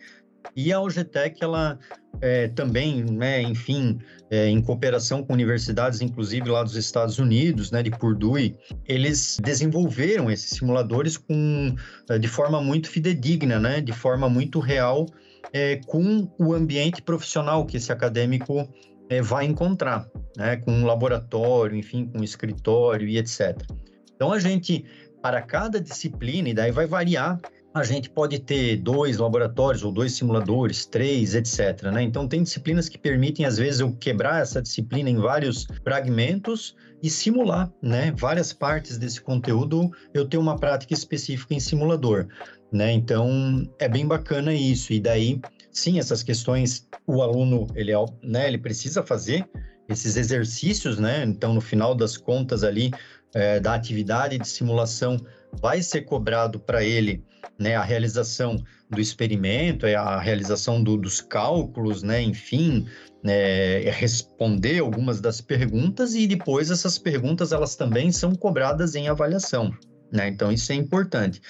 E 0.56 0.72
a 0.72 0.80
OGTEC, 0.80 1.44
ela 1.44 1.78
é, 2.20 2.48
também, 2.48 3.04
né, 3.04 3.42
enfim, 3.42 3.98
é, 4.30 4.48
em 4.48 4.62
cooperação 4.62 5.22
com 5.22 5.34
universidades, 5.34 6.00
inclusive 6.00 6.48
lá 6.48 6.62
dos 6.62 6.76
Estados 6.76 7.18
Unidos, 7.18 7.70
né, 7.70 7.82
de 7.82 7.90
Purdue, 7.90 8.56
eles 8.86 9.36
desenvolveram 9.42 10.30
esses 10.30 10.50
simuladores 10.50 11.18
com, 11.18 11.74
é, 12.08 12.18
de 12.18 12.26
forma 12.26 12.60
muito 12.62 12.88
fidedigna, 12.88 13.60
né, 13.60 13.82
de 13.82 13.92
forma 13.92 14.30
muito 14.30 14.58
real, 14.58 15.04
é, 15.52 15.76
com 15.86 16.26
o 16.38 16.54
ambiente 16.54 17.02
profissional 17.02 17.66
que 17.66 17.76
esse 17.76 17.92
acadêmico 17.92 18.66
é, 19.10 19.20
vai 19.20 19.44
encontrar, 19.44 20.08
né, 20.36 20.56
com 20.56 20.72
um 20.72 20.86
laboratório, 20.86 21.76
enfim, 21.76 22.06
com 22.06 22.20
um 22.20 22.24
escritório 22.24 23.06
e 23.06 23.18
etc. 23.18 23.62
Então, 24.14 24.32
a 24.32 24.38
gente, 24.38 24.86
para 25.22 25.42
cada 25.42 25.78
disciplina, 25.78 26.48
e 26.48 26.54
daí 26.54 26.72
vai 26.72 26.86
variar 26.86 27.38
a 27.76 27.84
gente 27.84 28.08
pode 28.08 28.38
ter 28.38 28.78
dois 28.78 29.18
laboratórios 29.18 29.84
ou 29.84 29.92
dois 29.92 30.12
simuladores, 30.12 30.86
três, 30.86 31.34
etc. 31.34 31.82
Né? 31.92 32.02
Então, 32.02 32.26
tem 32.26 32.42
disciplinas 32.42 32.88
que 32.88 32.96
permitem, 32.96 33.44
às 33.44 33.58
vezes, 33.58 33.80
eu 33.80 33.92
quebrar 33.92 34.40
essa 34.40 34.62
disciplina 34.62 35.10
em 35.10 35.18
vários 35.18 35.66
fragmentos 35.84 36.74
e 37.02 37.10
simular 37.10 37.70
né? 37.82 38.14
várias 38.16 38.50
partes 38.50 38.96
desse 38.96 39.20
conteúdo, 39.20 39.90
eu 40.14 40.26
ter 40.26 40.38
uma 40.38 40.56
prática 40.58 40.94
específica 40.94 41.52
em 41.52 41.60
simulador. 41.60 42.28
Né? 42.72 42.92
Então, 42.92 43.70
é 43.78 43.86
bem 43.86 44.06
bacana 44.06 44.54
isso. 44.54 44.94
E 44.94 44.98
daí, 44.98 45.38
sim, 45.70 45.98
essas 45.98 46.22
questões, 46.22 46.88
o 47.06 47.20
aluno, 47.20 47.66
ele, 47.74 47.92
é, 47.92 48.04
né, 48.22 48.48
ele 48.48 48.58
precisa 48.58 49.02
fazer 49.02 49.46
esses 49.86 50.16
exercícios, 50.16 50.98
né? 50.98 51.22
Então, 51.24 51.54
no 51.54 51.60
final 51.60 51.94
das 51.94 52.16
contas 52.16 52.64
ali, 52.64 52.90
é, 53.34 53.60
da 53.60 53.74
atividade 53.74 54.36
de 54.36 54.48
simulação, 54.48 55.16
vai 55.52 55.80
ser 55.80 56.00
cobrado 56.00 56.58
para 56.58 56.82
ele 56.82 57.22
né, 57.58 57.74
a 57.74 57.82
realização 57.82 58.56
do 58.90 59.00
experimento, 59.00 59.86
é 59.86 59.94
a 59.94 60.18
realização 60.18 60.82
do, 60.82 60.96
dos 60.96 61.20
cálculos, 61.20 62.02
né, 62.02 62.22
enfim, 62.22 62.86
né, 63.22 63.82
é 63.82 63.90
responder 63.90 64.80
algumas 64.80 65.20
das 65.20 65.40
perguntas 65.40 66.14
e 66.14 66.26
depois 66.26 66.70
essas 66.70 66.98
perguntas 66.98 67.52
elas 67.52 67.74
também 67.74 68.12
são 68.12 68.34
cobradas 68.34 68.94
em 68.94 69.08
avaliação. 69.08 69.72
Né? 70.12 70.28
Então, 70.28 70.52
isso 70.52 70.70
é 70.70 70.74
importante 70.74 71.40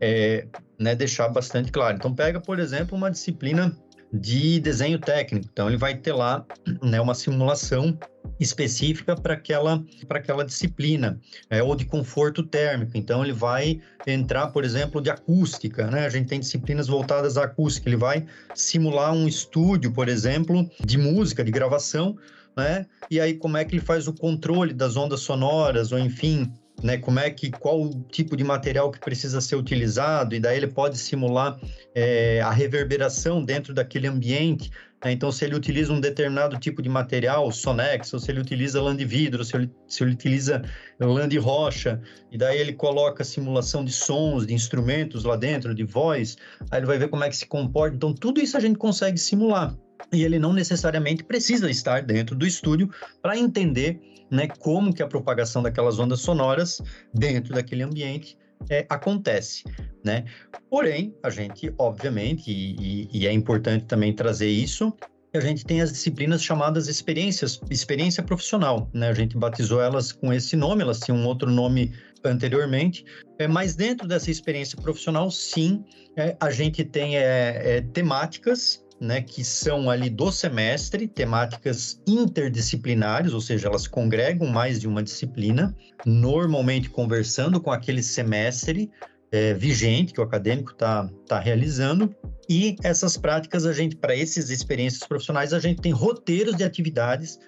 é, 0.00 0.46
né, 0.78 0.94
deixar 0.94 1.28
bastante 1.28 1.70
claro. 1.70 1.96
Então, 1.96 2.14
pega, 2.14 2.40
por 2.40 2.58
exemplo, 2.58 2.96
uma 2.96 3.10
disciplina 3.10 3.76
de 4.12 4.60
desenho 4.60 4.98
técnico. 4.98 5.46
Então, 5.52 5.68
ele 5.68 5.76
vai 5.76 5.96
ter 5.96 6.12
lá 6.12 6.44
né, 6.82 7.00
uma 7.00 7.14
simulação 7.14 7.98
específica 8.38 9.16
para 9.16 9.34
aquela, 9.34 9.84
aquela 10.08 10.44
disciplina, 10.44 11.20
é, 11.48 11.62
ou 11.62 11.74
de 11.74 11.84
conforto 11.84 12.42
térmico. 12.42 12.92
Então, 12.94 13.22
ele 13.22 13.32
vai 13.32 13.80
entrar, 14.06 14.48
por 14.48 14.64
exemplo, 14.64 15.00
de 15.00 15.10
acústica, 15.10 15.90
né? 15.90 16.06
A 16.06 16.10
gente 16.10 16.28
tem 16.28 16.40
disciplinas 16.40 16.86
voltadas 16.86 17.36
à 17.36 17.44
acústica. 17.44 17.88
Ele 17.88 17.96
vai 17.96 18.26
simular 18.54 19.12
um 19.12 19.26
estúdio, 19.26 19.92
por 19.92 20.08
exemplo, 20.08 20.68
de 20.84 20.98
música, 20.98 21.42
de 21.42 21.50
gravação, 21.50 22.16
né? 22.56 22.86
E 23.10 23.20
aí, 23.20 23.34
como 23.34 23.56
é 23.56 23.64
que 23.64 23.74
ele 23.74 23.84
faz 23.84 24.08
o 24.08 24.12
controle 24.12 24.72
das 24.72 24.96
ondas 24.96 25.20
sonoras, 25.20 25.92
ou 25.92 25.98
enfim, 25.98 26.50
né, 26.82 26.98
como 26.98 27.18
é 27.18 27.30
que 27.30 27.50
qual 27.50 27.82
o 27.82 28.02
tipo 28.10 28.36
de 28.36 28.44
material 28.44 28.90
que 28.90 28.98
precisa 28.98 29.40
ser 29.40 29.56
utilizado 29.56 30.34
e 30.34 30.40
daí 30.40 30.56
ele 30.56 30.66
pode 30.66 30.98
simular 30.98 31.58
é, 31.94 32.40
a 32.42 32.50
reverberação 32.50 33.42
dentro 33.42 33.72
daquele 33.72 34.06
ambiente. 34.06 34.70
Né? 35.04 35.12
Então, 35.12 35.30
se 35.30 35.44
ele 35.44 35.54
utiliza 35.54 35.92
um 35.92 36.00
determinado 36.00 36.58
tipo 36.58 36.82
de 36.82 36.88
material, 36.88 37.50
Sonex, 37.50 38.12
ou 38.12 38.20
se 38.20 38.30
ele 38.30 38.40
utiliza 38.40 38.80
lã 38.80 38.94
de 38.94 39.04
vidro, 39.04 39.44
se 39.44 39.56
ele, 39.56 39.70
se 39.88 40.02
ele 40.02 40.12
utiliza 40.12 40.62
lã 40.98 41.28
de 41.28 41.38
rocha, 41.38 42.00
e 42.30 42.38
daí 42.38 42.58
ele 42.58 42.72
coloca 42.72 43.24
simulação 43.24 43.84
de 43.84 43.92
sons, 43.92 44.46
de 44.46 44.54
instrumentos 44.54 45.24
lá 45.24 45.36
dentro, 45.36 45.74
de 45.74 45.84
voz, 45.84 46.36
aí 46.70 46.80
ele 46.80 46.86
vai 46.86 46.98
ver 46.98 47.08
como 47.08 47.24
é 47.24 47.28
que 47.28 47.36
se 47.36 47.46
comporta. 47.46 47.96
Então, 47.96 48.12
tudo 48.12 48.40
isso 48.40 48.56
a 48.56 48.60
gente 48.60 48.78
consegue 48.78 49.18
simular. 49.18 49.76
E 50.12 50.22
ele 50.22 50.38
não 50.38 50.52
necessariamente 50.52 51.24
precisa 51.24 51.70
estar 51.70 52.02
dentro 52.02 52.36
do 52.36 52.46
estúdio 52.46 52.90
para 53.22 53.36
entender 53.36 54.00
né, 54.30 54.46
como 54.58 54.92
que 54.92 55.02
a 55.02 55.06
propagação 55.06 55.62
daquelas 55.62 55.98
ondas 55.98 56.20
sonoras 56.20 56.82
dentro 57.14 57.54
daquele 57.54 57.82
ambiente 57.82 58.36
é, 58.68 58.86
acontece, 58.88 59.64
né? 60.04 60.24
Porém, 60.70 61.14
a 61.22 61.30
gente, 61.30 61.72
obviamente, 61.78 62.50
e, 62.50 63.08
e, 63.12 63.26
é 63.26 63.32
importante 63.32 63.86
também 63.86 64.12
trazer 64.12 64.48
isso, 64.48 64.92
a 65.34 65.40
gente 65.40 65.64
tem 65.64 65.82
as 65.82 65.92
disciplinas 65.92 66.42
chamadas 66.42 66.88
experiências, 66.88 67.60
experiência 67.70 68.22
profissional, 68.22 68.88
né? 68.94 69.08
A 69.08 69.14
gente 69.14 69.36
batizou 69.36 69.80
elas 69.80 70.12
com 70.12 70.32
esse 70.32 70.56
nome, 70.56 70.82
elas 70.82 71.00
tinham 71.00 71.18
um 71.18 71.26
outro 71.26 71.50
nome 71.50 71.92
anteriormente, 72.24 73.04
é, 73.38 73.46
mas 73.46 73.76
dentro 73.76 74.08
dessa 74.08 74.30
experiência 74.30 74.80
profissional, 74.80 75.30
sim, 75.30 75.84
é, 76.16 76.36
a 76.40 76.50
gente 76.50 76.84
tem 76.84 77.16
é, 77.16 77.76
é 77.76 77.80
temáticas 77.80 78.85
né, 79.00 79.20
que 79.20 79.44
são 79.44 79.90
ali 79.90 80.08
do 80.08 80.32
semestre, 80.32 81.06
temáticas 81.06 82.00
interdisciplinares, 82.06 83.32
ou 83.32 83.40
seja, 83.40 83.68
elas 83.68 83.86
congregam 83.86 84.48
mais 84.48 84.80
de 84.80 84.88
uma 84.88 85.02
disciplina, 85.02 85.74
normalmente 86.04 86.88
conversando 86.88 87.60
com 87.60 87.70
aquele 87.70 88.02
semestre 88.02 88.90
é, 89.30 89.52
vigente 89.54 90.12
que 90.12 90.20
o 90.20 90.24
acadêmico 90.24 90.72
está 90.72 91.08
tá 91.26 91.38
realizando. 91.38 92.14
E 92.48 92.76
essas 92.82 93.16
práticas, 93.16 93.66
a 93.66 93.72
gente, 93.72 93.96
para 93.96 94.16
essas 94.16 94.50
experiências 94.50 95.06
profissionais, 95.06 95.52
a 95.52 95.58
gente 95.58 95.82
tem 95.82 95.92
roteiros 95.92 96.56
de 96.56 96.64
atividades 96.64 97.38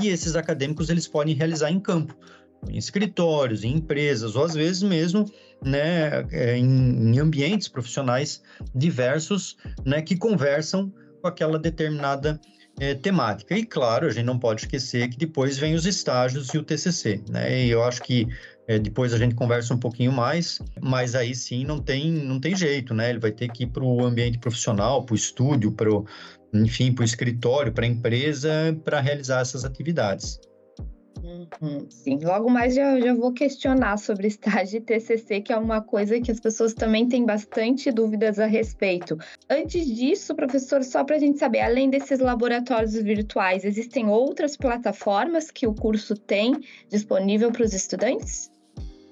e 0.00 0.08
esses 0.08 0.36
acadêmicos 0.36 0.90
eles 0.90 1.08
podem 1.08 1.34
realizar 1.34 1.70
em 1.70 1.80
campo, 1.80 2.16
em 2.68 2.76
escritórios, 2.76 3.64
em 3.64 3.74
empresas, 3.74 4.36
ou 4.36 4.44
às 4.44 4.54
vezes 4.54 4.82
mesmo 4.82 5.24
né, 5.64 6.26
é, 6.30 6.56
em, 6.56 7.14
em 7.14 7.18
ambientes 7.18 7.68
profissionais 7.68 8.42
diversos, 8.74 9.56
né, 9.84 10.02
que 10.02 10.16
conversam 10.16 10.92
com 11.20 11.28
aquela 11.28 11.58
determinada 11.58 12.40
é, 12.78 12.94
temática. 12.94 13.56
E 13.56 13.64
claro, 13.64 14.06
a 14.06 14.10
gente 14.10 14.26
não 14.26 14.38
pode 14.38 14.62
esquecer 14.62 15.08
que 15.08 15.16
depois 15.16 15.58
vem 15.58 15.74
os 15.74 15.86
estágios 15.86 16.48
e 16.48 16.58
o 16.58 16.62
TCC, 16.62 17.22
né? 17.28 17.64
E 17.64 17.70
eu 17.70 17.82
acho 17.82 18.02
que 18.02 18.26
é, 18.68 18.78
depois 18.78 19.14
a 19.14 19.18
gente 19.18 19.34
conversa 19.34 19.72
um 19.74 19.78
pouquinho 19.78 20.12
mais, 20.12 20.60
mas 20.80 21.14
aí 21.14 21.34
sim 21.34 21.64
não 21.64 21.80
tem, 21.80 22.12
não 22.12 22.38
tem 22.40 22.54
jeito, 22.54 22.92
né? 22.92 23.10
Ele 23.10 23.18
vai 23.18 23.32
ter 23.32 23.48
que 23.50 23.64
ir 23.64 23.68
para 23.68 23.82
o 23.82 24.04
ambiente 24.04 24.38
profissional, 24.38 25.04
para 25.04 25.14
o 25.14 25.16
estúdio, 25.16 25.72
para 25.72 25.88
enfim, 26.52 26.92
para 26.92 27.02
o 27.02 27.04
escritório, 27.04 27.72
para 27.72 27.84
a 27.84 27.88
empresa, 27.88 28.50
para 28.84 29.00
realizar 29.00 29.40
essas 29.40 29.64
atividades. 29.64 30.40
Uhum, 31.60 31.86
sim, 31.88 32.18
logo 32.22 32.50
mais 32.50 32.74
já, 32.74 32.98
já 33.00 33.14
vou 33.14 33.32
questionar 33.32 33.96
sobre 33.96 34.26
estágio 34.26 34.78
e 34.78 34.80
TCC, 34.80 35.40
que 35.40 35.52
é 35.52 35.56
uma 35.56 35.80
coisa 35.80 36.20
que 36.20 36.30
as 36.30 36.40
pessoas 36.40 36.74
também 36.74 37.08
têm 37.08 37.24
bastante 37.24 37.90
dúvidas 37.90 38.38
a 38.38 38.46
respeito. 38.46 39.18
Antes 39.48 39.86
disso, 39.86 40.34
professor, 40.34 40.82
só 40.82 41.04
para 41.04 41.16
a 41.16 41.18
gente 41.18 41.38
saber, 41.38 41.60
além 41.60 41.88
desses 41.90 42.18
laboratórios 42.18 42.94
virtuais, 42.94 43.64
existem 43.64 44.08
outras 44.08 44.56
plataformas 44.56 45.50
que 45.50 45.66
o 45.66 45.74
curso 45.74 46.14
tem 46.16 46.60
disponível 46.90 47.50
para 47.50 47.64
os 47.64 47.72
estudantes? 47.72 48.50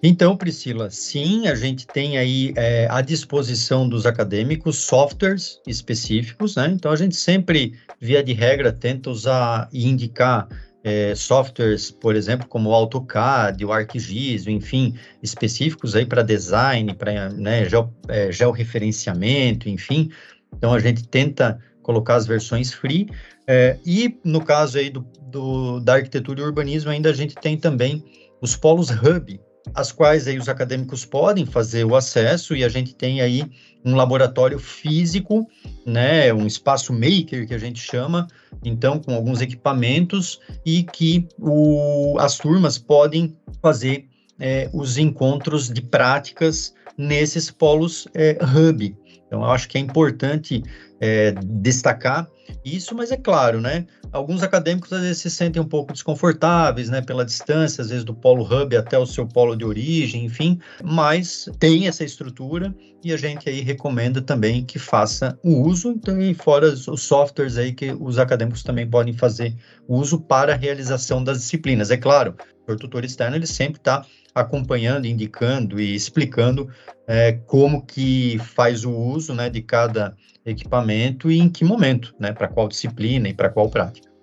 Então, 0.07 0.37
Priscila, 0.37 0.90
sim, 0.90 1.49
a 1.49 1.55
gente 1.55 1.87
tem 1.87 2.18
aí 2.18 2.53
é, 2.57 2.87
à 2.90 3.01
disposição 3.01 3.88
dos 3.88 4.05
acadêmicos 4.05 4.77
softwares 4.81 5.62
específicos, 5.66 6.57
né? 6.57 6.68
Então, 6.70 6.92
a 6.92 6.97
gente 6.97 7.16
sempre, 7.16 7.73
via 7.99 8.23
de 8.23 8.35
regra, 8.35 8.70
tenta 8.70 9.09
usar 9.09 9.66
e 9.73 9.88
indicar 9.88 10.47
é, 10.85 11.14
softwares, 11.14 11.90
por 11.90 12.14
exemplo, 12.14 12.47
como 12.47 12.68
o 12.68 12.75
AutoCAD, 12.75 13.64
o 13.64 13.73
ArcGIS, 13.73 14.47
enfim, 14.47 14.94
específicos 15.23 15.97
aí 15.97 16.05
para 16.05 16.23
design, 16.23 16.94
para 16.94 17.31
né, 17.31 17.66
geo, 17.66 17.90
é, 18.07 18.31
georreferenciamento, 18.31 19.66
enfim. 19.66 20.11
Então, 20.55 20.75
a 20.75 20.79
gente 20.79 21.09
tenta 21.09 21.59
colocar 21.83 22.16
as 22.16 22.27
versões 22.27 22.73
free. 22.73 23.09
É, 23.47 23.79
e 23.85 24.18
no 24.23 24.44
caso 24.44 24.77
aí 24.77 24.90
do, 24.90 25.01
do, 25.31 25.81
da 25.81 25.94
arquitetura 25.94 26.40
e 26.40 26.44
urbanismo, 26.44 26.90
ainda 26.90 27.09
a 27.09 27.14
gente 27.14 27.35
tem 27.35 27.57
também 27.57 28.05
os 28.42 28.55
polos 28.55 28.90
hub, 28.90 29.40
as 29.74 29.92
quais 29.92 30.27
aí 30.27 30.38
os 30.38 30.48
acadêmicos 30.48 31.05
podem 31.05 31.46
fazer 31.46 31.85
o 31.85 31.96
acesso 31.96 32.55
e 32.55 32.64
a 32.64 32.68
gente 32.68 32.94
tem 32.94 33.20
aí 33.20 33.44
um 33.85 33.94
laboratório 33.94 34.59
físico, 34.59 35.46
né, 35.87 36.33
um 36.33 36.46
espaço 36.46 36.92
maker 36.92 37.46
que 37.46 37.55
a 37.55 37.59
gente 37.59 37.81
chama, 37.81 38.27
então 38.64 38.98
com 38.98 39.14
alguns 39.14 39.40
equipamentos 39.40 40.40
e 40.64 40.83
que 40.83 41.27
o, 41.38 42.16
as 42.18 42.38
turmas 42.38 42.79
podem 42.79 43.37
fazer 43.62 44.07
é, 44.38 44.68
os 44.72 44.98
encontros 44.98 45.68
de 45.68 45.83
práticas 45.83 46.74
nesses 46.96 47.50
polos 47.50 48.07
é, 48.14 48.38
hub. 48.42 48.96
Então, 49.27 49.42
eu 49.42 49.50
acho 49.50 49.68
que 49.68 49.79
é 49.79 49.81
importante 49.81 50.62
é, 51.00 51.33
destacar 51.44 52.29
isso, 52.64 52.94
mas 52.94 53.11
é 53.11 53.16
claro, 53.16 53.61
né? 53.61 53.87
Alguns 54.14 54.42
acadêmicos 54.42 54.92
às 54.92 55.03
vezes 55.03 55.18
se 55.18 55.31
sentem 55.31 55.61
um 55.61 55.66
pouco 55.66 55.92
desconfortáveis, 55.92 56.88
né, 56.88 57.03
pela 57.03 57.24
distância, 57.24 57.83
às 57.83 57.90
vezes 57.90 58.05
do 58.05 58.14
polo 58.14 58.44
hub 58.44 58.77
até 58.77 58.96
o 58.96 59.05
seu 59.05 59.27
polo 59.27 59.57
de 59.57 59.64
origem, 59.64 60.24
enfim, 60.24 60.59
mas 60.83 61.50
tem 61.59 61.88
essa 61.88 62.05
estrutura 62.05 62.74
e 63.03 63.12
a 63.12 63.16
gente 63.16 63.48
aí 63.48 63.61
recomenda 63.61 64.22
também 64.22 64.64
que 64.64 64.79
faça 64.79 65.38
o 65.42 65.61
uso, 65.68 65.90
então, 65.90 66.18
e 66.22 66.33
fora 66.33 66.68
os 66.68 67.03
softwares 67.03 67.59
aí 67.59 67.72
que 67.72 67.92
os 67.92 68.18
acadêmicos 68.18 68.62
também 68.62 68.88
podem 68.88 69.12
fazer 69.12 69.55
uso 69.87 70.20
para 70.20 70.55
a 70.55 70.57
realização 70.57 71.22
das 71.22 71.40
disciplinas. 71.40 71.90
É 71.90 71.96
claro, 71.96 72.35
o 72.72 72.77
tutor 72.77 73.05
externo 73.05 73.37
ele 73.37 73.46
sempre 73.46 73.79
está 73.79 74.05
acompanhando, 74.35 75.07
indicando 75.07 75.81
e 75.81 75.94
explicando 75.94 76.68
é, 77.07 77.33
como 77.46 77.85
que 77.85 78.38
faz 78.38 78.85
o 78.85 78.90
uso 78.90 79.35
né, 79.35 79.48
de 79.48 79.62
cada 79.62 80.16
equipamento 80.44 81.31
e 81.31 81.38
em 81.38 81.48
que 81.48 81.64
momento, 81.64 82.14
né, 82.18 82.33
para 82.33 82.48
qual 82.48 82.68
disciplina 82.68 83.29
e 83.29 83.35
para 83.35 83.48
qual 83.48 83.68
prática. 83.68 84.14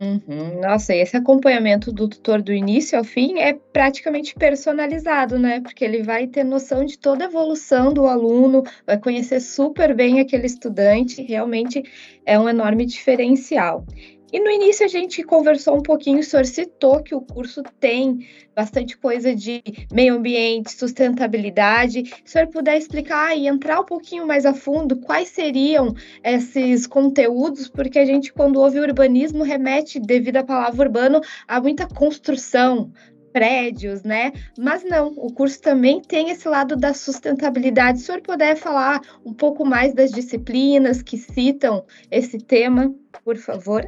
Uhum. 0.00 0.62
Nossa, 0.62 0.94
e 0.94 1.00
esse 1.00 1.14
acompanhamento 1.14 1.92
do 1.92 2.08
tutor 2.08 2.40
do 2.40 2.54
início 2.54 2.96
ao 2.96 3.04
fim 3.04 3.38
é 3.38 3.52
praticamente 3.52 4.34
personalizado, 4.34 5.38
né? 5.38 5.60
Porque 5.60 5.84
ele 5.84 6.02
vai 6.02 6.26
ter 6.26 6.42
noção 6.42 6.86
de 6.86 6.98
toda 6.98 7.24
a 7.24 7.28
evolução 7.28 7.92
do 7.92 8.06
aluno, 8.06 8.62
vai 8.86 8.96
conhecer 8.96 9.40
super 9.40 9.94
bem 9.94 10.18
aquele 10.18 10.46
estudante, 10.46 11.20
realmente 11.20 11.82
é 12.24 12.40
um 12.40 12.48
enorme 12.48 12.86
diferencial. 12.86 13.84
E 14.32 14.38
no 14.38 14.50
início 14.50 14.84
a 14.84 14.88
gente 14.88 15.22
conversou 15.24 15.76
um 15.76 15.82
pouquinho, 15.82 16.20
o 16.20 16.22
senhor 16.22 16.46
citou 16.46 17.02
que 17.02 17.14
o 17.14 17.20
curso 17.20 17.62
tem 17.80 18.26
bastante 18.54 18.96
coisa 18.96 19.34
de 19.34 19.62
meio 19.92 20.14
ambiente, 20.14 20.72
sustentabilidade. 20.72 22.04
Se 22.04 22.22
o 22.24 22.28
senhor 22.28 22.46
puder 22.48 22.76
explicar 22.76 23.36
e 23.36 23.48
entrar 23.48 23.80
um 23.80 23.84
pouquinho 23.84 24.26
mais 24.26 24.46
a 24.46 24.54
fundo, 24.54 25.00
quais 25.00 25.28
seriam 25.28 25.94
esses 26.22 26.86
conteúdos, 26.86 27.68
porque 27.68 27.98
a 27.98 28.04
gente, 28.04 28.32
quando 28.32 28.60
ouve 28.60 28.78
urbanismo, 28.78 29.42
remete, 29.42 29.98
devido 29.98 30.36
à 30.36 30.44
palavra 30.44 30.86
urbano, 30.86 31.20
a 31.48 31.60
muita 31.60 31.88
construção, 31.88 32.92
prédios, 33.32 34.02
né? 34.02 34.32
Mas 34.58 34.84
não, 34.84 35.08
o 35.16 35.32
curso 35.32 35.60
também 35.60 36.00
tem 36.00 36.30
esse 36.30 36.48
lado 36.48 36.76
da 36.76 36.92
sustentabilidade. 36.92 37.98
Se 37.98 38.04
o 38.04 38.06
senhor 38.06 38.22
puder 38.22 38.56
falar 38.56 39.00
um 39.24 39.32
pouco 39.32 39.64
mais 39.64 39.94
das 39.94 40.10
disciplinas 40.10 41.02
que 41.02 41.16
citam 41.16 41.84
esse 42.10 42.38
tema, 42.38 42.94
por 43.24 43.36
favor. 43.36 43.86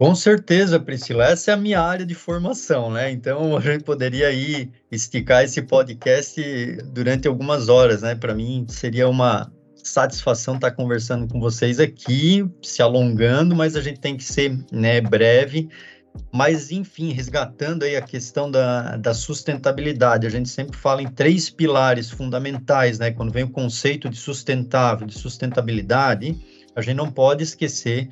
Com 0.00 0.14
certeza, 0.14 0.80
Priscila, 0.80 1.26
essa 1.26 1.50
é 1.50 1.54
a 1.54 1.58
minha 1.58 1.78
área 1.78 2.06
de 2.06 2.14
formação, 2.14 2.90
né? 2.90 3.10
Então 3.10 3.54
a 3.54 3.60
gente 3.60 3.84
poderia 3.84 4.28
aí 4.28 4.70
esticar 4.90 5.44
esse 5.44 5.60
podcast 5.60 6.40
durante 6.86 7.28
algumas 7.28 7.68
horas, 7.68 8.00
né? 8.00 8.14
Para 8.14 8.34
mim 8.34 8.64
seria 8.66 9.06
uma 9.06 9.52
satisfação 9.76 10.54
estar 10.54 10.70
conversando 10.70 11.28
com 11.28 11.38
vocês 11.38 11.78
aqui, 11.78 12.50
se 12.62 12.80
alongando, 12.80 13.54
mas 13.54 13.76
a 13.76 13.82
gente 13.82 14.00
tem 14.00 14.16
que 14.16 14.24
ser 14.24 14.58
né, 14.72 15.02
breve. 15.02 15.68
Mas, 16.32 16.70
enfim, 16.70 17.12
resgatando 17.12 17.82
aí 17.82 17.94
a 17.94 18.00
questão 18.00 18.50
da, 18.50 18.96
da 18.96 19.12
sustentabilidade, 19.12 20.26
a 20.26 20.30
gente 20.30 20.48
sempre 20.48 20.78
fala 20.78 21.02
em 21.02 21.08
três 21.08 21.50
pilares 21.50 22.10
fundamentais, 22.10 22.98
né? 22.98 23.10
Quando 23.10 23.32
vem 23.32 23.44
o 23.44 23.50
conceito 23.50 24.08
de 24.08 24.16
sustentável, 24.16 25.06
de 25.06 25.18
sustentabilidade, 25.18 26.34
a 26.74 26.80
gente 26.80 26.96
não 26.96 27.10
pode 27.10 27.42
esquecer 27.44 28.08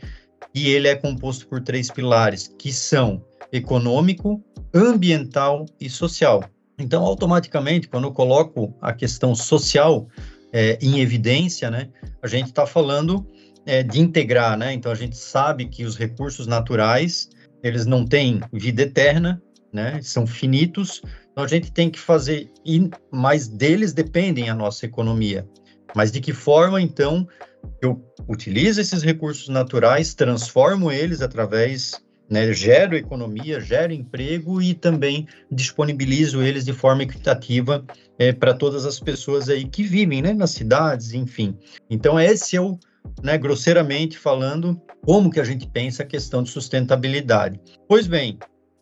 e 0.58 0.68
ele 0.68 0.88
é 0.88 0.96
composto 0.96 1.46
por 1.46 1.60
três 1.62 1.90
pilares, 1.90 2.52
que 2.58 2.72
são 2.72 3.24
econômico, 3.52 4.42
ambiental 4.74 5.66
e 5.80 5.88
social. 5.88 6.42
Então, 6.78 7.04
automaticamente, 7.04 7.88
quando 7.88 8.04
eu 8.04 8.12
coloco 8.12 8.74
a 8.80 8.92
questão 8.92 9.34
social 9.34 10.08
é, 10.52 10.78
em 10.80 11.00
evidência, 11.00 11.70
né, 11.70 11.88
a 12.22 12.26
gente 12.26 12.48
está 12.48 12.66
falando 12.66 13.26
é, 13.66 13.82
de 13.82 14.00
integrar, 14.00 14.56
né? 14.56 14.72
Então, 14.72 14.90
a 14.90 14.94
gente 14.94 15.16
sabe 15.16 15.66
que 15.66 15.84
os 15.84 15.96
recursos 15.96 16.46
naturais, 16.46 17.28
eles 17.62 17.84
não 17.84 18.04
têm 18.04 18.40
vida 18.52 18.82
eterna, 18.82 19.42
né? 19.72 20.00
São 20.02 20.26
finitos. 20.26 21.02
Então, 21.32 21.44
a 21.44 21.48
gente 21.48 21.72
tem 21.72 21.90
que 21.90 21.98
fazer, 21.98 22.50
mas 23.10 23.48
deles 23.48 23.92
dependem 23.92 24.48
a 24.48 24.54
nossa 24.54 24.86
economia. 24.86 25.46
Mas 25.94 26.12
de 26.12 26.20
que 26.20 26.32
forma, 26.32 26.80
então, 26.80 27.26
eu 27.80 28.02
utilizo 28.28 28.80
esses 28.80 29.02
recursos 29.02 29.48
naturais, 29.48 30.14
transformo 30.14 30.90
eles 30.90 31.22
através, 31.22 31.92
né, 32.28 32.52
gero 32.52 32.96
economia, 32.96 33.60
gero 33.60 33.92
emprego 33.92 34.60
e 34.60 34.74
também 34.74 35.26
disponibilizo 35.50 36.42
eles 36.42 36.64
de 36.64 36.72
forma 36.72 37.02
equitativa 37.02 37.84
é, 38.18 38.32
para 38.32 38.52
todas 38.52 38.84
as 38.84 38.98
pessoas 39.00 39.48
aí 39.48 39.64
que 39.64 39.82
vivem, 39.82 40.22
né, 40.22 40.32
nas 40.32 40.50
cidades, 40.50 41.14
enfim. 41.14 41.56
Então, 41.88 42.18
esse 42.18 42.56
é 42.56 42.60
o, 42.60 42.78
né, 43.22 43.38
grosseiramente 43.38 44.18
falando, 44.18 44.80
como 45.04 45.30
que 45.30 45.40
a 45.40 45.44
gente 45.44 45.66
pensa 45.68 46.02
a 46.02 46.06
questão 46.06 46.42
de 46.42 46.50
sustentabilidade. 46.50 47.60
Pois 47.88 48.06
bem, 48.06 48.38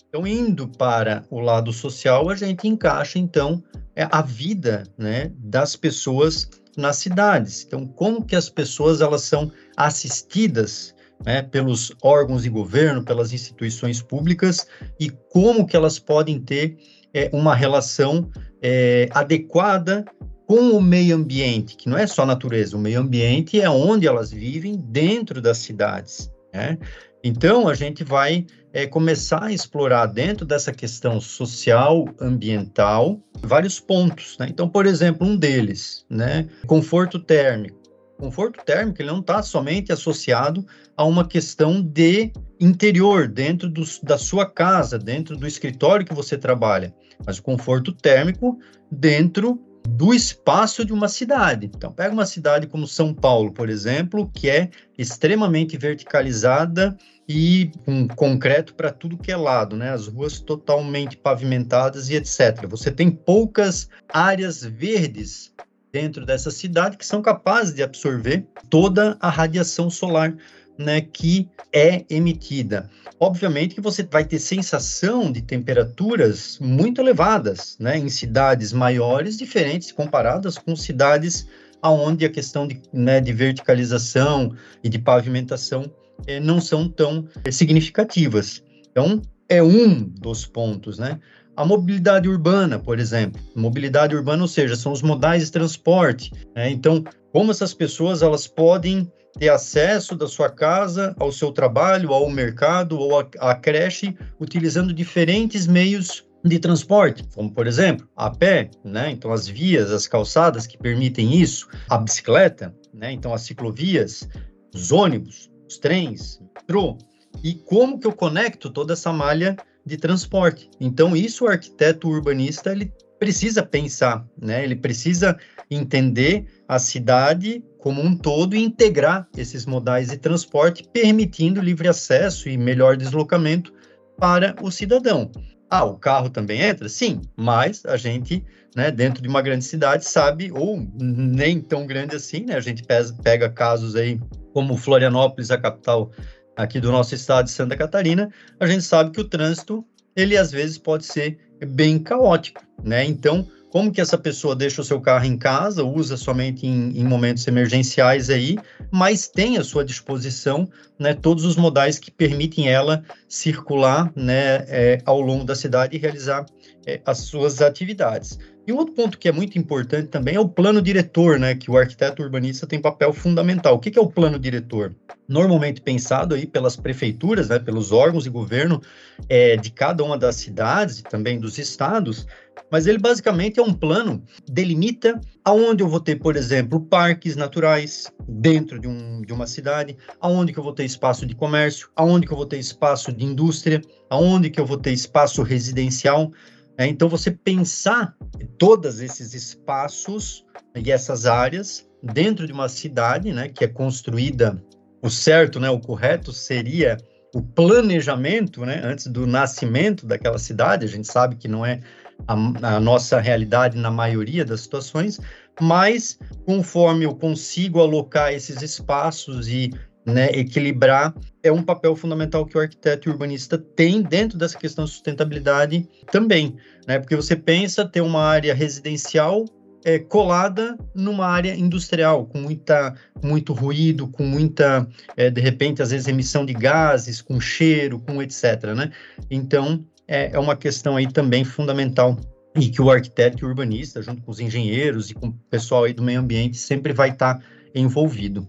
então, 0.09 0.27
indo 0.27 0.67
para 0.67 1.25
o 1.31 1.41
lado 1.41 1.73
social, 1.73 2.31
a 2.31 2.35
gente 2.35 2.67
encaixa, 2.67 3.19
então, 3.19 3.63
é, 3.95 4.09
a 4.11 4.23
vida 4.23 4.85
né, 4.97 5.31
das 5.39 5.77
pessoas 5.77 6.49
nas 6.77 6.97
cidades. 6.97 7.65
Então, 7.67 7.87
como 7.87 8.25
que 8.25 8.37
as 8.37 8.49
pessoas 8.49 9.01
elas 9.01 9.23
são 9.23 9.51
assistidas 9.77 10.95
né, 11.25 11.43
pelos 11.43 11.93
órgãos 12.03 12.43
de 12.43 12.51
governo, 12.51 13.03
pelas 13.03 13.33
instituições 13.33 14.03
públicas 14.03 14.67
e 15.01 15.11
como 15.31 15.67
que 15.67 15.77
elas 15.77 15.99
podem 15.99 16.41
ter 16.41 16.77
é, 17.15 17.31
uma 17.33 17.55
relação 17.55 18.31
é, 18.63 19.09
adequada 19.13 20.05
com 20.47 20.71
o 20.71 20.81
meio 20.81 21.17
ambiente, 21.17 21.77
que 21.77 21.89
não 21.89 21.99
é 21.99 22.07
só 22.07 22.25
natureza, 22.25 22.77
o 22.77 22.81
meio 22.81 23.01
ambiente 23.01 23.61
é 23.61 23.69
onde 23.69 24.07
elas 24.07 24.31
vivem 24.31 24.77
dentro 24.77 25.41
das 25.41 25.59
cidades. 25.59 26.31
Né? 26.55 26.79
Então, 27.23 27.69
a 27.69 27.75
gente 27.75 28.05
vai 28.05 28.47
é, 28.73 28.87
começar 28.87 29.45
a 29.45 29.53
explorar 29.53 30.07
dentro 30.07 30.45
dessa 30.45 30.71
questão 30.71 31.21
social, 31.21 32.05
ambiental, 32.21 33.21
vários 33.41 33.81
pontos. 33.81 34.37
Né? 34.39 34.49
Então, 34.51 34.69
por 34.69 34.87
exemplo, 34.87 35.27
um 35.27 35.37
deles, 35.37 36.05
né, 36.11 36.47
conforto 36.67 37.19
térmico. 37.19 37.81
Conforto 38.19 38.65
térmico 38.65 39.01
ele 39.01 39.11
não 39.11 39.21
está 39.21 39.43
somente 39.43 39.93
associado 39.93 40.67
a 40.97 41.05
uma 41.05 41.27
questão 41.27 41.83
de 41.83 42.33
interior, 42.61 43.29
dentro 43.29 43.69
do, 43.69 43.83
da 44.03 44.17
sua 44.17 44.47
casa, 44.47 44.99
dentro 44.99 45.37
do 45.37 45.47
escritório 45.47 46.07
que 46.07 46.15
você 46.15 46.39
trabalha, 46.39 46.95
mas 47.27 47.39
o 47.39 47.43
conforto 47.43 47.93
térmico 47.93 48.59
dentro 48.91 49.61
do 49.87 50.13
espaço 50.13 50.85
de 50.85 50.93
uma 50.93 51.09
cidade. 51.09 51.71
Então, 51.75 51.93
pega 51.93 52.13
uma 52.13 52.27
cidade 52.27 52.67
como 52.67 52.87
São 52.87 53.15
Paulo, 53.15 53.53
por 53.53 53.69
exemplo, 53.69 54.31
que 54.35 54.51
é 54.51 54.71
extremamente 54.99 55.77
verticalizada 55.77 56.97
e 57.29 57.71
com 57.85 58.07
concreto 58.09 58.75
para 58.75 58.93
tudo 58.93 59.19
que 59.19 59.33
é 59.33 59.37
lado, 59.37 59.77
né? 59.77 59.91
As 59.91 60.07
ruas 60.07 60.41
totalmente 60.41 61.17
pavimentadas 61.17 62.09
e 62.09 62.15
etc. 62.15 62.67
Você 62.69 62.91
tem 62.91 63.11
poucas 63.11 63.89
áreas 64.09 64.63
verdes 64.63 65.53
dentro 65.93 66.27
dessa 66.27 66.51
cidade 66.51 66.97
que 66.97 67.07
são 67.07 67.23
capazes 67.23 67.75
de 67.75 67.83
absorver 67.83 68.47
toda 68.69 69.17
a 69.21 69.31
radiação 69.31 69.89
solar 69.89 70.37
né, 70.79 71.01
que 71.01 71.49
é 71.73 72.05
emitida. 72.09 72.91
Obviamente 73.19 73.75
que 73.75 73.81
você 73.81 74.03
vai 74.03 74.25
ter 74.25 74.39
sensação 74.39 75.33
de 75.33 75.41
temperaturas 75.43 76.59
muito 76.61 77.01
elevadas, 77.01 77.77
né, 77.81 77.97
em 77.97 78.09
cidades 78.09 78.73
maiores, 78.73 79.37
diferentes 79.37 79.91
comparadas 79.93 80.59
com 80.59 80.77
cidades 80.77 81.47
aonde 81.83 82.25
a 82.25 82.31
questão 82.31 82.67
de, 82.67 82.81
né, 82.93 83.21
de 83.21 83.33
verticalização 83.33 84.55
e 84.83 84.89
de 84.89 84.99
pavimentação 84.99 85.91
eh, 86.27 86.41
não 86.41 86.61
são 86.61 86.89
tão 86.89 87.29
significativas. 87.51 88.63
Então, 88.91 89.21
é 89.49 89.63
um 89.63 90.03
dos 90.03 90.47
pontos, 90.47 90.99
né? 90.99 91.21
A 91.57 91.65
mobilidade 91.65 92.29
urbana, 92.29 92.79
por 92.79 92.99
exemplo, 92.99 93.41
mobilidade 93.55 94.15
urbana, 94.15 94.43
ou 94.43 94.49
seja, 94.49 94.77
são 94.77 94.93
os 94.93 95.01
modais 95.01 95.47
de 95.47 95.53
transporte. 95.53 96.31
Né? 96.55 96.71
Então, 96.71 97.03
como 97.33 97.51
essas 97.51 97.73
pessoas 97.73 98.21
elas 98.21 98.47
podem 98.47 99.11
ter 99.39 99.49
acesso 99.49 100.17
da 100.17 100.27
sua 100.27 100.49
casa 100.49 101.15
ao 101.19 101.31
seu 101.31 101.53
trabalho, 101.53 102.13
ao 102.13 102.29
mercado 102.31 102.99
ou 102.99 103.19
à 103.19 103.55
creche, 103.55 104.17
utilizando 104.41 104.93
diferentes 104.93 105.67
meios 105.67 106.25
de 106.45 106.59
transporte, 106.59 107.25
como 107.35 107.53
por 107.53 107.67
exemplo 107.67 108.09
a 108.17 108.31
pé, 108.31 108.71
né? 108.85 109.11
Então 109.11 109.33
as 109.33 109.49
vias, 109.49 109.91
as 109.91 110.07
calçadas 110.07 110.67
que 110.67 110.79
permitem 110.79 111.35
isso, 111.35 111.69
a 111.89 111.99
bicicleta, 111.99 112.75
né? 112.95 113.13
Então 113.13 113.35
as 113.35 113.43
ciclovias, 113.43 114.29
os 114.73 114.93
ônibus, 114.93 115.51
os 115.69 115.79
trens, 115.79 116.41
metrô. 116.55 116.97
E 117.43 117.55
como 117.55 117.99
que 117.99 118.07
eu 118.07 118.13
conecto 118.13 118.71
toda 118.71 118.93
essa 118.93 119.13
malha 119.13 119.57
de 119.85 119.97
transporte? 119.97 120.71
Então 120.81 121.17
isso 121.17 121.45
o 121.45 121.49
arquiteto 121.49 122.09
urbanista 122.09 122.71
ele 122.71 122.93
precisa 123.19 123.63
pensar, 123.63 124.27
né? 124.41 124.63
Ele 124.63 124.77
precisa 124.77 125.37
entender 125.71 126.47
a 126.69 126.79
cidade 126.79 127.63
como 127.79 128.03
um 128.03 128.17
todo 128.17 128.55
e 128.55 128.63
integrar 128.63 129.29
esses 129.37 129.65
modais 129.67 130.09
de 130.09 130.17
transporte, 130.17 130.89
permitindo 130.93 131.61
livre 131.61 131.89
acesso 131.89 132.49
e 132.49 132.57
melhor 132.57 132.97
deslocamento 132.97 133.73
para 134.19 134.55
o 134.63 134.71
cidadão. 134.71 135.31
Ah, 135.69 135.85
o 135.85 135.99
carro 135.99 136.31
também 136.31 136.61
entra? 136.61 136.89
Sim, 136.89 137.21
mas 137.37 137.85
a 137.85 137.97
gente, 137.97 138.45
né, 138.75 138.91
dentro 138.91 139.23
de 139.23 139.29
uma 139.29 139.43
grande 139.43 139.65
cidade, 139.65 140.05
sabe, 140.05 140.53
ou 140.53 140.87
nem 140.99 141.61
tão 141.61 141.87
grande 141.87 142.15
assim, 142.15 142.45
né? 142.45 142.57
A 142.57 142.61
gente 142.61 142.85
pega 143.23 143.49
casos 143.51 143.97
aí 143.97 144.21
como 144.53 144.77
Florianópolis, 144.77 145.51
a 145.51 145.59
capital 145.59 146.13
aqui 146.57 146.81
do 146.81 146.91
nosso 146.91 147.15
estado 147.15 147.47
de 147.47 147.51
Santa 147.51 147.77
Catarina, 147.77 148.31
a 148.59 148.67
gente 148.67 148.83
sabe 148.83 149.11
que 149.11 149.21
o 149.21 149.29
trânsito, 149.29 149.85
ele 150.17 150.37
às 150.37 150.51
vezes 150.51 150.79
pode 150.79 151.05
ser 151.05 151.39
bem 151.65 151.99
caótico, 151.99 152.63
né? 152.83 153.05
Então, 153.05 153.47
como 153.71 153.93
que 153.93 154.01
essa 154.01 154.17
pessoa 154.17 154.57
deixa 154.57 154.81
o 154.81 154.85
seu 154.85 155.01
carro 155.01 155.27
em 155.27 155.37
casa, 155.37 155.85
usa 155.85 156.17
somente 156.17 156.67
em, 156.67 156.99
em 156.99 157.05
momentos 157.05 157.47
emergenciais 157.47 158.31
aí, 158.31 158.57
mas 158.91 159.29
tem 159.29 159.59
à 159.59 159.65
sua 159.65 159.85
disposição 159.85 160.69
né, 160.99 161.13
todos 161.13 161.45
os 161.45 161.57
modais 161.57 161.99
que 161.99 162.11
permitem 162.11 162.69
ela 162.69 163.03
circular 163.29 164.11
né, 164.17 164.65
é, 164.69 165.03
ao 165.05 165.21
longo 165.21 165.45
da 165.45 165.55
cidade 165.55 165.95
e 165.95 166.01
realizar 166.01 166.47
é, 166.87 167.01
as 167.05 167.19
suas 167.19 167.61
atividades. 167.61 168.39
E 168.67 168.73
outro 168.73 168.95
ponto 168.95 169.17
que 169.17 169.29
é 169.29 169.33
muito 169.33 169.57
importante 169.57 170.09
também 170.09 170.35
é 170.35 170.41
o 170.41 170.49
plano 170.49 170.83
diretor, 170.83 171.39
né, 171.39 171.55
que 171.55 171.71
o 171.71 171.77
arquiteto 171.77 172.21
urbanista 172.21 172.67
tem 172.67 172.81
papel 172.81 173.13
fundamental. 173.13 173.77
O 173.77 173.79
que, 173.79 173.93
que 173.93 173.99
é 173.99 174.03
o 174.03 174.11
plano 174.11 174.41
diretor? 174.41 174.93
Normalmente 175.29 175.81
pensado 175.81 176.35
aí 176.35 176.47
pelas 176.47 176.75
prefeituras, 176.75 177.49
né, 177.49 177.61
pelos 177.61 177.93
órgãos 177.93 178.25
de 178.25 178.31
governo 178.31 178.83
é, 179.29 179.57
de 179.57 179.71
cada 179.71 180.03
uma 180.03 180.19
das 180.19 180.35
cidades 180.35 180.99
e 180.99 181.05
também 181.05 181.39
dos 181.39 181.59
estados, 181.59 182.27
mas 182.69 182.89
ele 182.89 182.99
basicamente 182.99 183.61
é 183.61 183.63
um 183.63 183.73
plano, 183.73 184.21
delimita 184.51 185.21
aonde 185.45 185.85
eu 185.85 185.89
vou 185.89 186.01
ter, 186.01 186.17
por 186.17 186.35
exemplo, 186.35 186.81
parques 186.81 187.37
naturais 187.37 188.11
dentro 188.29 188.81
de, 188.81 188.89
um, 188.89 189.23
de 189.23 189.33
uma 189.33 189.47
cidade, 189.47 189.97
aonde 190.21 190.53
que 190.53 190.59
eu 190.59 190.65
vou 190.65 190.73
ter 190.73 190.85
espaço 190.85 191.25
de 191.25 191.37
comércio, 191.37 191.89
aonde 191.95 192.27
que 192.27 192.33
eu 192.33 192.37
vou 192.37 192.47
ter 192.47 192.59
espaço 192.59 193.13
de 193.13 193.25
indústria, 193.25 193.81
aonde 194.11 194.51
que 194.51 194.59
eu 194.59 194.67
vou 194.67 194.77
ter 194.77 194.93
espaço 194.93 195.43
residencial, 195.45 196.33
é, 196.79 196.87
então, 196.87 197.09
você 197.09 197.31
pensar 197.31 198.15
todos 198.59 199.01
esses 199.01 199.33
espaços 199.33 200.45
e 200.75 200.93
essas 200.93 201.25
áreas 201.25 201.89
dentro 202.03 202.47
de 202.47 202.53
uma 202.53 202.69
cidade, 202.69 203.33
né, 203.33 203.49
que 203.49 203.65
é 203.65 203.69
construída, 203.69 204.63
o 205.03 205.09
certo, 205.09 205.59
né, 205.59 205.71
o 205.71 205.81
correto 205.81 206.33
seria 206.33 206.97
o 207.35 207.43
planejamento, 207.43 208.65
né, 208.65 208.81
antes 208.85 209.07
do 209.07 209.27
nascimento 209.27 210.07
daquela 210.07 210.39
cidade. 210.39 210.85
A 210.85 210.89
gente 210.89 211.07
sabe 211.07 211.37
que 211.37 211.49
não 211.49 211.65
é 211.65 211.81
a, 212.29 212.77
a 212.77 212.81
nossa 212.81 213.21
realidade 213.21 213.79
na 213.79 213.91
maioria 213.91 214.45
das 214.45 214.61
situações, 214.61 215.19
mas 215.61 216.19
conforme 216.45 217.05
eu 217.05 217.15
consigo 217.15 217.81
alocar 217.81 218.33
esses 218.33 218.63
espaços 218.63 219.49
e 219.49 219.71
né, 220.07 220.29
equilibrar 220.33 221.13
é 221.43 221.51
um 221.51 221.63
papel 221.63 221.97
fundamental 221.97 222.47
que 222.47 222.57
o 222.57 222.61
arquiteto 222.61 223.09
e 223.09 223.11
o 223.11 223.13
urbanista 223.13 223.59
tem 223.59 224.01
dentro 224.01 224.39
dessa 224.39 224.57
questão 224.57 224.85
de 224.85 224.91
sustentabilidade 224.93 225.89
também, 226.13 226.57
né? 226.87 226.99
Porque 226.99 227.17
você 227.17 227.35
pensa 227.35 227.85
ter 227.85 228.01
uma 228.01 228.23
área 228.23 228.55
residencial 228.55 229.45
é, 229.85 229.99
colada 229.99 230.77
numa 230.95 231.27
área 231.27 231.55
industrial, 231.55 232.27
com 232.27 232.39
muita, 232.39 232.95
muito 233.23 233.53
ruído, 233.53 234.09
com 234.09 234.25
muita, 234.25 234.89
é, 235.17 235.31
de 235.31 235.41
repente, 235.41 235.81
às 235.81 235.93
vezes, 235.93 236.09
emissão 236.09 236.45
de 236.45 236.53
gases, 236.53 237.23
com 237.23 237.41
cheiro, 237.41 238.01
com 238.01 238.21
etc. 238.21 238.75
Né? 238.77 238.91
Então, 239.31 239.85
é, 240.09 240.33
é 240.33 240.39
uma 240.41 240.57
questão 240.57 240.97
aí 240.97 241.07
também 241.07 241.45
fundamental 241.45 242.19
e 242.57 242.69
que 242.69 242.83
o 242.83 242.91
arquiteto 242.91 243.45
e 243.45 243.45
o 243.45 243.49
urbanista, 243.49 244.03
junto 244.03 244.23
com 244.23 244.31
os 244.31 244.41
engenheiros 244.41 245.11
e 245.11 245.15
com 245.15 245.29
o 245.29 245.33
pessoal 245.51 245.85
aí 245.85 245.93
do 245.93 246.03
meio 246.03 246.19
ambiente, 246.19 246.57
sempre 246.57 246.93
vai 246.93 247.11
estar 247.11 247.41
envolvido. 247.73 248.49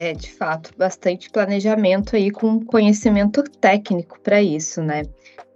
É, 0.00 0.12
de 0.12 0.32
fato, 0.32 0.72
bastante 0.78 1.28
planejamento 1.28 2.14
aí 2.14 2.30
com 2.30 2.64
conhecimento 2.64 3.42
técnico 3.42 4.20
para 4.20 4.40
isso, 4.40 4.80
né? 4.80 5.02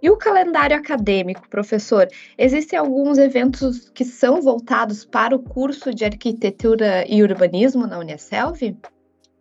E 0.01 0.09
o 0.09 0.17
calendário 0.17 0.75
acadêmico, 0.75 1.47
professor? 1.47 2.09
Existem 2.37 2.77
alguns 2.77 3.17
eventos 3.17 3.89
que 3.91 4.03
são 4.03 4.41
voltados 4.41 5.05
para 5.05 5.33
o 5.33 5.41
curso 5.41 5.93
de 5.93 6.03
arquitetura 6.03 7.05
e 7.07 7.23
urbanismo 7.23 7.87
na 7.87 7.97
Unicelv? 7.99 8.75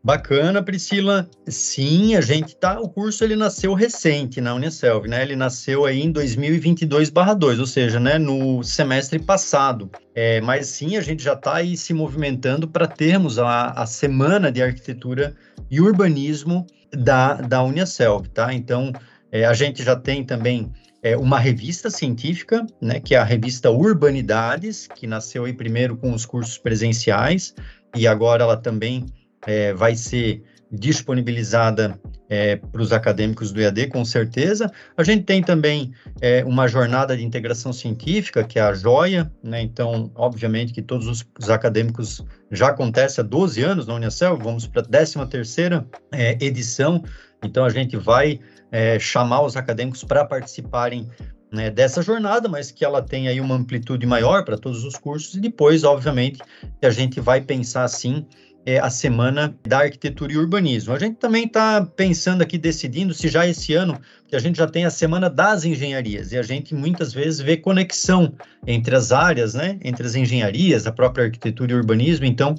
Bacana, 0.05 0.61
Priscila. 0.61 1.31
Sim, 1.47 2.17
a 2.17 2.21
gente 2.21 2.57
tá. 2.57 2.81
O 2.81 2.89
curso 2.89 3.23
ele 3.23 3.37
nasceu 3.37 3.73
recente 3.73 4.41
na 4.41 4.53
Unicelv, 4.53 5.07
né? 5.07 5.23
Ele 5.23 5.37
nasceu 5.37 5.85
aí 5.85 6.03
em 6.03 6.13
2022/2, 6.13 7.61
ou 7.61 7.67
seja, 7.67 8.01
né, 8.01 8.19
no 8.19 8.65
semestre 8.65 9.21
passado. 9.21 9.89
É, 10.13 10.41
mas 10.41 10.67
sim, 10.67 10.97
a 10.97 11.01
gente 11.01 11.23
já 11.23 11.35
está 11.35 11.55
aí 11.55 11.77
se 11.77 11.95
movimentando 11.95 12.67
para 12.67 12.89
termos 12.89 13.39
a, 13.39 13.71
a 13.71 13.87
semana 13.87 14.51
de 14.51 14.61
arquitetura 14.61 15.37
e 15.71 15.81
urbanismo 15.81 16.67
da 16.93 17.35
da 17.35 17.63
Unicelv, 17.63 18.27
tá? 18.29 18.53
Então, 18.53 18.93
é, 19.31 19.45
a 19.45 19.55
gente 19.55 19.85
já 19.85 19.95
tem 19.95 20.25
também 20.25 20.73
é, 21.01 21.17
uma 21.17 21.39
revista 21.39 21.91
científica, 21.91 22.67
né, 22.81 22.99
que 22.99 23.15
é 23.15 23.19
a 23.19 23.25
revista 23.25 23.71
Urbanidades, 23.71 24.89
que 24.89 25.07
nasceu 25.07 25.45
aí 25.45 25.53
primeiro 25.53 25.97
com 25.97 26.13
os 26.13 26.27
cursos 26.27 26.59
presenciais 26.59 27.55
e 27.95 28.07
agora 28.07 28.45
ela 28.45 28.57
também 28.57 29.07
é, 29.47 29.73
vai 29.73 29.95
ser 29.95 30.43
disponibilizada 30.73 32.01
é, 32.31 32.57
para 32.57 32.81
os 32.81 32.95
acadêmicos 32.95 33.53
do 33.53 33.61
EAD, 33.61 33.89
com 33.89 34.03
certeza. 34.07 34.73
A 34.97 35.05
gente 35.05 35.25
tem 35.25 35.43
também 35.43 35.93
é, 36.19 36.43
uma 36.47 36.67
jornada 36.67 37.15
de 37.15 37.23
integração 37.23 37.75
científica, 37.75 38.43
que 38.43 38.59
é 38.59 38.63
a 38.63 38.73
JOIA, 38.73 39.31
né? 39.43 39.61
então, 39.61 40.11
obviamente, 40.15 40.73
que 40.73 40.81
todos 40.81 41.07
os, 41.07 41.23
os, 41.39 41.51
acadêmicos 41.51 42.25
já 42.51 42.69
acontece 42.69 43.21
há 43.21 43.23
12 43.23 43.63
anos 43.63 43.87
na 43.87 43.95
Unicel, 43.95 44.39
vamos 44.39 44.67
para 44.67 44.81
a 44.81 44.85
13 44.85 45.27
terceira 45.27 45.87
é, 46.11 46.39
edição, 46.43 47.05
então 47.45 47.67
a 47.67 47.71
gente 47.71 47.99
vai 47.99 48.41
é, 48.71 48.99
chamar 48.99 49.43
os 49.43 49.55
acadêmicos 49.55 50.03
para 50.03 50.25
participarem 50.25 51.07
né, 51.53 51.71
dessa 51.71 52.01
jornada, 52.01 52.49
mas 52.49 52.71
que 52.71 52.83
ela 52.83 53.03
tem 53.03 53.29
aí 53.29 53.39
uma 53.39 53.55
amplitude 53.55 54.07
maior 54.07 54.43
para 54.43 54.57
todos 54.57 54.85
os 54.85 54.97
cursos, 54.97 55.35
e 55.35 55.41
depois, 55.41 55.85
obviamente, 55.85 56.41
que 56.81 56.87
a 56.87 56.91
gente 56.91 57.21
vai 57.21 57.43
pensar, 57.43 57.87
sim, 57.89 58.27
é, 58.65 58.79
a 58.79 58.91
Semana 58.91 59.55
da 59.67 59.81
Arquitetura 59.81 60.33
e 60.33 60.37
Urbanismo. 60.37 60.93
A 60.93 60.99
gente 60.99 61.17
também 61.17 61.45
está 61.47 61.85
pensando 61.85 62.43
aqui, 62.43 62.57
decidindo 62.57 63.13
se 63.13 63.29
já 63.29 63.47
esse 63.47 63.75
ano, 63.75 64.01
que 64.29 64.37
a 64.37 64.39
gente 64.39 64.57
já 64.57 64.67
tem 64.67 64.85
a 64.85 64.91
Semana 64.91 65.29
das 65.29 65.65
Engenharias, 65.65 66.33
e 66.33 66.39
a 66.39 66.43
gente 66.43 66.75
muitas 66.75 67.13
vezes 67.13 67.41
vê 67.41 67.57
conexão 67.57 68.33
entre 68.67 68.95
as 68.95 69.13
áreas, 69.13 69.55
né, 69.55 69.79
entre 69.83 70.07
as 70.07 70.15
engenharias, 70.15 70.87
a 70.87 70.93
própria 70.93 71.25
arquitetura 71.25 71.73
e 71.73 71.75
urbanismo, 71.75 72.27
então 72.27 72.55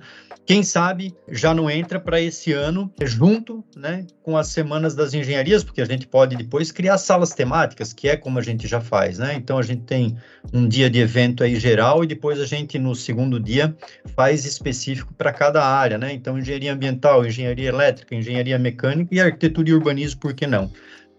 quem 0.46 0.62
sabe 0.62 1.16
já 1.30 1.54
não 1.54 1.70
entra 1.70 2.00
para 2.00 2.20
esse 2.20 2.52
ano 2.52 2.92
junto 3.02 3.64
né, 3.76 4.06
com 4.22 4.38
as 4.38 4.48
semanas 4.48 4.94
das 4.94 5.14
engenharias, 5.14 5.64
porque 5.64 5.82
a 5.82 5.86
gente 5.86 6.06
pode 6.06 6.36
depois 6.36 6.72
criar 6.72 6.98
salas 6.98 7.34
temáticas, 7.34 7.94
que 7.94 8.10
é 8.10 8.18
como 8.18 8.40
a 8.40 8.42
gente 8.42 8.68
já 8.68 8.82
faz, 8.82 9.18
né? 9.18 9.34
Então 9.36 9.58
a 9.58 9.62
gente 9.62 9.84
tem 9.84 10.18
um 10.54 10.68
dia 10.68 10.90
de 10.90 11.00
evento 11.00 11.44
aí 11.44 11.56
geral 11.56 12.04
e 12.04 12.08
depois 12.08 12.42
a 12.42 12.46
gente 12.46 12.78
no 12.78 12.94
segundo 12.94 13.40
dia 13.40 13.76
faz 14.16 14.46
específico 14.46 15.14
para 15.14 15.32
cada 15.32 15.66
área, 15.66 15.98
né? 15.98 16.12
Então 16.12 16.38
engenharia 16.38 16.74
ambiental, 16.74 17.26
engenharia 17.26 17.70
elétrica, 17.70 18.14
engenharia 18.14 18.60
mecânica 18.60 19.16
e 19.16 19.22
arquitetura 19.22 19.70
e 19.70 19.74
urbanismo, 19.74 20.20
por 20.20 20.34
que 20.34 20.46
não? 20.46 20.72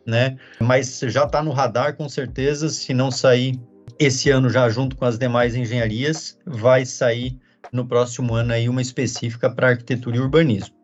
Né? 0.07 0.37
Mas 0.61 1.01
já 1.01 1.25
está 1.25 1.43
no 1.43 1.51
radar 1.51 1.97
com 1.97 2.09
certeza, 2.11 2.69
se 2.69 2.93
não 2.93 3.11
sair 3.11 3.59
esse 3.99 4.29
ano 4.29 4.51
já 4.51 4.69
junto 4.69 4.97
com 4.97 5.07
as 5.07 5.19
demais 5.19 5.57
engenharias, 5.57 6.39
vai 6.45 6.85
sair 6.85 7.39
no 7.73 7.87
próximo 7.87 8.35
ano 8.35 8.53
aí 8.53 8.69
uma 8.69 8.83
específica 8.83 9.51
para 9.51 9.69
arquitetura 9.69 10.17
e 10.17 10.21
urbanismo. 10.21 10.75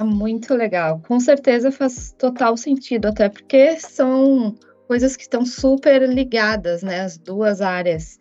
Muito 0.00 0.54
legal. 0.54 1.00
Com 1.06 1.18
certeza 1.18 1.72
faz 1.72 2.14
total 2.18 2.56
sentido, 2.56 3.06
até 3.06 3.28
porque 3.28 3.78
são 3.80 4.54
coisas 4.86 5.16
que 5.16 5.22
estão 5.22 5.44
super 5.44 6.08
ligadas, 6.08 6.82
né, 6.82 7.00
as 7.00 7.16
duas 7.16 7.60
áreas. 7.60 8.18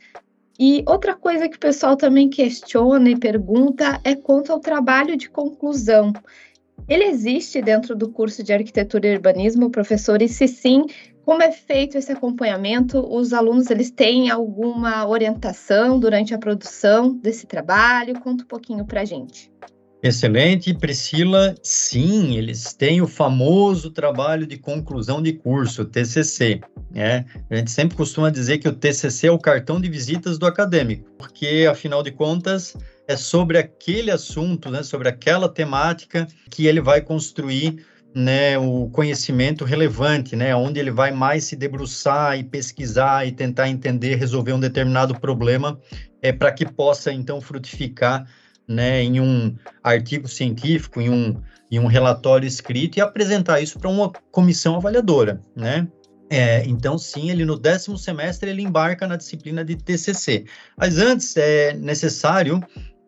E 0.58 0.84
outra 0.88 1.14
coisa 1.14 1.50
que 1.50 1.58
o 1.58 1.60
pessoal 1.60 1.98
também 1.98 2.30
questiona 2.30 3.10
e 3.10 3.20
pergunta 3.20 4.00
é 4.06 4.16
quanto 4.16 4.54
ao 4.54 4.60
trabalho 4.60 5.18
de 5.18 5.30
conclusão. 5.30 6.14
Ele 6.88 7.06
existe 7.06 7.62
dentro 7.62 7.96
do 7.96 8.10
curso 8.10 8.44
de 8.44 8.54
arquitetura 8.54 9.08
e 9.08 9.16
urbanismo, 9.16 9.72
professor? 9.72 10.22
E 10.22 10.28
se 10.28 10.48
sim, 10.48 10.86
como 11.24 11.42
é 11.42 11.52
feito 11.52 11.98
esse 11.98 12.12
acompanhamento? 12.12 13.00
Os 13.00 13.34
alunos 13.34 13.72
eles 13.72 13.90
têm 13.90 14.30
alguma 14.30 15.08
orientação 15.08 16.00
durante 16.00 16.36
a 16.36 16.38
produção 16.38 17.18
desse 17.18 17.48
trabalho? 17.48 18.20
Conta 18.20 18.44
um 18.44 18.48
pouquinho 18.48 18.86
para 18.86 19.04
gente. 19.04 19.52
Excelente, 20.04 20.72
Priscila. 20.72 21.56
Sim, 21.64 22.38
eles 22.38 22.76
têm 22.76 23.02
o 23.02 23.08
famoso 23.08 23.90
trabalho 23.90 24.46
de 24.46 24.56
conclusão 24.56 25.20
de 25.20 25.34
curso, 25.34 25.84
TCC. 25.84 26.62
Né? 26.92 27.26
A 27.50 27.56
gente 27.56 27.72
sempre 27.72 27.98
costuma 27.98 28.30
dizer 28.30 28.60
que 28.60 28.68
o 28.68 28.72
TCC 28.72 29.26
é 29.26 29.32
o 29.32 29.40
cartão 29.40 29.82
de 29.82 29.90
visitas 29.90 30.38
do 30.38 30.46
acadêmico, 30.46 31.10
porque 31.18 31.68
afinal 31.68 32.04
de 32.04 32.12
contas 32.12 32.78
é 33.08 33.16
sobre 33.16 33.58
aquele 33.58 34.12
assunto, 34.12 34.70
né, 34.70 34.84
sobre 34.84 35.08
aquela 35.08 35.48
temática 35.48 36.28
que 36.50 36.68
ele 36.68 36.82
vai 36.82 37.02
construir 37.02 37.86
né, 38.16 38.58
o 38.58 38.90
conhecimento 38.90 39.66
relevante, 39.66 40.36
né, 40.36 40.56
onde 40.56 40.80
ele 40.80 40.92
vai 40.92 41.12
mais 41.12 41.44
se 41.44 41.56
debruçar 41.56 42.40
e 42.40 42.44
pesquisar 42.44 43.28
e 43.28 43.32
tentar 43.32 43.68
entender, 43.68 44.16
resolver 44.16 44.54
um 44.54 44.60
determinado 44.60 45.20
problema, 45.20 45.78
é 46.22 46.32
para 46.32 46.52
que 46.52 46.66
possa 46.66 47.12
então 47.12 47.42
frutificar, 47.42 48.26
né, 48.68 49.04
em 49.04 49.20
um 49.20 49.56
artigo 49.84 50.28
científico, 50.28 51.02
em 51.02 51.10
um, 51.10 51.42
em 51.70 51.78
um 51.78 51.88
relatório 51.88 52.48
escrito 52.48 52.98
e 52.98 53.02
apresentar 53.02 53.60
isso 53.60 53.78
para 53.78 53.90
uma 53.90 54.12
comissão 54.32 54.76
avaliadora, 54.76 55.42
né? 55.56 55.88
É, 56.28 56.66
então, 56.66 56.98
sim, 56.98 57.30
ele 57.30 57.46
no 57.46 57.58
décimo 57.58 57.98
semestre 58.00 58.50
ele 58.50 58.64
embarca 58.64 59.08
na 59.08 59.16
disciplina 59.16 59.64
de 59.64 59.76
TCC. 59.76 60.46
Mas 60.76 60.98
antes 60.98 61.38
é 61.38 61.74
necessário 61.74 62.60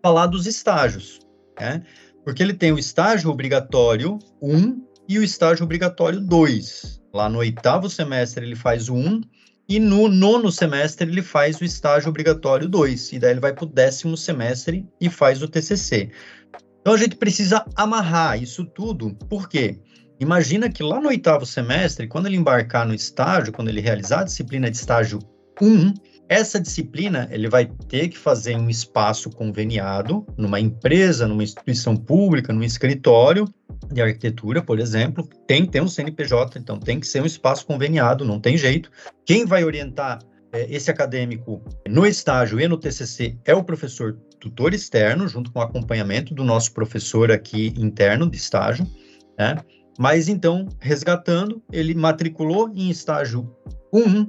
falar 0.07 0.27
dos 0.27 0.47
estágios, 0.47 1.19
né? 1.59 1.83
Porque 2.23 2.41
ele 2.41 2.53
tem 2.53 2.71
o 2.71 2.79
estágio 2.79 3.29
obrigatório 3.29 4.17
1, 4.41 4.87
e 5.09 5.19
o 5.19 5.23
estágio 5.23 5.65
obrigatório 5.65 6.21
2. 6.21 7.01
Lá 7.13 7.29
no 7.29 7.39
oitavo 7.39 7.89
semestre 7.89 8.45
ele 8.45 8.55
faz 8.55 8.87
o 8.87 8.95
1 8.95 9.21
e 9.69 9.79
no 9.79 10.07
nono 10.07 10.49
semestre 10.51 11.09
ele 11.09 11.21
faz 11.21 11.59
o 11.59 11.65
estágio 11.65 12.09
obrigatório 12.09 12.69
2. 12.69 13.13
E 13.13 13.19
daí 13.19 13.31
ele 13.31 13.39
vai 13.39 13.53
para 13.53 13.65
o 13.65 13.67
décimo 13.67 14.15
semestre 14.15 14.87
e 14.99 15.09
faz 15.09 15.41
o 15.41 15.47
TCC. 15.47 16.09
Então 16.81 16.93
a 16.93 16.97
gente 16.97 17.15
precisa 17.15 17.65
amarrar 17.75 18.41
isso 18.41 18.65
tudo. 18.65 19.13
Por 19.29 19.49
quê? 19.49 19.79
Imagina 20.19 20.69
que 20.69 20.83
lá 20.83 21.01
no 21.01 21.09
oitavo 21.09 21.45
semestre, 21.45 22.07
quando 22.07 22.27
ele 22.27 22.37
embarcar 22.37 22.87
no 22.87 22.93
estágio, 22.93 23.53
quando 23.53 23.69
ele 23.69 23.81
realizar 23.81 24.21
a 24.21 24.25
disciplina 24.25 24.69
de 24.69 24.77
estágio 24.77 25.19
1, 25.61 25.93
essa 26.29 26.59
disciplina 26.59 27.27
ele 27.31 27.49
vai 27.49 27.65
ter 27.87 28.09
que 28.09 28.17
fazer 28.17 28.55
um 28.55 28.69
espaço 28.69 29.29
conveniado 29.29 30.25
numa 30.37 30.59
empresa, 30.59 31.27
numa 31.27 31.43
instituição 31.43 31.95
pública, 31.95 32.51
num 32.51 32.63
escritório 32.63 33.45
de 33.91 34.01
arquitetura, 34.01 34.61
por 34.61 34.79
exemplo, 34.79 35.27
tem 35.47 35.65
que 35.65 35.71
ter 35.71 35.81
um 35.81 35.87
CNPJ, 35.87 36.59
então 36.59 36.79
tem 36.79 36.99
que 36.99 37.07
ser 37.07 37.21
um 37.21 37.25
espaço 37.25 37.65
conveniado, 37.65 38.25
não 38.25 38.39
tem 38.39 38.57
jeito. 38.57 38.91
Quem 39.25 39.45
vai 39.45 39.63
orientar 39.63 40.19
é, 40.51 40.65
esse 40.73 40.91
acadêmico 40.91 41.61
no 41.87 42.05
estágio 42.05 42.59
e 42.59 42.67
no 42.67 42.77
TCC 42.77 43.37
é 43.45 43.53
o 43.53 43.63
professor 43.63 44.17
tutor 44.39 44.73
externo, 44.73 45.27
junto 45.27 45.51
com 45.51 45.59
o 45.59 45.63
acompanhamento 45.63 46.33
do 46.33 46.43
nosso 46.43 46.73
professor 46.73 47.31
aqui 47.31 47.73
interno 47.77 48.29
de 48.29 48.37
estágio, 48.37 48.85
né? 49.37 49.57
Mas 49.99 50.27
então, 50.27 50.67
resgatando, 50.79 51.61
ele 51.71 51.95
matriculou 51.95 52.69
em 52.75 52.89
estágio 52.89 53.51
1, 53.91 54.27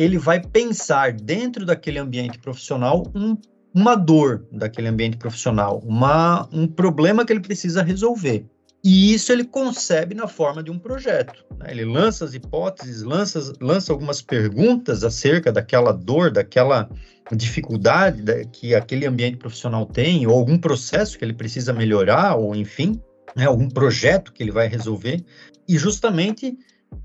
ele 0.00 0.16
vai 0.16 0.40
pensar 0.40 1.12
dentro 1.12 1.66
daquele 1.66 1.98
ambiente 1.98 2.38
profissional 2.38 3.06
um, 3.14 3.36
uma 3.74 3.94
dor 3.94 4.46
daquele 4.50 4.88
ambiente 4.88 5.18
profissional, 5.18 5.82
uma, 5.84 6.48
um 6.50 6.66
problema 6.66 7.22
que 7.22 7.30
ele 7.30 7.40
precisa 7.40 7.82
resolver. 7.82 8.46
E 8.82 9.12
isso 9.12 9.30
ele 9.30 9.44
concebe 9.44 10.14
na 10.14 10.26
forma 10.26 10.62
de 10.62 10.70
um 10.70 10.78
projeto. 10.78 11.44
Né? 11.58 11.66
Ele 11.72 11.84
lança 11.84 12.24
as 12.24 12.32
hipóteses, 12.32 13.02
lança, 13.02 13.52
lança 13.60 13.92
algumas 13.92 14.22
perguntas 14.22 15.04
acerca 15.04 15.52
daquela 15.52 15.92
dor, 15.92 16.30
daquela 16.30 16.88
dificuldade 17.30 18.22
que 18.52 18.74
aquele 18.74 19.06
ambiente 19.06 19.36
profissional 19.36 19.84
tem, 19.84 20.26
ou 20.26 20.32
algum 20.32 20.58
processo 20.58 21.18
que 21.18 21.24
ele 21.26 21.34
precisa 21.34 21.74
melhorar, 21.74 22.36
ou 22.36 22.56
enfim, 22.56 22.98
né, 23.36 23.44
algum 23.44 23.68
projeto 23.68 24.32
que 24.32 24.42
ele 24.42 24.50
vai 24.50 24.66
resolver, 24.66 25.22
e 25.68 25.76
justamente 25.76 26.56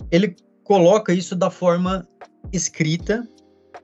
ele 0.10 0.34
coloca 0.64 1.14
isso 1.14 1.36
da 1.36 1.52
forma 1.52 2.08
escrita, 2.52 3.28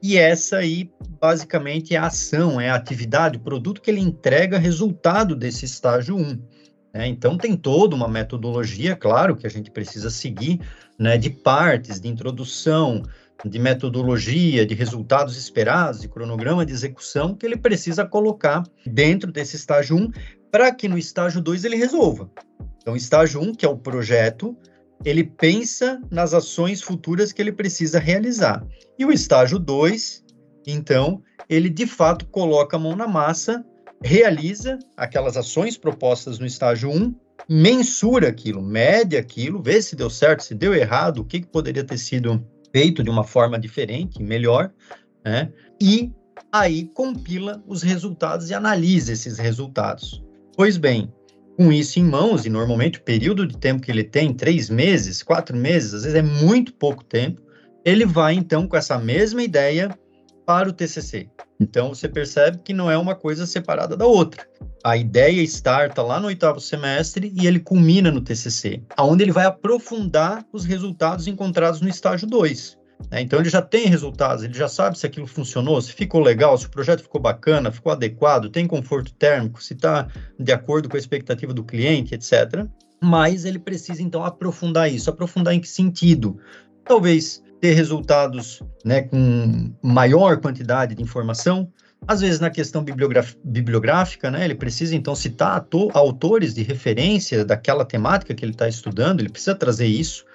e 0.01 0.18
essa 0.18 0.57
aí 0.57 0.89
basicamente 1.20 1.93
é 1.93 1.97
a 1.97 2.07
ação, 2.07 2.59
é 2.59 2.70
a 2.70 2.76
atividade, 2.76 3.38
o 3.38 3.41
produto 3.41 3.82
que 3.82 3.91
ele 3.91 4.01
entrega 4.01 4.57
resultado 4.57 5.36
desse 5.36 5.66
estágio 5.66 6.16
1. 6.16 6.39
Né? 6.93 7.07
Então 7.07 7.38
tem 7.38 7.55
toda 7.55 7.95
uma 7.95 8.07
metodologia, 8.07 8.95
claro, 8.95 9.36
que 9.36 9.45
a 9.45 9.49
gente 9.49 9.70
precisa 9.70 10.09
seguir, 10.09 10.59
né, 10.97 11.18
de 11.18 11.30
partes, 11.30 11.99
de 11.99 12.07
introdução, 12.07 13.03
de 13.45 13.59
metodologia, 13.59 14.66
de 14.66 14.76
resultados 14.76 15.38
esperados, 15.38 16.01
de 16.01 16.07
cronograma 16.07 16.66
de 16.66 16.72
execução 16.72 17.36
que 17.36 17.45
ele 17.45 17.57
precisa 17.57 18.05
colocar 18.05 18.64
dentro 18.86 19.32
desse 19.32 19.55
estágio 19.55 19.95
1 19.97 20.12
para 20.51 20.72
que 20.74 20.88
no 20.88 20.97
estágio 20.97 21.41
2 21.41 21.64
ele 21.64 21.76
resolva. 21.76 22.30
Então, 22.78 22.95
estágio 22.95 23.39
1, 23.39 23.43
um, 23.43 23.53
que 23.53 23.66
é 23.66 23.70
o 23.70 23.78
projeto, 23.78 24.57
ele 25.04 25.24
pensa 25.24 26.02
nas 26.10 26.34
ações 26.34 26.82
futuras 26.82 27.32
que 27.32 27.41
ele 27.41 27.52
precisa 27.52 27.99
realizar. 27.99 28.66
E 28.97 29.06
o 29.06 29.12
estágio 29.12 29.58
2, 29.58 30.24
então, 30.68 31.22
ele 31.49 31.70
de 31.70 31.88
fato 31.88 32.26
coloca 32.28 32.78
a 32.78 32.80
mão 32.80 32.95
na 32.95 33.08
massa, 33.08 33.66
realiza 34.02 34.80
aquelas 34.95 35.38
ações 35.38 35.78
propostas 35.78 36.39
no 36.39 36.45
estágio 36.45 36.89
1, 36.89 36.95
um, 36.95 37.16
mensura 37.49 38.30
aquilo, 38.30 38.62
mede 38.62 39.18
aquilo, 39.18 39.62
vê 39.62 39.82
se 39.82 39.95
deu 39.95 40.10
certo, 40.10 40.43
se 40.43 40.56
deu 40.56 40.74
errado, 40.74 41.20
o 41.20 41.26
que, 41.26 41.41
que 41.41 41.47
poderia 41.47 41.84
ter 41.84 41.97
sido 41.97 42.45
feito 42.72 43.04
de 43.04 43.10
uma 43.10 43.24
forma 43.24 43.60
diferente, 43.60 44.22
melhor, 44.22 44.72
né? 45.26 45.52
E 45.80 46.12
aí 46.52 46.86
compila 46.93 47.64
os 47.68 47.82
resultados 47.82 48.49
e 48.49 48.54
analisa 48.54 49.12
esses 49.12 49.38
resultados. 49.38 50.24
Pois 50.56 50.78
bem, 50.78 51.12
com 51.56 51.72
isso 51.72 51.99
em 51.99 52.04
mãos, 52.04 52.45
e 52.45 52.49
normalmente 52.49 52.99
o 52.99 53.04
período 53.04 53.45
de 53.45 53.58
tempo 53.58 53.82
que 53.82 53.91
ele 53.91 54.04
tem, 54.04 54.34
três 54.34 54.70
meses, 54.70 55.22
quatro 55.22 55.56
meses, 55.56 55.93
às 55.93 56.04
vezes 56.04 56.18
é 56.18 56.22
muito 56.22 56.74
pouco 56.74 57.04
tempo, 57.04 57.41
ele 57.84 58.06
vai 58.06 58.34
então 58.34 58.68
com 58.68 58.78
essa 58.78 58.97
mesma 58.97 59.43
ideia 59.43 59.89
para 60.45 60.70
o 60.70 60.74
TCC. 60.74 61.30
Então 61.60 61.89
você 61.89 62.10
percebe 62.10 62.60
que 62.64 62.74
não 62.74 62.89
é 62.89 62.97
uma 62.97 63.16
coisa 63.16 63.45
separada 63.45 63.95
da 63.95 64.06
outra. 64.06 64.45
A 64.84 64.97
ideia 64.97 65.41
starta 65.43 66.02
lá 66.02 66.20
no 66.20 66.28
oitavo 66.28 66.60
semestre 66.60 67.32
e 67.39 67.45
ele 67.45 67.60
culmina 67.60 68.10
no 68.12 68.22
TCC, 68.22 68.82
aonde 68.97 69.24
ele 69.24 69.32
vai 69.32 69.45
aprofundar 69.45 70.43
os 70.52 70.66
resultados 70.66 71.28
encontrados 71.28 71.82
no 71.82 71.88
estágio 71.88 72.28
2. 72.28 72.81
Né? 73.10 73.22
Então 73.22 73.39
ele 73.39 73.49
já 73.49 73.62
tem 73.62 73.88
resultados, 73.88 74.43
ele 74.43 74.54
já 74.54 74.68
sabe 74.68 74.97
se 74.97 75.06
aquilo 75.06 75.28
funcionou, 75.28 75.82
se 75.82 75.93
ficou 75.93 76.22
legal, 76.22 76.58
se 76.58 76.66
o 76.66 76.70
projeto 76.70 77.02
ficou 77.02 77.22
bacana, 77.22 77.72
ficou 77.72 77.91
adequado, 77.91 78.49
tem 78.49 78.68
conforto 78.68 79.14
térmico, 79.14 79.64
se 79.64 79.74
está 79.74 80.08
de 80.39 80.52
acordo 80.52 80.89
com 80.89 80.95
a 80.95 80.99
expectativa 80.99 81.54
do 81.54 81.64
cliente, 81.64 82.14
etc. 82.14 82.66
Mas 83.02 83.45
ele 83.45 83.60
precisa 83.60 84.02
então 84.02 84.24
aprofundar 84.24 84.91
isso. 84.91 85.10
Aprofundar 85.10 85.54
em 85.54 85.60
que 85.60 85.68
sentido? 85.68 86.38
Talvez 86.86 87.41
ter 87.60 87.74
resultados 87.74 88.62
né, 88.84 89.02
com 89.02 89.72
maior 89.82 90.38
quantidade 90.38 90.95
de 90.95 91.04
informação, 91.04 91.72
às 92.08 92.22
vezes 92.22 92.39
na 92.39 92.49
questão 92.49 92.84
bibliográfica, 93.43 94.32
né, 94.32 94.43
ele 94.43 94.56
precisa 94.56 94.95
então 94.95 95.14
citar 95.14 95.64
autores 95.93 96.56
de 96.56 96.64
referência 96.64 97.45
daquela 97.45 97.86
temática 97.86 98.34
que 98.34 98.43
ele 98.43 98.54
está 98.54 98.68
estudando, 98.68 99.20
ele 99.20 99.30
precisa 99.30 99.54
trazer 99.54 99.86
isso, 99.86 100.26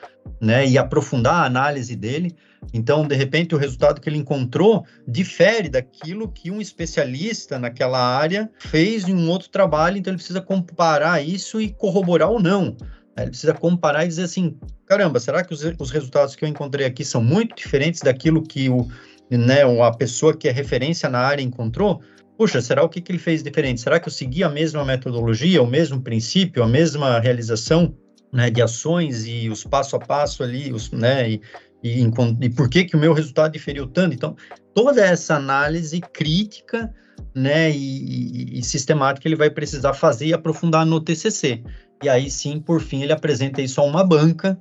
né, 0.41 0.67
e 0.67 0.79
aprofundar 0.79 1.35
a 1.35 1.47
análise 1.47 1.95
dele. 1.97 2.35
Então, 2.73 3.07
de 3.07 3.15
repente, 3.15 3.55
o 3.55 3.59
resultado 3.59 4.01
que 4.01 4.09
ele 4.09 4.19
encontrou 4.19 4.85
difere 5.07 5.69
daquilo 5.69 6.29
que 6.29 6.51
um 6.51 6.61
especialista 6.61 7.59
naquela 7.59 7.99
área 7.99 8.51
fez 8.59 9.09
em 9.09 9.15
um 9.15 9.29
outro 9.31 9.49
trabalho, 9.49 9.99
então 9.99 10.11
ele 10.11 10.19
precisa 10.19 10.41
comparar 10.41 11.23
isso 11.23 11.61
e 11.61 11.71
corroborar 11.71 12.31
ou 12.31 12.41
não. 12.41 12.77
Ele 13.17 13.31
precisa 13.31 13.55
comparar 13.55 14.05
e 14.05 14.09
dizer 14.09 14.25
assim: 14.25 14.57
caramba, 14.87 15.19
será 15.19 15.43
que 15.43 15.55
os, 15.55 15.63
os 15.79 15.91
resultados 15.91 16.35
que 16.37 16.45
eu 16.45 16.49
encontrei 16.49 16.87
aqui 16.87 17.05
são 17.05 17.23
muito 17.23 17.57
diferentes 17.57 18.01
daquilo 18.01 18.43
que 18.43 18.69
o, 18.69 18.89
né, 19.31 19.63
a 19.83 19.91
pessoa 19.93 20.37
que 20.37 20.49
é 20.49 20.53
referência 20.53 21.09
na 21.09 21.21
área 21.21 21.43
encontrou? 21.43 22.03
Puxa, 22.37 22.61
será 22.61 22.83
o 22.83 22.89
que, 22.89 23.01
que 23.01 23.11
ele 23.11 23.19
fez 23.19 23.43
diferente? 23.43 23.81
Será 23.81 23.99
que 23.99 24.09
eu 24.09 24.13
segui 24.13 24.45
a 24.45 24.51
mesma 24.51 24.85
metodologia, 24.85 25.63
o 25.63 25.67
mesmo 25.67 26.03
princípio, 26.03 26.63
a 26.63 26.69
mesma 26.69 27.19
realização 27.19 27.97
né, 28.37 28.51
de 28.51 28.61
ações 28.61 29.27
e 29.27 29.49
os 29.49 29.65
passo 29.65 29.97
a 29.97 29.99
passo 29.99 30.43
ali, 30.43 30.71
os, 30.71 30.91
né, 30.91 31.31
e, 31.31 31.41
e, 31.83 32.05
e 32.43 32.51
por 32.51 32.69
que, 32.69 32.85
que 32.85 32.95
o 32.95 32.99
meu 32.99 33.15
resultado 33.15 33.53
diferiu 33.53 33.87
tanto. 33.87 34.15
Então, 34.15 34.37
toda 34.75 35.03
essa 35.03 35.37
análise 35.37 35.99
crítica 36.01 36.95
né, 37.35 37.71
e, 37.71 37.77
e, 37.77 38.59
e, 38.59 38.63
sistemática 38.63 39.27
ele 39.27 39.37
vai 39.37 39.49
precisar 39.49 39.95
fazer 39.95 40.27
e 40.27 40.35
aprofundar 40.35 40.85
no 40.85 41.01
TCC. 41.01 41.63
E 42.03 42.11
aí 42.11 42.31
sim, 42.31 42.61
por 42.61 42.83
fim, 42.83 43.03
ele 43.03 43.13
apresenta 43.13 43.63
isso 43.63 43.81
a 43.81 43.85
uma 43.85 44.05
banca 44.05 44.61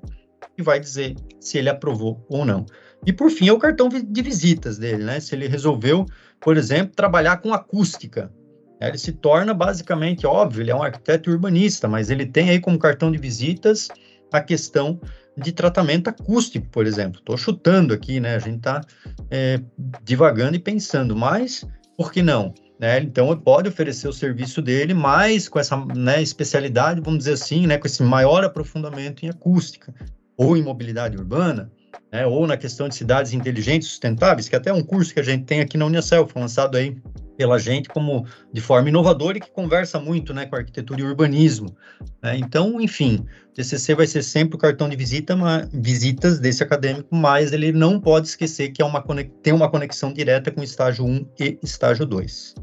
e 0.57 0.61
vai 0.61 0.80
dizer 0.80 1.15
se 1.41 1.57
ele 1.57 1.67
aprovou 1.67 2.26
ou 2.30 2.45
não. 2.45 2.65
E 3.05 3.11
por 3.11 3.30
fim, 3.30 3.49
é 3.49 3.51
o 3.51 3.59
cartão 3.59 3.89
de 3.89 4.21
visitas 4.21 4.78
dele, 4.78 5.03
né? 5.03 5.19
Se 5.19 5.36
ele 5.36 5.47
resolveu, 5.47 6.05
por 6.39 6.55
exemplo, 6.55 6.95
trabalhar 6.95 7.38
com 7.38 7.53
acústica. 7.53 8.32
Ele 8.80 8.97
se 8.97 9.13
torna 9.13 9.53
basicamente 9.53 10.28
óbvio, 10.28 10.61
ele 10.61 10.71
é 10.71 10.76
um 10.76 10.84
arquiteto 10.84 11.32
urbanista, 11.32 11.88
mas 11.88 12.09
ele 12.09 12.26
tem 12.26 12.49
aí 12.49 12.59
como 12.59 12.78
cartão 12.78 13.11
de 13.11 13.17
visitas 13.17 13.88
a 14.32 14.41
questão 14.41 14.99
de 15.38 15.51
tratamento 15.51 16.09
acústico, 16.09 16.67
por 16.69 16.86
exemplo. 16.86 17.19
Estou 17.19 17.38
chutando 17.38 17.93
aqui, 17.93 18.19
né? 18.19 18.36
A 18.36 18.39
gente 18.39 18.57
está 18.57 18.82
é, 19.30 19.59
divagando 20.03 20.55
e 20.55 20.59
pensando, 20.59 21.15
mas 21.15 21.65
por 21.97 22.11
que 22.11 22.21
não? 22.21 22.53
Né? 22.80 22.99
Então, 22.99 23.32
ele 23.32 23.41
pode 23.41 23.69
oferecer 23.69 24.07
o 24.07 24.13
serviço 24.13 24.61
dele, 24.61 24.93
mas 24.93 25.47
com 25.47 25.59
essa 25.59 25.78
né, 25.78 26.21
especialidade, 26.21 27.01
vamos 27.01 27.19
dizer 27.19 27.34
assim, 27.34 27.65
né, 27.65 27.78
com 27.78 27.88
esse 27.88 28.03
maior 28.03 28.43
aprofundamento 28.43 29.26
em 29.26 29.30
acústica 29.30 29.93
ou 30.38 30.57
em 30.57 30.61
mobilidade 30.61 31.15
urbana, 31.17 31.71
né, 32.11 32.26
ou 32.26 32.45
na 32.45 32.57
questão 32.57 32.89
de 32.89 32.95
cidades 32.95 33.32
inteligentes 33.32 33.88
sustentáveis, 33.88 34.49
que 34.49 34.55
até 34.55 34.69
é 34.69 34.73
um 34.73 34.84
curso 34.84 35.13
que 35.13 35.19
a 35.21 35.23
gente 35.23 35.45
tem 35.45 35.61
aqui 35.61 35.78
na 35.78 35.86
Unicel, 35.86 36.28
foi 36.28 36.41
lançado 36.41 36.76
aí 36.76 36.97
pela 37.38 37.60
gente 37.60 37.90
como 37.90 38.26
de 38.52 38.62
forma 38.62 38.90
inovadora 38.90 39.38
e 39.38 39.42
que 39.42 39.52
conversa 39.52 40.00
muito 40.00 40.34
né, 40.34 40.46
com 40.46 40.56
arquitetura 40.56 41.02
e 41.02 41.04
urbanismo. 41.04 41.76
Né? 42.22 42.38
Então, 42.38 42.80
enfim, 42.80 43.26
o 43.50 43.54
TCC 43.54 43.96
vai 43.96 44.08
ser 44.08 44.24
sempre 44.24 44.56
o 44.56 44.60
cartão 44.60 44.90
de 44.90 44.96
visita, 44.96 45.36
uma, 45.36 45.68
visitas 45.74 46.40
desse 46.40 46.64
acadêmico, 46.64 47.14
mas 47.16 47.54
ele 47.54 47.72
não 47.72 48.00
pode 48.00 48.28
esquecer 48.28 48.70
que 48.70 48.82
é 48.82 48.86
uma, 48.86 49.04
tem 49.42 49.54
uma 49.54 49.70
conexão 49.70 50.12
direta 50.12 50.52
com 50.52 50.64
estágio 50.64 51.06
1 51.06 51.28
e 51.40 51.60
estágio 51.64 52.06
2. 52.06 52.56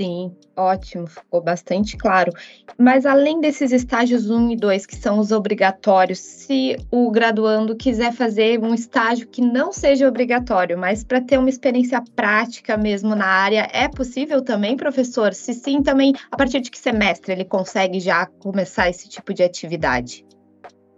Sim, 0.00 0.34
ótimo, 0.56 1.06
ficou 1.06 1.42
bastante 1.42 1.94
claro. 1.94 2.32
Mas 2.78 3.04
além 3.04 3.38
desses 3.38 3.70
estágios 3.70 4.30
1 4.30 4.52
e 4.52 4.56
2, 4.56 4.86
que 4.86 4.96
são 4.96 5.18
os 5.18 5.30
obrigatórios, 5.30 6.18
se 6.20 6.74
o 6.90 7.10
graduando 7.10 7.76
quiser 7.76 8.10
fazer 8.10 8.58
um 8.64 8.72
estágio 8.72 9.28
que 9.28 9.42
não 9.42 9.74
seja 9.74 10.08
obrigatório, 10.08 10.78
mas 10.78 11.04
para 11.04 11.20
ter 11.20 11.36
uma 11.38 11.50
experiência 11.50 12.02
prática 12.16 12.78
mesmo 12.78 13.14
na 13.14 13.26
área, 13.26 13.68
é 13.74 13.88
possível 13.88 14.40
também, 14.40 14.74
professor? 14.74 15.34
Se 15.34 15.52
sim, 15.52 15.82
também, 15.82 16.14
a 16.32 16.36
partir 16.38 16.62
de 16.62 16.70
que 16.70 16.78
semestre 16.78 17.34
ele 17.34 17.44
consegue 17.44 18.00
já 18.00 18.24
começar 18.24 18.88
esse 18.88 19.06
tipo 19.06 19.34
de 19.34 19.42
atividade? 19.42 20.24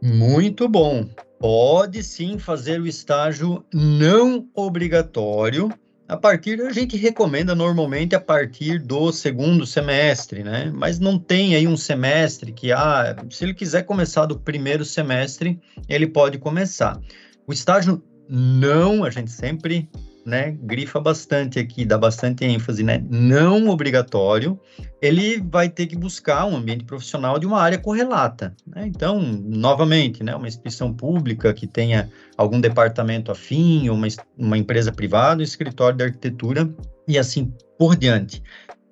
Muito 0.00 0.68
bom. 0.68 1.09
Pode 1.40 2.05
sim 2.05 2.38
fazer 2.38 2.80
o 2.80 2.86
estágio 2.86 3.64
não 3.74 4.46
obrigatório. 4.55 5.72
A 6.13 6.17
partir, 6.19 6.61
a 6.61 6.71
gente 6.71 6.95
recomenda 6.95 7.55
normalmente 7.55 8.15
a 8.15 8.21
partir 8.21 8.79
do 8.79 9.11
segundo 9.11 9.65
semestre, 9.65 10.45
né? 10.45 10.71
Mas 10.71 10.99
não 10.99 11.19
tem 11.19 11.55
aí 11.55 11.67
um 11.67 11.75
semestre 11.75 12.53
que, 12.53 12.71
ah, 12.71 13.17
se 13.31 13.43
ele 13.43 13.55
quiser 13.55 13.85
começar 13.85 14.27
do 14.27 14.39
primeiro 14.39 14.85
semestre, 14.85 15.59
ele 15.89 16.07
pode 16.07 16.37
começar. 16.37 17.01
O 17.47 17.53
estágio 17.53 18.05
não, 18.29 19.05
a 19.05 19.09
gente 19.09 19.31
sempre 19.31 19.89
né, 20.25 20.57
grifa 20.62 21.01
bastante 21.01 21.59
aqui, 21.59 21.85
dá 21.85 21.99
bastante 21.99 22.45
ênfase, 22.45 22.83
né, 22.83 23.05
não 23.11 23.68
obrigatório, 23.68 24.59
ele 25.01 25.41
vai 25.41 25.68
ter 25.68 25.87
que 25.87 25.97
buscar 25.97 26.47
um 26.47 26.57
ambiente 26.57 26.85
profissional 26.85 27.39
de 27.39 27.47
uma 27.47 27.61
área 27.61 27.79
correlata. 27.79 28.55
Né? 28.66 28.87
Então, 28.87 29.20
novamente, 29.20 30.23
né, 30.23 30.35
uma 30.35 30.49
instituição 30.49 30.93
pública 30.93 31.53
que 31.53 31.66
tenha 31.66 32.11
algum 32.37 32.61
departamento 32.61 33.31
afim, 33.31 33.89
uma, 33.89 34.07
uma 34.39 34.59
empresa 34.59 34.93
privada, 34.93 35.41
um 35.41 35.45
escritório 35.45 35.99
de 35.99 36.05
arquitetura 36.05 36.73
e 37.09 37.18
assim 37.18 37.53
por 37.79 37.97
diante. 37.97 38.43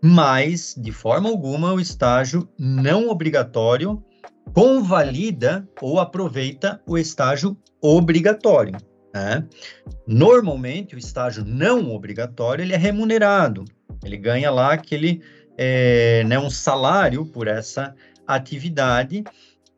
Mas, 0.03 0.75
de 0.77 0.93
forma 0.93 1.29
alguma, 1.29 1.73
o 1.73 1.81
estágio 1.81 2.49
não 2.59 3.09
obrigatório 3.09 4.03
convalida 4.53 5.69
ou 5.81 6.01
aproveita 6.01 6.81
o 6.87 6.99
estágio 6.99 7.57
obrigatório. 7.81 8.77
Né? 9.13 9.45
Normalmente, 10.07 10.95
o 10.95 10.99
estágio 10.99 11.45
não 11.45 11.91
obrigatório 11.93 12.63
ele 12.63 12.75
é 12.75 12.77
remunerado, 12.77 13.65
ele 14.05 14.17
ganha 14.17 14.51
lá 14.51 14.73
aquele 14.73 15.23
é, 15.59 16.25
né, 16.25 16.39
um 16.39 16.51
salário 16.51 17.27
por 17.27 17.49
essa 17.49 17.95
atividade 18.27 19.25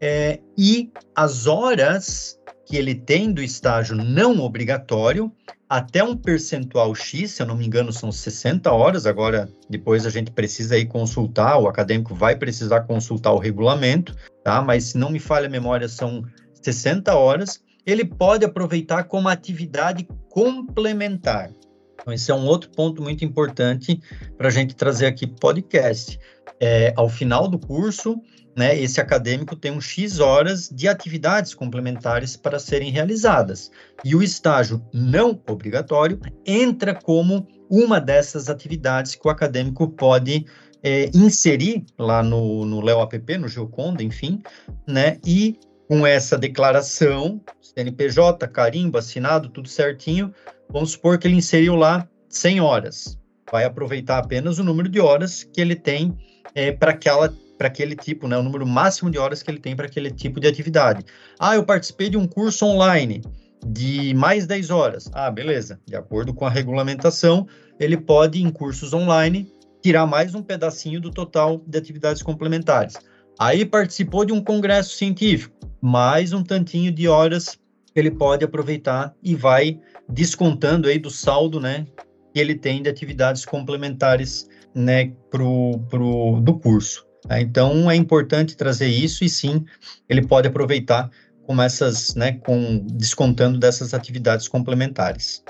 é, 0.00 0.40
e 0.56 0.90
as 1.14 1.46
horas 1.46 2.38
que 2.66 2.76
ele 2.76 2.94
tem 2.94 3.32
do 3.32 3.42
estágio 3.42 3.96
não 3.96 4.40
obrigatório 4.40 5.32
até 5.68 6.04
um 6.04 6.14
percentual 6.14 6.94
X, 6.94 7.30
se 7.30 7.42
eu 7.42 7.46
não 7.46 7.56
me 7.56 7.66
engano, 7.66 7.92
são 7.92 8.12
60 8.12 8.70
horas. 8.70 9.06
Agora, 9.06 9.48
depois 9.70 10.04
a 10.04 10.10
gente 10.10 10.30
precisa 10.30 10.74
aí 10.74 10.84
consultar, 10.84 11.56
o 11.58 11.66
acadêmico 11.66 12.14
vai 12.14 12.36
precisar 12.36 12.82
consultar 12.82 13.32
o 13.32 13.38
regulamento, 13.38 14.14
tá? 14.44 14.60
Mas 14.60 14.84
se 14.84 14.98
não 14.98 15.08
me 15.08 15.18
falha 15.18 15.46
a 15.46 15.50
memória, 15.50 15.88
são 15.88 16.24
60 16.62 17.14
horas 17.14 17.58
ele 17.86 18.04
pode 18.04 18.44
aproveitar 18.44 19.04
como 19.04 19.28
atividade 19.28 20.06
complementar. 20.28 21.50
Então, 21.94 22.12
esse 22.12 22.30
é 22.30 22.34
um 22.34 22.46
outro 22.46 22.70
ponto 22.70 23.02
muito 23.02 23.24
importante 23.24 24.00
para 24.36 24.48
a 24.48 24.50
gente 24.50 24.74
trazer 24.74 25.06
aqui 25.06 25.26
podcast. 25.26 26.18
É, 26.60 26.92
ao 26.96 27.08
final 27.08 27.46
do 27.48 27.58
curso, 27.58 28.20
né, 28.56 28.78
esse 28.78 29.00
acadêmico 29.00 29.56
tem 29.56 29.72
um 29.72 29.80
X 29.80 30.18
horas 30.18 30.68
de 30.68 30.88
atividades 30.88 31.54
complementares 31.54 32.36
para 32.36 32.58
serem 32.58 32.90
realizadas. 32.90 33.70
E 34.04 34.14
o 34.14 34.22
estágio 34.22 34.84
não 34.92 35.40
obrigatório 35.48 36.20
entra 36.44 36.94
como 36.94 37.46
uma 37.70 38.00
dessas 38.00 38.50
atividades 38.50 39.14
que 39.14 39.26
o 39.26 39.30
acadêmico 39.30 39.88
pode 39.88 40.44
é, 40.82 41.08
inserir 41.14 41.84
lá 41.98 42.22
no, 42.22 42.64
no 42.64 42.80
Leo 42.80 43.00
App, 43.00 43.38
no 43.38 43.48
Geoconda, 43.48 44.02
enfim, 44.02 44.42
né, 44.86 45.18
e 45.24 45.58
com 45.92 46.06
essa 46.06 46.38
declaração, 46.38 47.38
CNPJ, 47.60 48.48
carimbo, 48.48 48.96
assinado, 48.96 49.50
tudo 49.50 49.68
certinho, 49.68 50.32
vamos 50.70 50.92
supor 50.92 51.18
que 51.18 51.28
ele 51.28 51.36
inseriu 51.36 51.74
lá 51.74 52.08
100 52.30 52.62
horas. 52.62 53.18
Vai 53.52 53.64
aproveitar 53.64 54.16
apenas 54.16 54.58
o 54.58 54.64
número 54.64 54.88
de 54.88 54.98
horas 55.00 55.44
que 55.44 55.60
ele 55.60 55.76
tem 55.76 56.16
é, 56.54 56.72
para 56.72 56.92
aquela 56.92 57.30
para 57.58 57.68
aquele 57.68 57.94
tipo, 57.94 58.26
né, 58.26 58.38
o 58.38 58.42
número 58.42 58.66
máximo 58.66 59.10
de 59.10 59.18
horas 59.18 59.42
que 59.42 59.50
ele 59.50 59.60
tem 59.60 59.76
para 59.76 59.84
aquele 59.84 60.10
tipo 60.10 60.40
de 60.40 60.48
atividade. 60.48 61.04
Ah, 61.38 61.56
eu 61.56 61.62
participei 61.62 62.08
de 62.08 62.16
um 62.16 62.26
curso 62.26 62.64
online 62.64 63.20
de 63.66 64.14
mais 64.14 64.46
10 64.46 64.70
horas. 64.70 65.10
Ah, 65.12 65.30
beleza. 65.30 65.78
De 65.86 65.94
acordo 65.94 66.32
com 66.32 66.46
a 66.46 66.50
regulamentação, 66.50 67.46
ele 67.78 67.98
pode, 67.98 68.42
em 68.42 68.50
cursos 68.50 68.94
online, 68.94 69.46
tirar 69.82 70.06
mais 70.06 70.34
um 70.34 70.42
pedacinho 70.42 71.02
do 71.02 71.10
total 71.10 71.62
de 71.66 71.76
atividades 71.76 72.22
complementares. 72.22 72.96
Aí 73.38 73.66
participou 73.66 74.24
de 74.24 74.32
um 74.32 74.42
congresso 74.42 74.96
científico 74.96 75.61
mais 75.82 76.32
um 76.32 76.44
tantinho 76.44 76.92
de 76.92 77.08
horas 77.08 77.58
que 77.92 77.98
ele 77.98 78.12
pode 78.12 78.44
aproveitar 78.44 79.12
e 79.20 79.34
vai 79.34 79.80
descontando 80.08 80.86
aí 80.88 80.96
do 80.96 81.10
saldo, 81.10 81.58
né, 81.58 81.84
que 82.32 82.38
ele 82.40 82.54
tem 82.54 82.80
de 82.80 82.88
atividades 82.88 83.44
complementares, 83.44 84.48
né, 84.72 85.12
pro, 85.28 85.80
pro, 85.90 86.40
do 86.40 86.56
curso. 86.58 87.04
Tá? 87.26 87.40
Então, 87.40 87.90
é 87.90 87.96
importante 87.96 88.56
trazer 88.56 88.86
isso 88.86 89.24
e 89.24 89.28
sim, 89.28 89.64
ele 90.08 90.24
pode 90.24 90.46
aproveitar 90.46 91.10
com 91.44 91.60
essas, 91.60 92.14
né, 92.14 92.32
com 92.32 92.78
descontando 92.86 93.58
dessas 93.58 93.92
atividades 93.92 94.46
complementares. 94.46 95.42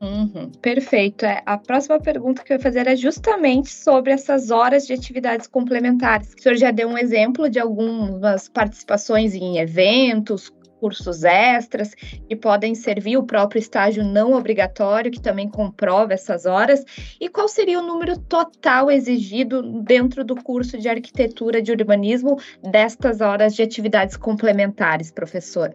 Uhum, 0.00 0.50
perfeito. 0.60 1.24
É, 1.24 1.42
a 1.46 1.56
próxima 1.56 1.98
pergunta 1.98 2.42
que 2.42 2.52
eu 2.52 2.56
ia 2.56 2.62
fazer 2.62 2.86
é 2.86 2.94
justamente 2.94 3.70
sobre 3.70 4.12
essas 4.12 4.50
horas 4.50 4.86
de 4.86 4.92
atividades 4.92 5.46
complementares. 5.46 6.34
O 6.38 6.42
senhor 6.42 6.56
já 6.56 6.70
deu 6.70 6.88
um 6.88 6.98
exemplo 6.98 7.48
de 7.48 7.58
algumas 7.58 8.48
participações 8.48 9.34
em 9.34 9.58
eventos, 9.58 10.52
cursos 10.78 11.24
extras 11.24 11.94
que 11.94 12.36
podem 12.36 12.74
servir 12.74 13.16
o 13.16 13.22
próprio 13.22 13.58
estágio 13.58 14.04
não 14.04 14.34
obrigatório, 14.34 15.10
que 15.10 15.22
também 15.22 15.48
comprova 15.48 16.12
essas 16.12 16.44
horas. 16.44 16.84
E 17.18 17.30
qual 17.30 17.48
seria 17.48 17.78
o 17.78 17.86
número 17.86 18.18
total 18.18 18.90
exigido 18.90 19.62
dentro 19.82 20.22
do 20.22 20.34
curso 20.34 20.76
de 20.76 20.88
arquitetura 20.88 21.62
de 21.62 21.72
urbanismo 21.72 22.36
destas 22.62 23.22
horas 23.22 23.54
de 23.54 23.62
atividades 23.62 24.18
complementares, 24.18 25.10
professor? 25.10 25.74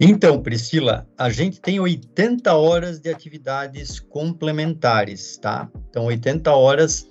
Então, 0.00 0.40
Priscila, 0.40 1.08
a 1.18 1.28
gente 1.28 1.60
tem 1.60 1.80
80 1.80 2.54
horas 2.54 3.00
de 3.00 3.10
atividades 3.10 3.98
complementares, 3.98 5.36
tá? 5.38 5.68
Então, 5.90 6.04
80 6.04 6.52
horas 6.52 7.06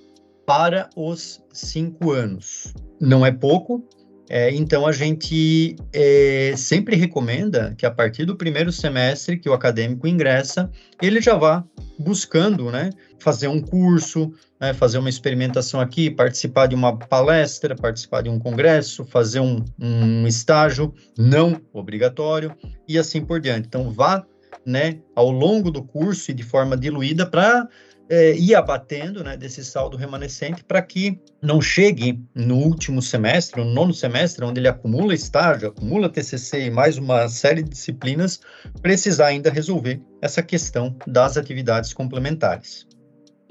para 0.46 0.90
os 0.96 1.44
cinco 1.52 2.12
anos. 2.12 2.74
Não 3.00 3.26
é 3.26 3.32
pouco, 3.32 3.86
é, 4.30 4.54
então, 4.54 4.86
a 4.86 4.92
gente 4.92 5.76
é, 5.94 6.54
sempre 6.58 6.96
recomenda 6.96 7.74
que 7.78 7.86
a 7.86 7.92
partir 7.92 8.26
do 8.26 8.36
primeiro 8.36 8.72
semestre 8.72 9.38
que 9.40 9.50
o 9.50 9.54
acadêmico 9.54 10.08
ingressa, 10.08 10.70
ele 11.02 11.22
já 11.22 11.36
vá 11.36 11.64
buscando 11.98 12.70
né, 12.70 12.90
fazer 13.20 13.48
um 13.48 13.62
curso, 13.62 14.32
né, 14.60 14.74
fazer 14.74 14.98
uma 14.98 15.10
experimentação 15.10 15.80
aqui, 15.80 16.10
participar 16.10 16.68
de 16.68 16.76
uma 16.76 16.98
palestra, 16.98 17.76
participar 17.76 18.22
de 18.22 18.30
um 18.30 18.40
congresso, 18.40 19.06
fazer 19.06 19.40
um, 19.40 19.64
um 19.80 20.28
estágio 20.28 20.94
não 21.18 21.62
obrigatório 21.74 22.56
e 22.88 22.98
assim 22.98 23.24
por 23.24 23.40
diante. 23.40 23.68
Então, 23.68 23.92
vá 23.92 24.26
né, 24.66 25.00
ao 25.16 25.32
longo 25.32 25.72
do 25.72 25.84
curso 25.84 26.32
e 26.32 26.34
de 26.34 26.44
forma 26.44 26.76
diluída 26.76 27.26
para 27.26 27.68
é, 28.10 28.36
ir 28.36 28.56
abatendo 28.56 29.24
né, 29.24 29.36
desse 29.36 29.64
saldo 29.64 29.98
remanescente 29.98 30.64
para 30.64 30.82
que 30.82 31.20
não 31.42 31.62
chegue 31.62 32.22
no 32.34 32.58
último 32.58 33.02
semestre, 33.02 33.64
no 33.64 33.70
nono 33.70 33.94
semestre, 33.94 34.44
onde 34.46 34.60
ele 34.60 34.68
acumula 34.68 35.14
estágio, 35.14 35.70
acumula 35.70 36.10
TCC 36.10 36.66
e 36.66 36.72
mais 36.72 36.98
uma 36.98 37.28
série 37.28 37.64
de 37.64 37.70
disciplinas, 37.70 38.40
precisar 38.82 39.28
ainda 39.28 39.50
resolver 39.50 40.02
essa 40.22 40.42
questão 40.42 40.96
das 41.06 41.38
atividades 41.38 41.94
complementares. 41.94 42.88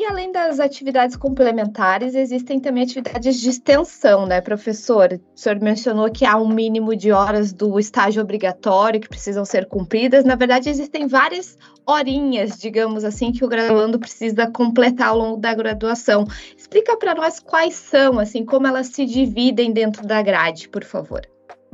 Além 0.08 0.30
das 0.30 0.60
atividades 0.60 1.16
complementares, 1.16 2.14
existem 2.14 2.60
também 2.60 2.84
atividades 2.84 3.40
de 3.40 3.50
extensão, 3.50 4.24
né, 4.24 4.40
professor? 4.40 5.12
O 5.12 5.38
senhor 5.38 5.60
mencionou 5.60 6.08
que 6.10 6.24
há 6.24 6.36
um 6.36 6.48
mínimo 6.48 6.94
de 6.94 7.10
horas 7.10 7.52
do 7.52 7.76
estágio 7.76 8.22
obrigatório 8.22 9.00
que 9.00 9.08
precisam 9.08 9.44
ser 9.44 9.66
cumpridas. 9.66 10.24
Na 10.24 10.36
verdade, 10.36 10.70
existem 10.70 11.08
várias 11.08 11.58
horinhas, 11.84 12.56
digamos 12.56 13.04
assim, 13.04 13.32
que 13.32 13.44
o 13.44 13.48
graduando 13.48 13.98
precisa 13.98 14.48
completar 14.48 15.08
ao 15.08 15.18
longo 15.18 15.40
da 15.40 15.52
graduação. 15.52 16.24
Explica 16.56 16.96
para 16.96 17.14
nós 17.14 17.40
quais 17.40 17.74
são, 17.74 18.20
assim, 18.20 18.44
como 18.44 18.66
elas 18.68 18.86
se 18.86 19.04
dividem 19.04 19.72
dentro 19.72 20.06
da 20.06 20.22
grade, 20.22 20.68
por 20.68 20.84
favor. 20.84 21.22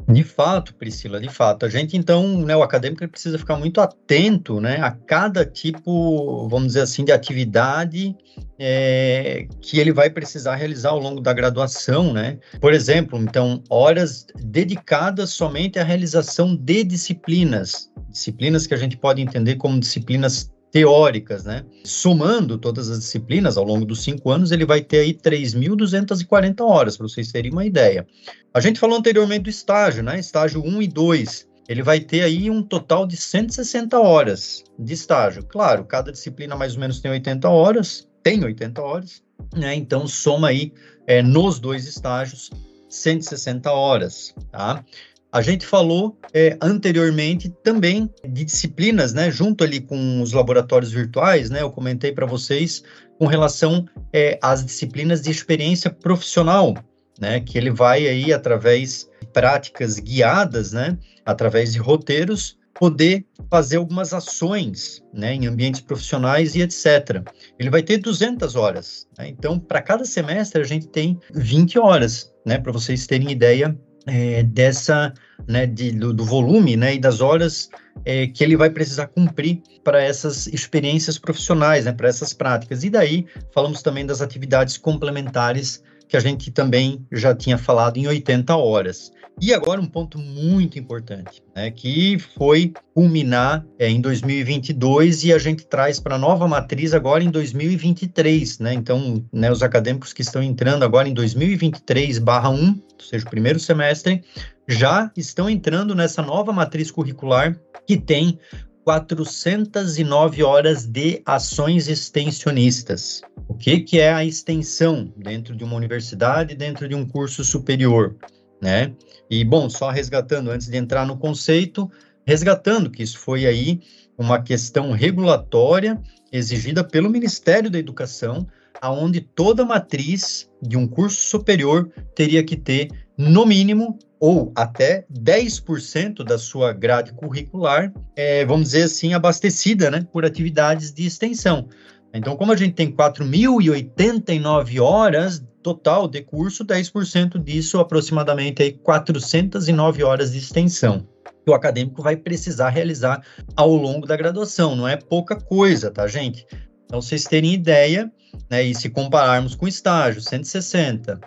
De 0.09 0.25
fato, 0.25 0.75
Priscila, 0.75 1.21
de 1.21 1.29
fato. 1.29 1.65
A 1.65 1.69
gente, 1.69 1.97
então, 1.97 2.39
né, 2.39 2.57
o 2.57 2.63
acadêmico 2.63 3.07
precisa 3.09 3.39
ficar 3.39 3.57
muito 3.57 3.81
atento 3.81 4.61
né, 4.61 4.81
a 4.81 4.91
cada 4.91 5.45
tipo, 5.45 6.49
vamos 6.49 6.69
dizer 6.69 6.83
assim, 6.83 7.05
de 7.05 7.13
atividade 7.13 8.15
é, 8.59 9.47
que 9.61 9.79
ele 9.79 9.93
vai 9.93 10.11
precisar 10.11 10.57
realizar 10.57 10.91
ao 10.91 10.99
longo 10.99 11.21
da 11.21 11.33
graduação. 11.33 12.13
Né? 12.13 12.39
Por 12.61 12.73
exemplo, 12.73 13.19
então, 13.19 13.63
horas 13.71 14.27
dedicadas 14.41 15.31
somente 15.31 15.79
à 15.79 15.85
realização 15.85 16.55
de 16.55 16.85
disciplinas, 16.85 17.91
disciplinas 18.09 18.67
que 18.67 18.75
a 18.75 18.79
gente 18.79 18.97
pode 18.97 19.23
entender 19.23 19.57
como 19.57 19.81
disciplinas 19.81 20.52
teóricas, 20.73 21.45
né? 21.45 21.65
Somando 21.85 22.57
todas 22.57 22.89
as 22.89 23.01
disciplinas 23.01 23.59
ao 23.59 23.65
longo 23.65 23.85
dos 23.85 24.03
cinco 24.03 24.31
anos, 24.31 24.51
ele 24.51 24.65
vai 24.65 24.81
ter 24.81 25.01
aí 25.01 25.15
3.240 25.15 26.65
horas, 26.65 26.97
para 26.97 27.07
vocês 27.07 27.31
terem 27.31 27.53
uma 27.53 27.67
ideia. 27.67 28.07
A 28.55 28.61
gente 28.61 28.81
falou 28.81 28.99
anteriormente 28.99 29.43
do 29.43 29.51
estágio, 29.51 30.03
né? 30.03 30.19
Estágio 30.19 30.65
1 30.65 30.83
e 30.83 30.89
2. 30.89 31.49
Ele 31.69 31.83
vai 31.83 32.01
ter 32.01 32.23
aí 32.23 32.51
um 32.51 32.63
total 32.63 33.07
de 33.07 33.17
160 33.17 34.01
horas 34.01 34.65
de 34.79 34.95
estágio. 34.95 35.45
Claro, 35.45 35.85
cada 35.85 36.11
disciplina 36.11 36.57
mais 36.57 36.75
ou 36.75 36.81
menos 36.81 37.01
tem 37.01 37.11
80 37.11 37.49
horas, 37.49 38.09
tem 38.23 38.43
80 38.43 38.83
horas, 38.83 39.23
né? 39.55 39.75
Então, 39.75 40.09
soma 40.09 40.49
aí 40.49 40.73
é, 41.07 41.23
nos 41.23 41.61
dois 41.61 41.87
estágios 41.87 42.51
160 42.89 43.71
horas, 43.71 44.35
tá? 44.51 44.85
A 45.33 45.41
gente 45.41 45.65
falou 45.65 46.19
é, 46.35 46.59
anteriormente 46.61 47.49
também 47.65 48.11
de 48.23 48.45
disciplinas, 48.45 49.15
né, 49.15 49.31
junto 49.31 49.65
ali 49.65 49.81
com 49.81 50.21
os 50.21 50.35
laboratórios 50.35 50.93
virtuais, 50.93 51.49
né, 51.49 51.63
eu 51.63 51.71
comentei 51.71 52.13
para 52.13 52.27
vocês 52.27 52.83
com 53.19 53.25
relação 53.25 53.87
é, 54.13 54.39
às 54.43 54.63
disciplinas 54.63 55.23
de 55.23 55.31
experiência 55.31 55.89
profissional, 55.89 56.75
né, 57.19 57.41
que 57.41 57.57
ele 57.57 57.71
vai 57.71 58.07
aí 58.07 58.31
através 58.31 59.09
de 59.23 59.27
práticas 59.29 59.99
guiadas, 59.99 60.73
né, 60.73 60.99
através 61.25 61.73
de 61.73 61.79
roteiros, 61.79 62.59
poder 62.75 63.25
fazer 63.51 63.77
algumas 63.79 64.13
ações, 64.13 65.03
né, 65.15 65.33
em 65.33 65.47
ambientes 65.47 65.81
profissionais 65.81 66.55
e 66.55 66.61
etc. 66.61 67.23
Ele 67.59 67.71
vai 67.71 67.83
ter 67.83 67.97
200 67.97 68.55
horas, 68.55 69.07
né? 69.17 69.29
então 69.29 69.59
para 69.59 69.81
cada 69.81 70.05
semestre 70.05 70.61
a 70.61 70.65
gente 70.65 70.89
tem 70.89 71.19
20 71.33 71.79
horas, 71.79 72.31
né, 72.45 72.59
para 72.59 72.73
vocês 72.73 73.07
terem 73.07 73.31
ideia 73.31 73.75
é, 74.07 74.43
dessa, 74.43 75.13
né, 75.47 75.67
de, 75.67 75.93
do, 75.93 76.13
do, 76.13 76.25
volume, 76.25 76.77
né, 76.77 76.95
e 76.95 76.99
das 76.99 77.21
horas 77.21 77.69
é, 78.05 78.27
que 78.27 78.43
ele 78.43 78.57
vai 78.57 78.71
precisar 78.71 79.07
cumprir 79.07 79.63
para 79.85 80.03
essas 80.03 80.47
experiências 80.47 81.19
profissionais, 81.19 81.85
né, 81.85 81.93
para 81.93 82.09
essas 82.09 82.33
práticas. 82.33 82.85
E 82.85 82.91
daí 82.91 83.27
falamos 83.53 83.83
também 83.83 84.07
das 84.07 84.21
atividades 84.21 84.77
complementares 84.77 85.83
que 86.09 86.17
a 86.17 86.21
gente 86.21 86.51
também 86.51 87.05
já 87.11 87.35
tinha 87.35 87.57
falado 87.57 87.97
em 87.97 88.07
80 88.07 88.55
horas. 88.57 89.13
E 89.41 89.53
agora 89.53 89.81
um 89.81 89.87
ponto 89.87 90.19
muito 90.19 90.79
importante, 90.79 91.43
né, 91.55 91.71
que 91.71 92.19
foi 92.37 92.73
culminar 92.95 93.65
é, 93.79 93.89
em 93.89 94.01
2022 94.01 95.25
e 95.25 95.33
a 95.33 95.39
gente 95.39 95.67
traz 95.67 95.99
para 95.99 96.15
a 96.15 96.19
nova 96.19 96.47
matriz 96.47 96.95
agora 96.95 97.25
em 97.25 97.31
2023, 97.31 98.59
né? 98.61 98.75
Então, 98.75 99.25
né, 99.33 99.51
os 99.51 99.63
acadêmicos 99.63 100.13
que 100.13 100.23
estão 100.23 100.43
entrando 100.43 100.85
agora 100.85 101.09
em 101.09 101.15
2023/1, 101.15 102.79
ou 102.79 103.05
seja, 103.05 103.27
o 103.27 103.31
primeiro 103.31 103.59
semestre, 103.59 104.23
já 104.69 105.11
estão 105.17 105.51
entrando 105.51 105.95
nessa 105.95 106.23
nova 106.23 106.53
matriz 106.53 106.91
curricular 106.91 107.59
que 107.87 107.97
tem 107.97 108.39
409 108.85 110.43
horas 110.43 110.87
de 110.87 111.21
ações 111.27 111.89
extensionistas. 111.89 113.23
O 113.49 113.55
que, 113.55 113.81
que 113.81 113.99
é 113.99 114.13
a 114.13 114.25
extensão 114.25 115.13
dentro 115.17 115.57
de 115.57 115.65
uma 115.65 115.75
universidade, 115.75 116.55
dentro 116.55 116.89
de 116.89 116.95
um 116.95 117.05
curso 117.05 117.45
superior? 117.45 118.17
né? 118.63 118.95
E, 119.33 119.43
bom, 119.45 119.71
só 119.71 119.89
resgatando, 119.89 120.51
antes 120.51 120.69
de 120.69 120.77
entrar 120.77 121.07
no 121.07 121.17
conceito, 121.17 121.91
resgatando 122.27 122.91
que 122.91 123.03
isso 123.03 123.19
foi 123.19 123.47
aí 123.47 123.81
uma 124.19 124.43
questão 124.43 124.93
regulatória 124.93 125.99
exigida 126.31 126.85
pelo 126.85 127.09
Ministério 127.09 127.71
da 127.71 127.79
Educação, 127.79 128.47
aonde 128.79 129.23
toda 129.23 129.65
matriz 129.65 130.51
de 130.61 130.77
um 130.77 130.87
curso 130.87 131.19
superior 131.19 131.91
teria 132.15 132.45
que 132.45 132.59
ter, 132.59 132.91
no 133.17 133.47
mínimo, 133.47 133.99
ou 134.21 134.53
até 134.55 135.07
10% 135.11 136.23
da 136.23 136.37
sua 136.37 136.75
grade 136.75 137.15
curricular, 137.15 137.91
é, 138.15 138.45
vamos 138.45 138.65
dizer 138.65 138.83
assim, 138.83 139.15
abastecida 139.15 139.91
né, 139.91 140.07
por 140.13 140.27
atividades 140.27 140.93
de 140.93 141.07
extensão. 141.07 141.71
Então, 142.13 142.37
como 142.37 142.53
a 142.53 142.57
gente 142.57 142.75
tem 142.75 142.93
4.089 142.93 144.79
horas 144.79 145.43
total 145.63 146.09
de 146.09 146.23
curso, 146.23 146.65
10% 146.65 147.43
disso, 147.43 147.79
aproximadamente 147.79 148.63
aí 148.63 148.73
409 148.73 150.03
horas 150.03 150.33
de 150.33 150.39
extensão 150.39 151.07
que 151.45 151.51
o 151.51 151.55
acadêmico 151.55 152.03
vai 152.03 152.17
precisar 152.17 152.69
realizar 152.69 153.23
ao 153.57 153.75
longo 153.75 154.07
da 154.07 154.17
graduação. 154.17 154.77
Não 154.77 154.87
é 154.87 154.97
pouca 154.97 155.37
coisa, 155.37 155.91
tá, 155.91 156.07
gente? 156.07 156.47
Então, 156.85 157.01
vocês 157.01 157.25
terem 157.25 157.53
ideia, 157.53 158.11
né, 158.51 158.63
e 158.63 158.75
se 158.75 158.89
compararmos 158.91 159.55
com 159.55 159.67
estágio, 159.67 160.21
160, 160.21 161.21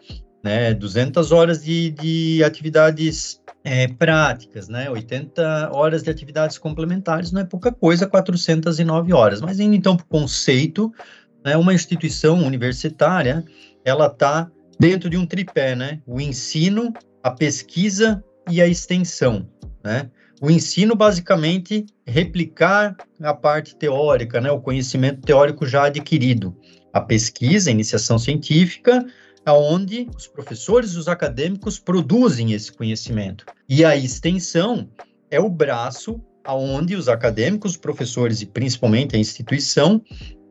né, 0.44 0.74
200 0.74 1.32
horas 1.32 1.64
de, 1.64 1.90
de 1.92 2.44
atividades 2.44 3.42
é, 3.64 3.88
práticas, 3.88 4.70
né, 4.70 4.90
80 4.90 5.72
horas 5.74 6.04
de 6.04 6.10
atividades 6.10 6.58
complementares, 6.58 7.32
não 7.32 7.42
é 7.42 7.44
pouca 7.44 7.72
coisa, 7.72 8.08
409 8.08 9.12
horas. 9.12 9.42
Mas 9.42 9.60
indo 9.60 9.76
então 9.76 9.98
para 9.98 10.04
o 10.04 10.08
conceito, 10.08 10.94
né, 11.44 11.58
uma 11.58 11.74
instituição 11.74 12.44
universitária, 12.44 13.44
ela 13.86 14.08
está 14.08 14.52
dentro 14.80 15.10
de 15.10 15.16
um 15.16 15.26
tripé, 15.26 15.76
né? 15.76 16.02
O 16.06 16.20
ensino, 16.20 16.92
a 17.24 17.32
pesquisa 17.32 18.22
e 18.50 18.62
a 18.62 18.68
extensão, 18.68 19.48
né? 19.84 20.10
O 20.42 20.52
ensino, 20.52 20.96
basicamente, 20.96 21.86
replicar 22.06 22.98
a 23.22 23.34
parte 23.34 23.76
teórica, 23.76 24.42
né? 24.42 24.52
O 24.52 24.60
conhecimento 24.60 25.22
teórico 25.22 25.66
já 25.66 25.86
adquirido. 25.86 26.54
A 26.92 27.00
pesquisa, 27.00 27.70
a 27.70 27.72
iniciação 27.72 28.20
científica, 28.20 29.06
aonde 29.46 30.10
os 30.18 30.28
professores 30.28 30.96
os 30.96 31.08
acadêmicos 31.08 31.80
produzem 31.80 32.52
esse 32.54 32.72
conhecimento. 32.72 33.46
E 33.70 33.86
a 33.86 33.96
extensão 33.96 34.90
é 35.30 35.40
o 35.40 35.50
braço 35.50 36.20
aonde 36.44 36.96
os 36.96 37.08
acadêmicos, 37.08 37.72
os 37.72 37.78
professores 37.78 38.42
e 38.42 38.46
principalmente 38.46 39.16
a 39.16 39.20
instituição 39.20 40.02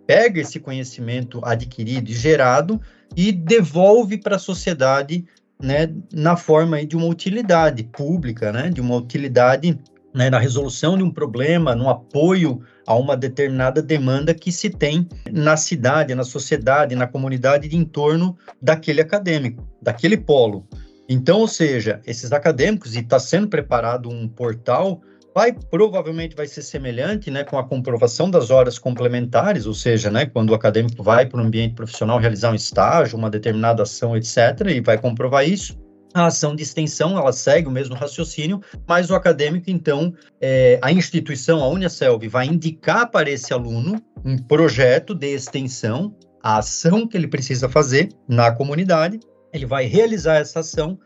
pega 0.07 0.41
esse 0.41 0.61
conhecimento 0.61 1.41
adquirido 1.45 2.11
e 2.11 2.14
gerado 2.14 2.80
e 3.17 3.33
devolve 3.33 4.19
para 4.19 4.37
a 4.37 4.39
sociedade 4.39 5.25
né, 5.62 5.93
na 6.12 6.37
forma 6.37 6.85
de 6.85 6.97
uma 6.97 7.07
utilidade 7.07 7.85
pública, 7.85 8.53
né, 8.53 8.71
de 8.71 8.81
uma 8.81 8.97
utilidade 8.97 9.79
né, 10.12 10.31
na 10.31 10.39
resolução 10.39 10.97
de 10.97 11.03
um 11.03 11.11
problema, 11.11 11.75
no 11.75 11.89
apoio 11.89 12.61
a 12.87 12.95
uma 12.95 13.17
determinada 13.17 13.83
demanda 13.83 14.35
que 14.35 14.53
se 14.53 14.71
tem 14.71 15.09
na 15.31 15.57
cidade, 15.57 16.15
na 16.15 16.25
sociedade, 16.25 16.95
na 16.95 17.07
comunidade 17.07 17.69
de 17.69 17.77
entorno 17.77 18.37
daquele 18.61 19.01
acadêmico, 19.01 19.67
daquele 19.83 20.17
polo. 20.17 20.67
Então, 21.09 21.41
ou 21.41 21.49
seja, 21.49 22.01
esses 22.07 22.33
acadêmicos, 22.33 22.95
e 22.95 23.01
está 23.01 23.19
sendo 23.19 23.49
preparado 23.49 24.09
um 24.09 24.29
portal 24.29 25.03
vai 25.35 25.53
provavelmente 25.53 26.37
vai 26.37 26.47
ser 26.47 26.62
semelhante, 26.62 27.30
né, 27.30 27.43
com 27.43 27.59
a 27.59 27.64
comprovação 27.64 28.30
das 28.30 28.51
horas 28.51 28.78
complementares, 28.78 29.66
ou 29.66 29.74
seja, 29.74 30.11
né, 30.11 30.26
quando 30.26 30.51
o 30.51 30.55
acadêmico 30.55 31.03
vai 31.03 31.26
para 31.26 31.41
o 31.41 31.45
ambiente 31.45 31.74
profissional 31.74 32.18
realizar 32.18 32.53
um 32.53 32.55
estágio, 32.55 33.18
uma 33.18 33.28
determinada 33.28 33.82
ação, 33.82 34.16
etc, 34.16 34.37
e 34.68 34.80
vai 34.80 34.97
comprovar 34.97 35.47
isso. 35.47 35.76
A 36.14 36.26
ação 36.26 36.55
de 36.55 36.62
extensão, 36.62 37.18
ela 37.18 37.32
segue 37.32 37.66
o 37.66 37.72
mesmo 37.72 37.97
raciocínio, 37.97 38.61
mas 38.87 39.11
o 39.11 39.16
acadêmico, 39.16 39.68
então, 39.68 40.14
é, 40.41 40.78
a 40.80 40.93
instituição, 40.93 41.61
a 41.61 41.68
Unicelv, 41.68 42.22
vai 42.28 42.47
indicar 42.47 43.11
para 43.11 43.28
esse 43.28 43.53
aluno 43.53 44.01
um 44.24 44.39
projeto 44.39 45.12
de 45.12 45.35
extensão, 45.35 46.14
a 46.41 46.59
ação 46.59 47.09
que 47.09 47.16
ele 47.16 47.26
precisa 47.26 47.68
fazer 47.68 48.11
na 48.28 48.53
comunidade, 48.53 49.18
ele 49.53 49.66
vai 49.66 49.87
realizar 49.87 50.37
essa 50.37 50.61
ação, 50.61 50.97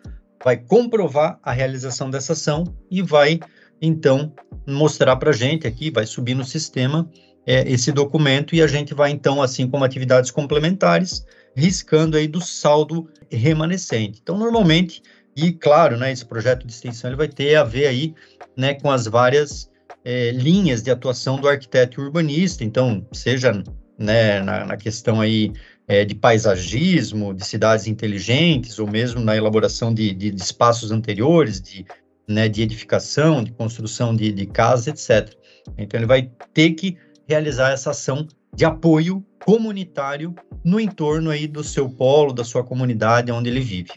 vai 0.45 0.59
comprovar 0.59 1.39
a 1.43 1.53
realização 1.53 2.11
dessa 2.11 2.35
ação 2.35 2.65
e 2.91 3.01
vai 3.01 3.41
então 3.81 4.33
mostrar 4.67 5.17
para 5.17 5.31
a 5.31 5.33
gente 5.33 5.67
aqui, 5.67 5.91
vai 5.91 6.07
subir 6.07 6.35
no 6.35 6.45
sistema 6.45 7.09
é, 7.47 7.71
esse 7.71 7.91
documento 7.91 8.55
e 8.55 8.61
a 8.61 8.67
gente 8.67 8.93
vai 8.93 9.11
então, 9.11 9.41
assim 9.41 9.69
como 9.69 9.85
atividades 9.85 10.31
complementares, 10.31 11.25
riscando 11.57 12.17
aí 12.17 12.29
do 12.29 12.41
saldo 12.41 13.09
remanescente. 13.31 14.21
Então, 14.23 14.37
normalmente, 14.37 15.03
e 15.35 15.53
claro, 15.53 15.97
né, 15.97 16.13
esse 16.13 16.25
projeto 16.25 16.67
de 16.67 16.73
extensão 16.73 17.09
ele 17.09 17.17
vai 17.17 17.29
ter 17.29 17.57
a 17.57 17.65
ver 17.65 17.87
aí, 17.87 18.15
né, 18.57 18.75
com 18.75 18.91
as 18.91 19.07
várias 19.07 19.71
é, 20.05 20.31
linhas 20.31 20.83
de 20.83 20.91
atuação 20.91 21.41
do 21.41 21.49
arquiteto 21.49 22.01
urbanista. 22.01 22.65
Então, 22.65 23.07
seja 23.13 23.63
né, 23.99 24.41
na, 24.43 24.67
na 24.67 24.77
questão 24.77 25.21
aí 25.21 25.53
é, 25.87 26.05
de 26.05 26.15
paisagismo, 26.15 27.33
de 27.33 27.45
cidades 27.47 27.87
inteligentes, 27.87 28.79
ou 28.79 28.87
mesmo 28.87 29.21
na 29.21 29.37
elaboração 29.37 29.93
de, 29.93 30.13
de, 30.13 30.31
de 30.31 30.43
espaços 30.43 30.91
anteriores, 30.91 31.61
de 31.61 31.87
né, 32.29 32.49
de 32.49 32.63
edificação, 32.63 33.43
de 33.43 33.53
construção 33.53 34.15
de, 34.15 34.31
de 34.31 34.47
casas, 34.47 34.87
etc. 34.87 35.35
Então, 35.77 35.99
ele 35.99 36.07
vai 36.07 36.31
ter 36.53 36.73
que 36.73 36.97
realizar 37.27 37.73
essa 37.73 37.91
ação 37.91 38.27
de 38.55 38.65
apoio 38.65 39.25
comunitário 39.45 40.35
no 40.65 40.79
entorno 40.79 41.31
aí 41.31 41.47
do 41.47 41.65
seu 41.65 41.89
polo, 41.89 42.33
da 42.33 42.45
sua 42.45 42.65
comunidade 42.65 43.33
onde 43.33 43.49
ele 43.49 43.61
vive. 43.61 43.93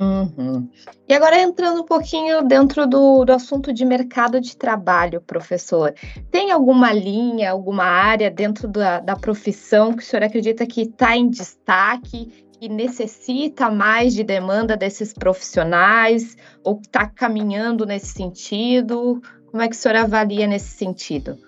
Uhum. 0.00 0.68
E 1.08 1.12
agora 1.12 1.40
entrando 1.40 1.80
um 1.80 1.84
pouquinho 1.84 2.42
dentro 2.42 2.86
do, 2.86 3.24
do 3.24 3.32
assunto 3.32 3.72
de 3.72 3.84
mercado 3.84 4.40
de 4.40 4.56
trabalho, 4.56 5.20
professor, 5.20 5.92
tem 6.30 6.52
alguma 6.52 6.92
linha, 6.92 7.50
alguma 7.50 7.84
área 7.84 8.30
dentro 8.30 8.68
da, 8.68 9.00
da 9.00 9.16
profissão 9.16 9.92
que 9.92 10.02
o 10.02 10.06
senhor 10.06 10.22
acredita 10.22 10.64
que 10.66 10.82
está 10.82 11.16
em 11.16 11.28
destaque 11.28 12.47
que 12.60 12.68
necessita 12.68 13.70
mais 13.70 14.14
de 14.14 14.24
demanda 14.24 14.76
desses 14.76 15.12
profissionais 15.12 16.36
ou 16.64 16.76
que 16.78 16.86
está 16.86 17.06
caminhando 17.06 17.86
nesse 17.86 18.08
sentido? 18.08 19.22
Como 19.50 19.62
é 19.62 19.68
que 19.68 19.76
o 19.76 19.78
senhor 19.78 19.96
avalia 19.96 20.46
nesse 20.46 20.76
sentido? 20.76 21.38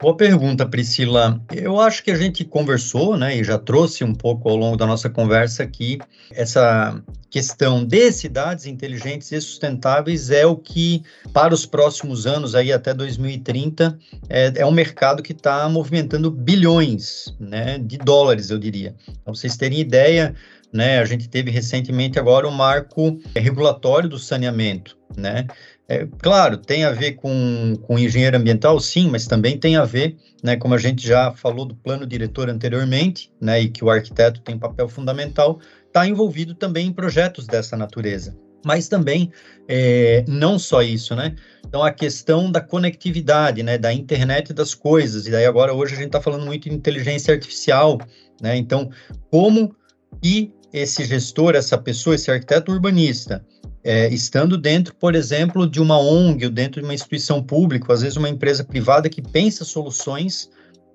Boa 0.00 0.16
pergunta, 0.16 0.64
Priscila. 0.64 1.40
Eu 1.52 1.80
acho 1.80 2.04
que 2.04 2.12
a 2.12 2.14
gente 2.14 2.44
conversou, 2.44 3.16
né, 3.16 3.36
e 3.36 3.42
já 3.42 3.58
trouxe 3.58 4.04
um 4.04 4.14
pouco 4.14 4.48
ao 4.48 4.54
longo 4.54 4.76
da 4.76 4.86
nossa 4.86 5.10
conversa 5.10 5.64
aqui, 5.64 5.98
essa 6.30 7.02
questão 7.28 7.84
de 7.84 8.12
cidades 8.12 8.64
inteligentes 8.66 9.32
e 9.32 9.40
sustentáveis 9.40 10.30
é 10.30 10.46
o 10.46 10.54
que, 10.56 11.02
para 11.32 11.52
os 11.52 11.66
próximos 11.66 12.28
anos, 12.28 12.54
aí 12.54 12.72
até 12.72 12.94
2030, 12.94 13.98
é, 14.28 14.52
é 14.58 14.64
um 14.64 14.70
mercado 14.70 15.20
que 15.20 15.32
está 15.32 15.68
movimentando 15.68 16.30
bilhões 16.30 17.34
né, 17.40 17.76
de 17.78 17.98
dólares, 17.98 18.50
eu 18.50 18.58
diria. 18.58 18.94
Para 19.24 19.34
vocês 19.34 19.56
terem 19.56 19.80
ideia, 19.80 20.32
né? 20.72 20.98
A 20.98 21.04
gente 21.04 21.28
teve 21.28 21.50
recentemente 21.50 22.18
agora 22.18 22.46
o 22.46 22.52
marco 22.52 23.18
regulatório 23.34 24.08
do 24.08 24.18
saneamento, 24.18 24.96
né? 25.16 25.46
É, 25.90 26.06
claro, 26.18 26.58
tem 26.58 26.84
a 26.84 26.90
ver 26.90 27.12
com, 27.12 27.74
com 27.82 27.98
engenheiro 27.98 28.36
ambiental, 28.36 28.78
sim, 28.78 29.08
mas 29.08 29.26
também 29.26 29.58
tem 29.58 29.76
a 29.76 29.86
ver, 29.86 30.18
né, 30.44 30.54
como 30.54 30.74
a 30.74 30.78
gente 30.78 31.06
já 31.06 31.32
falou 31.32 31.64
do 31.64 31.74
plano 31.74 32.06
diretor 32.06 32.50
anteriormente, 32.50 33.32
né, 33.40 33.62
e 33.62 33.70
que 33.70 33.82
o 33.82 33.88
arquiteto 33.88 34.42
tem 34.42 34.58
papel 34.58 34.86
fundamental, 34.86 35.58
está 35.86 36.06
envolvido 36.06 36.54
também 36.54 36.88
em 36.88 36.92
projetos 36.92 37.46
dessa 37.46 37.74
natureza. 37.74 38.36
Mas 38.66 38.86
também, 38.86 39.32
é, 39.66 40.24
não 40.28 40.58
só 40.58 40.82
isso, 40.82 41.14
né? 41.14 41.34
Então, 41.66 41.82
a 41.82 41.92
questão 41.92 42.50
da 42.50 42.60
conectividade, 42.60 43.62
né, 43.62 43.78
da 43.78 43.92
internet 43.92 44.52
das 44.52 44.74
coisas, 44.74 45.26
e 45.26 45.30
daí 45.30 45.46
agora 45.46 45.72
hoje 45.72 45.94
a 45.94 45.96
gente 45.96 46.08
está 46.08 46.20
falando 46.20 46.44
muito 46.44 46.68
de 46.68 46.74
inteligência 46.74 47.32
artificial, 47.32 47.98
né? 48.42 48.56
Então, 48.56 48.90
como 49.30 49.74
que 50.20 50.52
esse 50.78 51.04
gestor, 51.04 51.54
essa 51.54 51.76
pessoa, 51.76 52.14
esse 52.14 52.30
arquiteto 52.30 52.72
urbanista, 52.72 53.44
é, 53.84 54.08
estando 54.08 54.58
dentro, 54.58 54.94
por 54.94 55.14
exemplo, 55.14 55.68
de 55.68 55.80
uma 55.80 55.98
ONG 55.98 56.46
ou 56.46 56.50
dentro 56.50 56.80
de 56.80 56.86
uma 56.86 56.94
instituição 56.94 57.42
pública, 57.42 57.92
às 57.92 58.02
vezes 58.02 58.16
uma 58.16 58.28
empresa 58.28 58.64
privada 58.64 59.08
que 59.08 59.22
pensa 59.22 59.64
soluções 59.64 60.50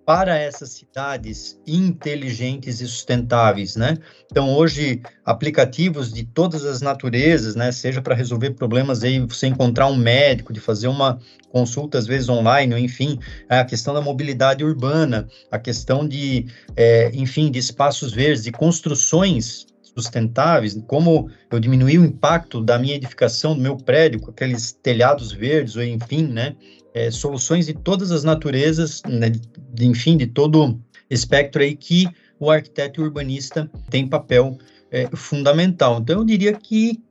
para 0.05 0.37
essas 0.37 0.71
cidades 0.71 1.57
inteligentes 1.65 2.81
e 2.81 2.87
sustentáveis, 2.87 3.75
né? 3.75 3.97
Então, 4.29 4.53
hoje, 4.53 5.01
aplicativos 5.23 6.11
de 6.11 6.25
todas 6.25 6.65
as 6.65 6.81
naturezas, 6.81 7.55
né? 7.55 7.71
Seja 7.71 8.01
para 8.01 8.13
resolver 8.13 8.51
problemas 8.51 9.03
aí, 9.03 9.19
você 9.19 9.47
encontrar 9.47 9.87
um 9.87 9.95
médico, 9.95 10.51
de 10.51 10.59
fazer 10.59 10.87
uma 10.87 11.19
consulta, 11.49 11.97
às 11.97 12.05
vezes 12.05 12.27
online, 12.27 12.73
ou 12.73 12.79
enfim, 12.79 13.17
a 13.47 13.63
questão 13.63 13.93
da 13.93 14.01
mobilidade 14.01 14.63
urbana, 14.63 15.27
a 15.49 15.57
questão 15.57 16.05
de, 16.05 16.47
é, 16.75 17.09
enfim, 17.13 17.49
de 17.49 17.59
espaços 17.59 18.11
verdes, 18.11 18.43
de 18.43 18.51
construções 18.51 19.65
sustentáveis, 19.95 20.81
como 20.87 21.29
eu 21.51 21.59
diminuí 21.59 21.97
o 21.97 22.05
impacto 22.05 22.61
da 22.61 22.77
minha 22.79 22.95
edificação, 22.95 23.55
do 23.55 23.61
meu 23.61 23.77
prédio, 23.77 24.19
com 24.19 24.31
aqueles 24.31 24.71
telhados 24.71 25.31
verdes, 25.31 25.75
ou 25.75 25.83
enfim, 25.83 26.27
né, 26.27 26.55
é, 26.93 27.09
soluções 27.11 27.65
de 27.65 27.73
todas 27.73 28.11
as 28.11 28.23
naturezas, 28.23 29.01
né, 29.07 29.29
de, 29.29 29.85
enfim, 29.85 30.17
de 30.17 30.27
todo 30.27 30.79
espectro 31.09 31.61
aí 31.61 31.75
que 31.75 32.07
o 32.39 32.49
arquiteto 32.49 33.01
urbanista 33.01 33.69
tem 33.89 34.07
papel 34.07 34.57
é, 34.91 35.07
fundamental. 35.15 35.99
Então, 35.99 36.19
eu 36.19 36.25
diria 36.25 36.53
que 36.53 37.01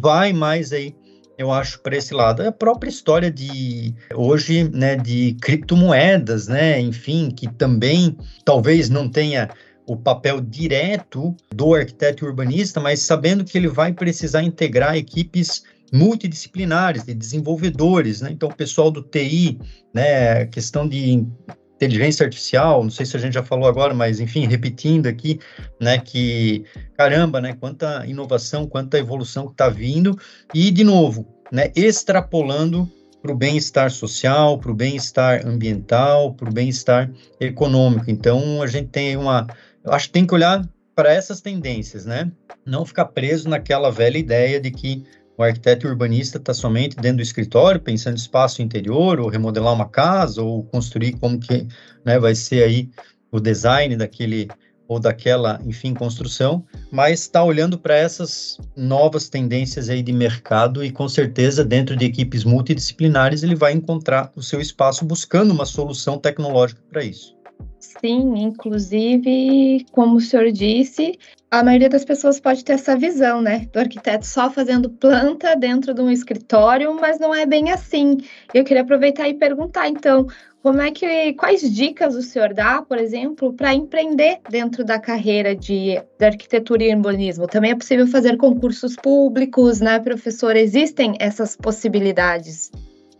vai 0.00 0.32
mais 0.32 0.72
aí 0.72 0.94
eu 1.38 1.52
acho, 1.52 1.80
para 1.80 1.96
esse 1.96 2.12
lado. 2.12 2.42
A 2.42 2.50
própria 2.50 2.90
história 2.90 3.30
de 3.30 3.94
hoje, 4.12 4.68
né, 4.68 4.96
de 4.96 5.36
criptomoedas, 5.40 6.48
né, 6.48 6.80
enfim, 6.80 7.30
que 7.30 7.46
também 7.46 8.18
talvez 8.44 8.90
não 8.90 9.08
tenha 9.08 9.48
o 9.88 9.96
papel 9.96 10.40
direto 10.40 11.34
do 11.50 11.74
arquiteto 11.74 12.26
urbanista, 12.26 12.78
mas 12.78 13.00
sabendo 13.00 13.42
que 13.42 13.56
ele 13.56 13.68
vai 13.68 13.92
precisar 13.92 14.42
integrar 14.42 14.96
equipes 14.96 15.64
multidisciplinares, 15.90 17.04
de 17.04 17.14
desenvolvedores, 17.14 18.20
né? 18.20 18.30
Então, 18.30 18.50
o 18.50 18.54
pessoal 18.54 18.90
do 18.90 19.02
TI, 19.02 19.58
né, 19.94 20.44
questão 20.46 20.86
de 20.86 21.26
inteligência 21.74 22.24
artificial, 22.24 22.82
não 22.82 22.90
sei 22.90 23.06
se 23.06 23.16
a 23.16 23.20
gente 23.20 23.32
já 23.32 23.42
falou 23.42 23.66
agora, 23.66 23.94
mas 23.94 24.20
enfim, 24.20 24.46
repetindo 24.46 25.06
aqui, 25.06 25.40
né, 25.80 25.96
que 25.98 26.64
caramba, 26.94 27.40
né, 27.40 27.56
quanta 27.58 28.04
inovação, 28.06 28.66
quanta 28.66 28.98
evolução 28.98 29.46
que 29.46 29.52
está 29.52 29.70
vindo, 29.70 30.18
e 30.52 30.70
de 30.70 30.84
novo, 30.84 31.26
né, 31.50 31.72
extrapolando 31.74 32.86
para 33.22 33.32
o 33.32 33.36
bem-estar 33.36 33.90
social, 33.90 34.58
para 34.58 34.70
o 34.70 34.74
bem-estar 34.74 35.46
ambiental, 35.46 36.34
para 36.34 36.48
o 36.48 36.52
bem-estar 36.52 37.10
econômico. 37.40 38.10
Então, 38.10 38.62
a 38.62 38.66
gente 38.66 38.88
tem 38.88 39.16
uma 39.16 39.46
eu 39.88 39.94
acho 39.94 40.06
que 40.06 40.12
tem 40.12 40.26
que 40.26 40.34
olhar 40.34 40.68
para 40.94 41.12
essas 41.12 41.40
tendências, 41.40 42.04
né? 42.04 42.30
Não 42.64 42.84
ficar 42.84 43.06
preso 43.06 43.48
naquela 43.48 43.90
velha 43.90 44.18
ideia 44.18 44.60
de 44.60 44.70
que 44.70 45.04
o 45.36 45.42
arquiteto 45.42 45.86
urbanista 45.86 46.36
está 46.36 46.52
somente 46.52 46.96
dentro 46.96 47.18
do 47.18 47.22
escritório, 47.22 47.80
pensando 47.80 48.16
espaço 48.16 48.60
interior, 48.60 49.20
ou 49.20 49.28
remodelar 49.28 49.72
uma 49.72 49.88
casa, 49.88 50.42
ou 50.42 50.64
construir 50.64 51.12
como 51.12 51.38
que 51.38 51.66
né, 52.04 52.18
vai 52.18 52.34
ser 52.34 52.64
aí 52.64 52.90
o 53.30 53.38
design 53.38 53.96
daquele 53.96 54.48
ou 54.88 54.98
daquela, 54.98 55.60
enfim, 55.66 55.92
construção, 55.92 56.64
mas 56.90 57.20
está 57.20 57.44
olhando 57.44 57.78
para 57.78 57.94
essas 57.94 58.58
novas 58.74 59.28
tendências 59.28 59.90
aí 59.90 60.02
de 60.02 60.14
mercado 60.14 60.82
e 60.82 60.90
com 60.90 61.06
certeza 61.06 61.62
dentro 61.62 61.94
de 61.94 62.06
equipes 62.06 62.42
multidisciplinares 62.42 63.42
ele 63.42 63.54
vai 63.54 63.72
encontrar 63.72 64.32
o 64.34 64.42
seu 64.42 64.62
espaço 64.62 65.04
buscando 65.04 65.52
uma 65.52 65.66
solução 65.66 66.18
tecnológica 66.18 66.80
para 66.90 67.04
isso. 67.04 67.37
Sim, 67.80 68.34
inclusive, 68.36 69.86
como 69.92 70.16
o 70.16 70.20
senhor 70.20 70.50
disse, 70.50 71.18
a 71.50 71.62
maioria 71.62 71.88
das 71.88 72.04
pessoas 72.04 72.40
pode 72.40 72.64
ter 72.64 72.74
essa 72.74 72.96
visão, 72.96 73.40
né? 73.40 73.68
Do 73.72 73.78
arquiteto 73.78 74.26
só 74.26 74.50
fazendo 74.50 74.90
planta 74.90 75.54
dentro 75.54 75.94
de 75.94 76.00
um 76.00 76.10
escritório, 76.10 76.92
mas 76.94 77.18
não 77.18 77.34
é 77.34 77.46
bem 77.46 77.70
assim. 77.70 78.18
Eu 78.52 78.64
queria 78.64 78.82
aproveitar 78.82 79.28
e 79.28 79.34
perguntar, 79.34 79.88
então, 79.88 80.26
como 80.62 80.82
é 80.82 80.90
que 80.90 81.32
quais 81.34 81.62
dicas 81.72 82.14
o 82.14 82.22
senhor 82.22 82.52
dá, 82.52 82.82
por 82.82 82.98
exemplo, 82.98 83.52
para 83.52 83.72
empreender 83.72 84.40
dentro 84.50 84.84
da 84.84 84.98
carreira 84.98 85.54
de, 85.54 86.02
de 86.18 86.24
arquitetura 86.24 86.82
e 86.82 86.94
urbanismo? 86.94 87.46
Também 87.46 87.70
é 87.70 87.76
possível 87.76 88.06
fazer 88.06 88.36
concursos 88.36 88.96
públicos, 88.96 89.80
né, 89.80 90.00
professor? 90.00 90.56
Existem 90.56 91.14
essas 91.20 91.56
possibilidades? 91.56 92.70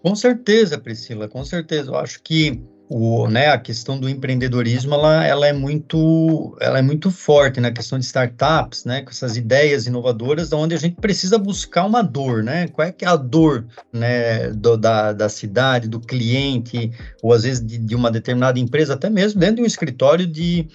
Com 0.03 0.15
certeza, 0.15 0.79
Priscila, 0.79 1.29
com 1.29 1.45
certeza. 1.45 1.91
Eu 1.91 1.97
acho 1.97 2.23
que 2.23 2.61
o, 2.91 3.29
né, 3.29 3.49
a 3.49 3.59
questão 3.59 4.01
do 4.01 4.09
empreendedorismo 4.09 4.95
ela, 4.95 5.25
ela 5.25 5.47
é 5.47 5.53
muito 5.53 6.57
ela 6.59 6.79
é 6.79 6.83
muito 6.83 7.11
forte 7.11 7.61
na 7.61 7.69
né, 7.69 7.75
questão 7.75 7.99
de 7.99 8.05
startups, 8.07 8.85
né, 8.85 9.03
com 9.03 9.11
essas 9.11 9.37
ideias 9.37 9.87
inovadoras, 9.87 10.53
onde 10.53 10.75
a 10.75 10.79
gente 10.79 10.97
precisa 10.97 11.37
buscar 11.37 11.85
uma 11.85 12.03
dor, 12.03 12.43
né? 12.43 12.67
Qual 12.69 12.87
é 12.87 12.93
que 12.93 13.05
é 13.05 13.09
a 13.09 13.17
dor, 13.17 13.67
né, 13.93 14.51
do, 14.51 14.77
da, 14.77 15.13
da 15.13 15.29
cidade, 15.29 15.89
do 15.89 16.01
cliente, 16.01 16.91
ou 17.23 17.33
às 17.33 17.43
vezes 17.43 17.65
de, 17.65 17.77
de 17.77 17.95
uma 17.95 18.11
determinada 18.11 18.59
empresa, 18.59 18.95
até 18.95 19.11
mesmo 19.11 19.39
dentro 19.39 19.57
de 19.57 19.63
um 19.63 19.67
escritório 19.67 20.27
de, 20.27 20.67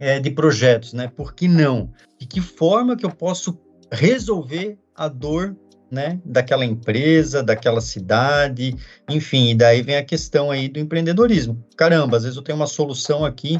é, 0.00 0.18
de 0.18 0.30
projetos, 0.30 0.94
né? 0.94 1.10
Por 1.14 1.34
que 1.34 1.46
não? 1.46 1.90
De 2.18 2.26
que 2.26 2.40
forma 2.40 2.96
que 2.96 3.04
eu 3.04 3.10
posso 3.10 3.58
resolver 3.92 4.78
a 4.94 5.06
dor 5.06 5.54
né, 5.90 6.20
daquela 6.24 6.64
empresa, 6.64 7.42
daquela 7.42 7.80
cidade, 7.80 8.76
enfim, 9.08 9.50
e 9.50 9.54
daí 9.54 9.82
vem 9.82 9.96
a 9.96 10.04
questão 10.04 10.50
aí 10.50 10.68
do 10.68 10.78
empreendedorismo. 10.78 11.62
Caramba, 11.76 12.16
às 12.16 12.24
vezes 12.24 12.36
eu 12.36 12.42
tenho 12.42 12.56
uma 12.56 12.66
solução 12.66 13.24
aqui 13.24 13.58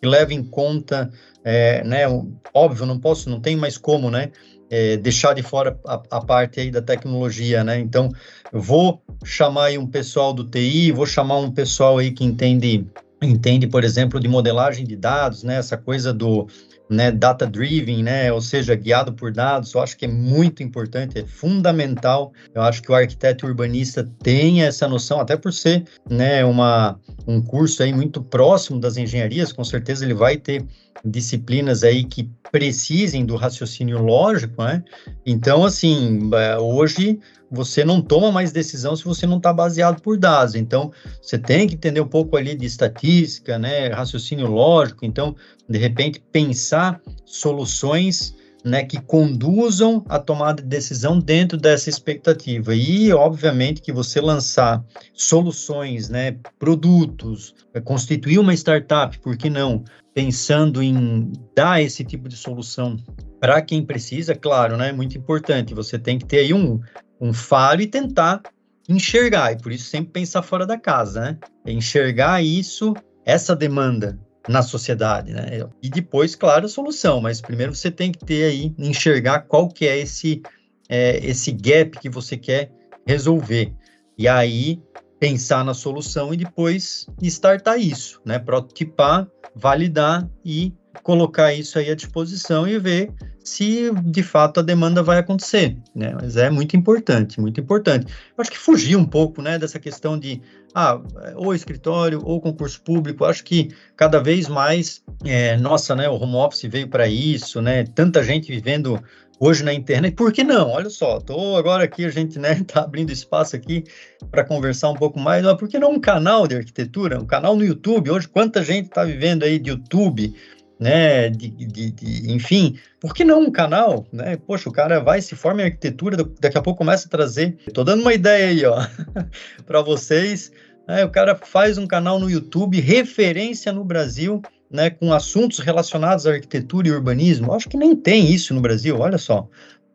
que 0.00 0.06
leva 0.06 0.32
em 0.32 0.42
conta, 0.42 1.10
é, 1.44 1.84
né, 1.84 2.04
óbvio, 2.52 2.86
não 2.86 2.98
posso, 2.98 3.28
não 3.28 3.40
tem 3.40 3.56
mais 3.56 3.76
como, 3.76 4.10
né, 4.10 4.30
é, 4.70 4.96
deixar 4.96 5.34
de 5.34 5.42
fora 5.42 5.78
a, 5.86 6.02
a, 6.10 6.20
parte 6.20 6.60
aí 6.60 6.70
da 6.70 6.82
tecnologia, 6.82 7.62
né, 7.62 7.78
então 7.78 8.10
eu 8.52 8.60
vou 8.60 9.02
chamar 9.24 9.66
aí 9.66 9.78
um 9.78 9.86
pessoal 9.86 10.32
do 10.32 10.44
TI, 10.44 10.92
vou 10.92 11.06
chamar 11.06 11.38
um 11.38 11.50
pessoal 11.50 11.98
aí 11.98 12.10
que 12.10 12.24
entende, 12.24 12.86
entende, 13.22 13.66
por 13.66 13.84
exemplo, 13.84 14.18
de 14.18 14.28
modelagem 14.28 14.84
de 14.84 14.96
dados, 14.96 15.42
né, 15.42 15.56
essa 15.56 15.76
coisa 15.76 16.12
do 16.12 16.48
né, 16.88 17.10
data 17.10 17.46
driven, 17.46 18.02
né, 18.02 18.32
ou 18.32 18.40
seja, 18.40 18.74
guiado 18.74 19.12
por 19.12 19.32
dados, 19.32 19.74
eu 19.74 19.80
acho 19.80 19.96
que 19.96 20.04
é 20.04 20.08
muito 20.08 20.62
importante, 20.62 21.18
é 21.18 21.24
fundamental. 21.24 22.32
Eu 22.54 22.62
acho 22.62 22.82
que 22.82 22.90
o 22.90 22.94
arquiteto 22.94 23.46
urbanista 23.46 24.08
tem 24.22 24.62
essa 24.62 24.86
noção, 24.88 25.20
até 25.20 25.36
por 25.36 25.52
ser, 25.52 25.84
né, 26.08 26.44
uma, 26.44 26.98
um 27.26 27.42
curso 27.42 27.82
aí 27.82 27.92
muito 27.92 28.22
próximo 28.22 28.78
das 28.78 28.96
engenharias, 28.96 29.52
com 29.52 29.64
certeza 29.64 30.04
ele 30.04 30.14
vai 30.14 30.36
ter 30.36 30.64
disciplinas 31.04 31.82
aí 31.84 32.04
que 32.04 32.30
precisem 32.50 33.24
do 33.24 33.36
raciocínio 33.36 34.02
lógico, 34.02 34.62
né? 34.62 34.82
Então, 35.24 35.64
assim, 35.64 36.30
é, 36.32 36.56
hoje 36.58 37.18
você 37.50 37.84
não 37.84 38.00
toma 38.00 38.32
mais 38.32 38.52
decisão 38.52 38.96
se 38.96 39.04
você 39.04 39.26
não 39.26 39.36
está 39.36 39.52
baseado 39.52 40.00
por 40.00 40.18
dados. 40.18 40.54
Então, 40.54 40.92
você 41.20 41.38
tem 41.38 41.66
que 41.66 41.74
entender 41.74 42.00
um 42.00 42.08
pouco 42.08 42.36
ali 42.36 42.54
de 42.54 42.66
estatística, 42.66 43.58
né, 43.58 43.88
raciocínio 43.88 44.46
lógico. 44.46 45.04
Então, 45.04 45.34
de 45.68 45.78
repente, 45.78 46.22
pensar 46.32 47.00
soluções 47.24 48.34
né, 48.66 48.82
que 48.82 49.00
conduzam 49.00 50.04
a 50.08 50.18
tomada 50.18 50.60
de 50.60 50.68
decisão 50.68 51.20
dentro 51.20 51.56
dessa 51.56 51.88
expectativa. 51.88 52.74
E, 52.74 53.12
obviamente, 53.12 53.80
que 53.80 53.92
você 53.92 54.20
lançar 54.20 54.84
soluções, 55.14 56.08
né, 56.08 56.36
produtos, 56.58 57.54
constituir 57.84 58.40
uma 58.40 58.52
startup, 58.54 59.16
por 59.20 59.36
que 59.36 59.48
não? 59.48 59.84
Pensando 60.12 60.82
em 60.82 61.30
dar 61.54 61.80
esse 61.80 62.02
tipo 62.02 62.28
de 62.28 62.36
solução 62.36 62.96
para 63.38 63.62
quem 63.62 63.84
precisa, 63.84 64.34
claro, 64.34 64.76
né, 64.76 64.88
é 64.88 64.92
muito 64.92 65.16
importante. 65.16 65.72
Você 65.72 65.96
tem 65.96 66.18
que 66.18 66.24
ter 66.24 66.38
aí 66.38 66.52
um, 66.52 66.80
um 67.20 67.32
faro 67.32 67.80
e 67.80 67.86
tentar 67.86 68.42
enxergar, 68.88 69.52
e 69.52 69.58
por 69.58 69.72
isso 69.72 69.90
sempre 69.90 70.12
pensar 70.12 70.42
fora 70.42 70.66
da 70.66 70.78
casa, 70.78 71.20
né? 71.20 71.38
É 71.64 71.72
enxergar 71.72 72.42
isso, 72.42 72.94
essa 73.24 73.56
demanda 73.56 74.18
na 74.48 74.62
sociedade, 74.62 75.32
né? 75.32 75.66
E 75.82 75.88
depois, 75.88 76.36
claro, 76.36 76.66
a 76.66 76.68
solução, 76.68 77.20
mas 77.20 77.40
primeiro 77.40 77.74
você 77.74 77.90
tem 77.90 78.12
que 78.12 78.24
ter 78.24 78.44
aí, 78.44 78.74
enxergar 78.78 79.40
qual 79.40 79.68
que 79.68 79.86
é 79.86 79.98
esse, 79.98 80.42
é, 80.88 81.18
esse 81.24 81.50
gap 81.50 81.98
que 81.98 82.08
você 82.08 82.36
quer 82.36 82.70
resolver. 83.06 83.72
E 84.16 84.28
aí, 84.28 84.80
pensar 85.18 85.64
na 85.64 85.74
solução 85.74 86.32
e 86.32 86.36
depois 86.36 87.06
startar 87.22 87.78
isso, 87.78 88.20
né? 88.24 88.38
Prototipar, 88.38 89.26
validar 89.54 90.28
e 90.44 90.72
colocar 91.02 91.52
isso 91.52 91.78
aí 91.78 91.90
à 91.90 91.94
disposição 91.94 92.68
e 92.68 92.78
ver 92.78 93.12
se 93.46 93.92
de 94.04 94.22
fato 94.22 94.60
a 94.60 94.62
demanda 94.62 95.02
vai 95.02 95.18
acontecer, 95.18 95.76
né? 95.94 96.16
Mas 96.20 96.36
é 96.36 96.50
muito 96.50 96.76
importante, 96.76 97.40
muito 97.40 97.60
importante. 97.60 98.06
Eu 98.36 98.42
acho 98.42 98.50
que 98.50 98.58
fugir 98.58 98.96
um 98.96 99.04
pouco, 99.04 99.40
né, 99.40 99.56
dessa 99.58 99.78
questão 99.78 100.18
de 100.18 100.42
ah, 100.74 101.00
ou 101.36 101.54
escritório 101.54 102.20
ou 102.24 102.40
concurso 102.40 102.80
público. 102.82 103.24
Acho 103.24 103.44
que 103.44 103.70
cada 103.96 104.20
vez 104.20 104.48
mais, 104.48 105.02
é, 105.24 105.56
nossa, 105.56 105.94
né, 105.94 106.08
o 106.08 106.14
home 106.14 106.34
office 106.34 106.64
veio 106.64 106.88
para 106.88 107.06
isso, 107.06 107.62
né? 107.62 107.84
Tanta 107.84 108.22
gente 108.22 108.50
vivendo 108.50 109.00
hoje 109.38 109.62
na 109.62 109.72
internet. 109.72 110.14
Por 110.14 110.32
que 110.32 110.42
não? 110.42 110.70
Olha 110.70 110.90
só, 110.90 111.20
tô 111.20 111.56
agora 111.56 111.84
aqui 111.84 112.04
a 112.04 112.10
gente, 112.10 112.38
né, 112.38 112.62
tá 112.66 112.82
abrindo 112.82 113.12
espaço 113.12 113.54
aqui 113.54 113.84
para 114.30 114.44
conversar 114.44 114.90
um 114.90 114.94
pouco 114.94 115.20
mais. 115.20 115.44
Por 115.54 115.68
que 115.68 115.78
não 115.78 115.92
um 115.92 116.00
canal 116.00 116.46
de 116.46 116.56
arquitetura, 116.56 117.20
um 117.20 117.26
canal 117.26 117.54
no 117.54 117.64
YouTube? 117.64 118.10
Hoje 118.10 118.26
quanta 118.26 118.62
gente 118.62 118.86
está 118.86 119.04
vivendo 119.04 119.44
aí 119.44 119.58
de 119.58 119.70
YouTube? 119.70 120.34
Né, 120.78 121.30
de, 121.30 121.48
de, 121.48 121.90
de, 121.90 122.32
enfim, 122.32 122.78
por 123.00 123.14
que 123.14 123.24
não 123.24 123.40
um 123.40 123.50
canal, 123.50 124.06
né? 124.12 124.36
Poxa, 124.36 124.68
o 124.68 124.72
cara 124.72 125.00
vai, 125.00 125.22
se 125.22 125.34
forma 125.34 125.62
em 125.62 125.66
arquitetura, 125.66 126.16
daqui 126.40 126.58
a 126.58 126.62
pouco 126.62 126.78
começa 126.78 127.06
a 127.06 127.10
trazer. 127.10 127.56
Estou 127.66 127.84
dando 127.84 128.02
uma 128.02 128.12
ideia 128.12 128.48
aí, 128.48 128.64
ó, 128.64 128.86
para 129.64 129.80
vocês. 129.80 130.52
Né? 130.86 131.04
O 131.04 131.10
cara 131.10 131.34
faz 131.34 131.78
um 131.78 131.86
canal 131.86 132.18
no 132.18 132.30
YouTube, 132.30 132.80
referência 132.80 133.72
no 133.72 133.84
Brasil, 133.84 134.42
né, 134.70 134.90
com 134.90 135.12
assuntos 135.12 135.60
relacionados 135.60 136.26
à 136.26 136.32
arquitetura 136.32 136.88
e 136.88 136.92
urbanismo. 136.92 137.52
Acho 137.52 137.68
que 137.68 137.76
nem 137.76 137.96
tem 137.96 138.30
isso 138.30 138.52
no 138.52 138.60
Brasil, 138.60 138.98
olha 138.98 139.18
só. 139.18 139.48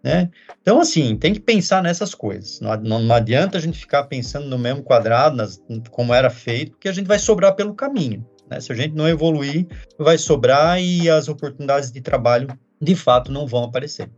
Né? 0.03 0.31
Então, 0.61 0.79
assim, 0.79 1.15
tem 1.15 1.33
que 1.33 1.39
pensar 1.39 1.83
nessas 1.83 2.15
coisas. 2.15 2.59
Não, 2.59 2.75
não, 2.77 2.99
não 2.99 3.15
adianta 3.15 3.57
a 3.57 3.61
gente 3.61 3.77
ficar 3.77 4.05
pensando 4.05 4.47
no 4.47 4.57
mesmo 4.57 4.81
quadrado, 4.81 5.35
nas, 5.35 5.61
como 5.91 6.13
era 6.13 6.29
feito, 6.29 6.71
porque 6.71 6.89
a 6.89 6.91
gente 6.91 7.07
vai 7.07 7.19
sobrar 7.19 7.55
pelo 7.55 7.75
caminho. 7.75 8.25
Né? 8.51 8.59
Se 8.59 8.71
a 8.71 8.75
gente 8.75 8.93
não 8.93 9.07
evoluir, 9.07 9.65
vai 9.97 10.17
sobrar 10.17 10.81
e 10.81 11.09
as 11.09 11.29
oportunidades 11.29 11.91
de 11.91 12.01
trabalho, 12.01 12.47
de 12.81 12.95
fato, 12.95 13.31
não 13.31 13.47
vão 13.47 13.63
aparecer. 13.63 14.09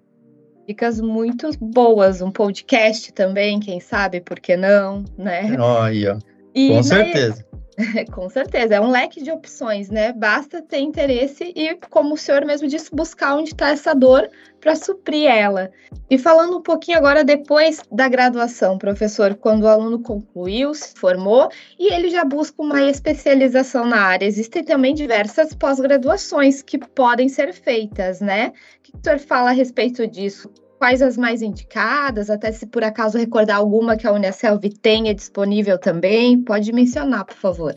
Dicas 0.67 0.99
muito 0.99 1.49
boas, 1.59 2.21
um 2.21 2.31
podcast 2.31 3.13
também, 3.13 3.59
quem 3.59 3.79
sabe, 3.79 4.21
por 4.21 4.39
que 4.39 4.57
não, 4.57 5.03
né? 5.17 5.55
Olha, 5.59 6.17
e 6.55 6.69
com 6.69 6.81
certeza. 6.81 7.45
Com 8.11 8.29
certeza, 8.29 8.75
é 8.75 8.81
um 8.81 8.89
leque 8.89 9.23
de 9.23 9.31
opções, 9.31 9.89
né? 9.89 10.13
Basta 10.13 10.61
ter 10.61 10.79
interesse 10.79 11.51
e, 11.55 11.75
como 11.89 12.13
o 12.13 12.17
senhor 12.17 12.45
mesmo 12.45 12.67
disse, 12.67 12.93
buscar 12.93 13.35
onde 13.35 13.49
está 13.49 13.69
essa 13.69 13.93
dor 13.93 14.29
para 14.59 14.75
suprir 14.75 15.29
ela. 15.29 15.71
E 16.09 16.17
falando 16.17 16.57
um 16.57 16.61
pouquinho 16.61 16.97
agora 16.97 17.23
depois 17.23 17.81
da 17.91 18.07
graduação, 18.07 18.77
professor, 18.77 19.35
quando 19.35 19.63
o 19.63 19.67
aluno 19.67 19.99
concluiu, 19.99 20.73
se 20.73 20.93
formou 20.95 21.49
e 21.77 21.91
ele 21.91 22.09
já 22.09 22.23
busca 22.23 22.61
uma 22.61 22.89
especialização 22.89 23.85
na 23.85 24.01
área, 24.01 24.25
existem 24.25 24.63
também 24.63 24.93
diversas 24.93 25.53
pós-graduações 25.53 26.61
que 26.61 26.77
podem 26.77 27.27
ser 27.27 27.53
feitas, 27.53 28.21
né? 28.21 28.53
O 28.79 28.81
que 28.83 28.91
o 28.95 28.99
senhor 29.03 29.19
fala 29.19 29.49
a 29.49 29.53
respeito 29.53 30.07
disso? 30.07 30.49
Quais 30.83 31.01
as 31.01 31.15
mais 31.15 31.41
indicadas, 31.41 32.29
até 32.29 32.51
se 32.51 32.65
por 32.65 32.83
acaso 32.83 33.17
recordar 33.17 33.55
alguma 33.55 33.95
que 33.95 34.05
a 34.05 34.11
Unicelv 34.11 34.61
tenha 34.81 35.15
disponível 35.15 35.77
também, 35.79 36.43
pode 36.43 36.73
mencionar, 36.73 37.23
por 37.23 37.37
favor. 37.37 37.73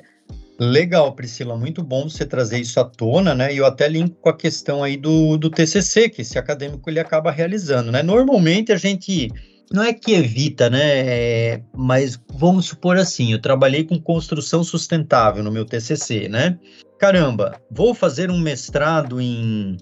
Legal, 0.58 1.12
Priscila, 1.12 1.56
muito 1.56 1.84
bom 1.84 2.08
você 2.08 2.26
trazer 2.26 2.58
isso 2.58 2.80
à 2.80 2.84
tona, 2.84 3.32
né? 3.32 3.54
E 3.54 3.58
eu 3.58 3.64
até 3.64 3.86
linko 3.86 4.16
com 4.20 4.28
a 4.28 4.36
questão 4.36 4.82
aí 4.82 4.96
do, 4.96 5.36
do 5.36 5.48
TCC, 5.48 6.08
que 6.08 6.22
esse 6.22 6.36
acadêmico 6.36 6.90
ele 6.90 6.98
acaba 6.98 7.30
realizando, 7.30 7.92
né? 7.92 8.02
Normalmente 8.02 8.72
a 8.72 8.76
gente 8.76 9.30
não 9.72 9.84
é 9.84 9.92
que 9.92 10.12
evita, 10.12 10.68
né? 10.68 10.80
É, 10.82 11.62
mas 11.76 12.20
vamos 12.34 12.66
supor 12.66 12.96
assim, 12.96 13.30
eu 13.30 13.40
trabalhei 13.40 13.84
com 13.84 14.00
construção 14.00 14.64
sustentável 14.64 15.44
no 15.44 15.52
meu 15.52 15.64
TCC, 15.64 16.28
né? 16.28 16.58
Caramba, 16.98 17.54
vou 17.70 17.94
fazer 17.94 18.32
um 18.32 18.40
mestrado 18.40 19.20
em, 19.20 19.76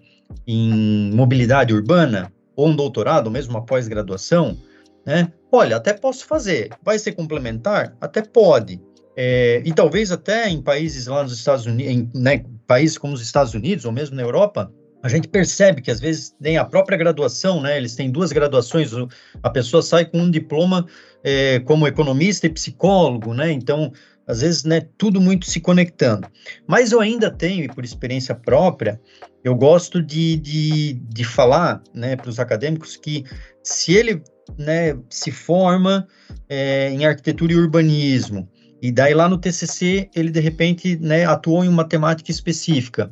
em 0.47 1.11
mobilidade 1.14 1.72
urbana? 1.72 2.31
Ou 2.57 2.68
um 2.68 2.76
doutorado, 2.76 3.26
ou 3.26 3.32
mesmo 3.32 3.52
uma 3.52 3.64
pós-graduação, 3.64 4.57
né? 5.05 5.32
Olha, 5.50 5.76
até 5.76 5.92
posso 5.92 6.26
fazer. 6.26 6.70
Vai 6.82 6.98
ser 6.98 7.12
complementar? 7.12 7.96
Até 8.00 8.22
pode. 8.22 8.80
É, 9.16 9.62
e 9.64 9.72
talvez 9.72 10.11
até 10.11 10.48
em 10.48 10.61
países 10.61 11.07
lá 11.07 11.22
nos 11.22 11.32
Estados 11.32 11.66
Unidos, 11.66 11.92
em 11.92 12.11
né, 12.14 12.44
países 12.66 12.98
como 12.98 13.14
os 13.14 13.22
Estados 13.22 13.55
Unidos 13.55 13.84
ou 13.84 13.92
mesmo 13.92 14.16
na 14.16 14.22
Europa, 14.22 14.72
a 15.02 15.09
gente 15.09 15.28
percebe 15.28 15.82
que 15.82 15.90
às 15.90 16.00
vezes 16.00 16.34
nem 16.40 16.57
a 16.57 16.64
própria 16.64 16.96
graduação, 16.96 17.61
né? 17.61 17.76
Eles 17.76 17.94
têm 17.94 18.11
duas 18.11 18.32
graduações, 18.32 18.90
a 19.42 19.50
pessoa 19.50 19.82
sai 19.82 20.07
com 20.07 20.18
um 20.18 20.30
diploma 20.30 20.86
é, 21.22 21.61
como 21.61 21.86
economista 21.86 22.46
e 22.46 22.50
psicólogo, 22.50 23.34
né? 23.34 23.52
Então, 23.52 23.92
às 24.27 24.41
vezes, 24.41 24.64
né, 24.64 24.81
tudo 24.97 25.20
muito 25.20 25.47
se 25.47 25.61
conectando. 25.61 26.27
Mas 26.66 26.93
eu 26.93 27.01
ainda 27.01 27.31
tenho, 27.31 27.64
e 27.64 27.68
por 27.68 27.85
experiência 27.85 28.35
própria, 28.35 29.01
eu 29.43 29.55
gosto 29.55 30.03
de, 30.03 30.37
de, 30.37 30.95
de 30.95 31.25
falar 31.25 31.83
né, 31.95 32.16
para 32.16 32.31
os 32.31 32.39
acadêmicos 32.39 32.97
que 32.97 33.25
se 33.62 33.93
ele 33.93 34.22
né, 34.59 34.97
se 35.11 35.31
forma 35.31 36.07
é, 36.49 36.91
em 36.91 37.05
arquitetura 37.05 37.53
e 37.53 37.57
urbanismo, 37.57 38.49
e 38.81 38.93
daí 38.93 39.14
lá 39.14 39.29
no 39.29 39.39
TCC 39.39 40.11
ele 40.14 40.31
de 40.31 40.41
repente 40.41 40.97
né, 40.97 41.25
atuou 41.25 41.64
em 41.64 41.68
uma 41.68 41.89
temática 41.89 42.31
específica. 42.31 43.09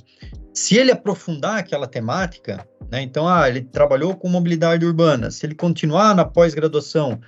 Se 0.53 0.77
ele 0.77 0.93
aprofundar 0.93 1.57
aquela 1.57 1.87
temática, 1.87 2.67
né, 2.91 3.01
então 3.01 3.27
ah, 3.27 3.49
ele 3.49 3.63
trabalhou 3.63 4.15
com 4.15 4.29
mobilidade 4.29 4.85
urbana, 4.85 5.31
se 5.31 5.47
ele 5.47 5.55
continuar 5.55 6.15
na 6.15 6.27
pós-graduação 6.27 7.19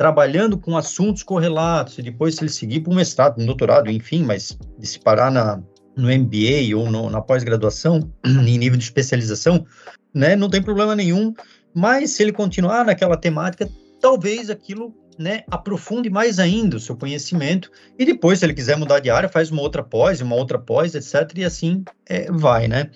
trabalhando 0.00 0.56
com 0.56 0.78
assuntos 0.78 1.22
correlatos, 1.22 1.98
e 1.98 2.02
depois 2.02 2.34
se 2.34 2.42
ele 2.42 2.50
seguir 2.50 2.80
para 2.80 2.90
um 2.90 2.96
mestrado, 2.96 3.38
um 3.38 3.44
doutorado, 3.44 3.90
enfim, 3.90 4.22
mas 4.24 4.56
se 4.80 4.98
parar 4.98 5.30
na, 5.30 5.62
no 5.94 6.08
MBA 6.08 6.74
ou 6.74 6.90
no, 6.90 7.10
na 7.10 7.20
pós-graduação, 7.20 8.10
em 8.24 8.56
nível 8.56 8.78
de 8.78 8.84
especialização, 8.84 9.66
né, 10.14 10.34
não 10.34 10.48
tem 10.48 10.62
problema 10.62 10.96
nenhum, 10.96 11.34
mas 11.74 12.12
se 12.12 12.22
ele 12.22 12.32
continuar 12.32 12.82
naquela 12.86 13.14
temática, 13.14 13.68
talvez 14.00 14.48
aquilo 14.48 14.94
né, 15.18 15.42
aprofunde 15.50 16.08
mais 16.08 16.38
ainda 16.38 16.78
o 16.78 16.80
seu 16.80 16.96
conhecimento 16.96 17.70
e 17.98 18.06
depois, 18.06 18.38
se 18.38 18.46
ele 18.46 18.54
quiser 18.54 18.78
mudar 18.78 19.00
de 19.00 19.10
área, 19.10 19.28
faz 19.28 19.50
uma 19.50 19.60
outra 19.60 19.82
pós, 19.82 20.22
uma 20.22 20.34
outra 20.34 20.58
pós, 20.58 20.94
etc. 20.94 21.30
E 21.36 21.44
assim 21.44 21.84
é, 22.06 22.32
vai, 22.32 22.68
né? 22.68 22.88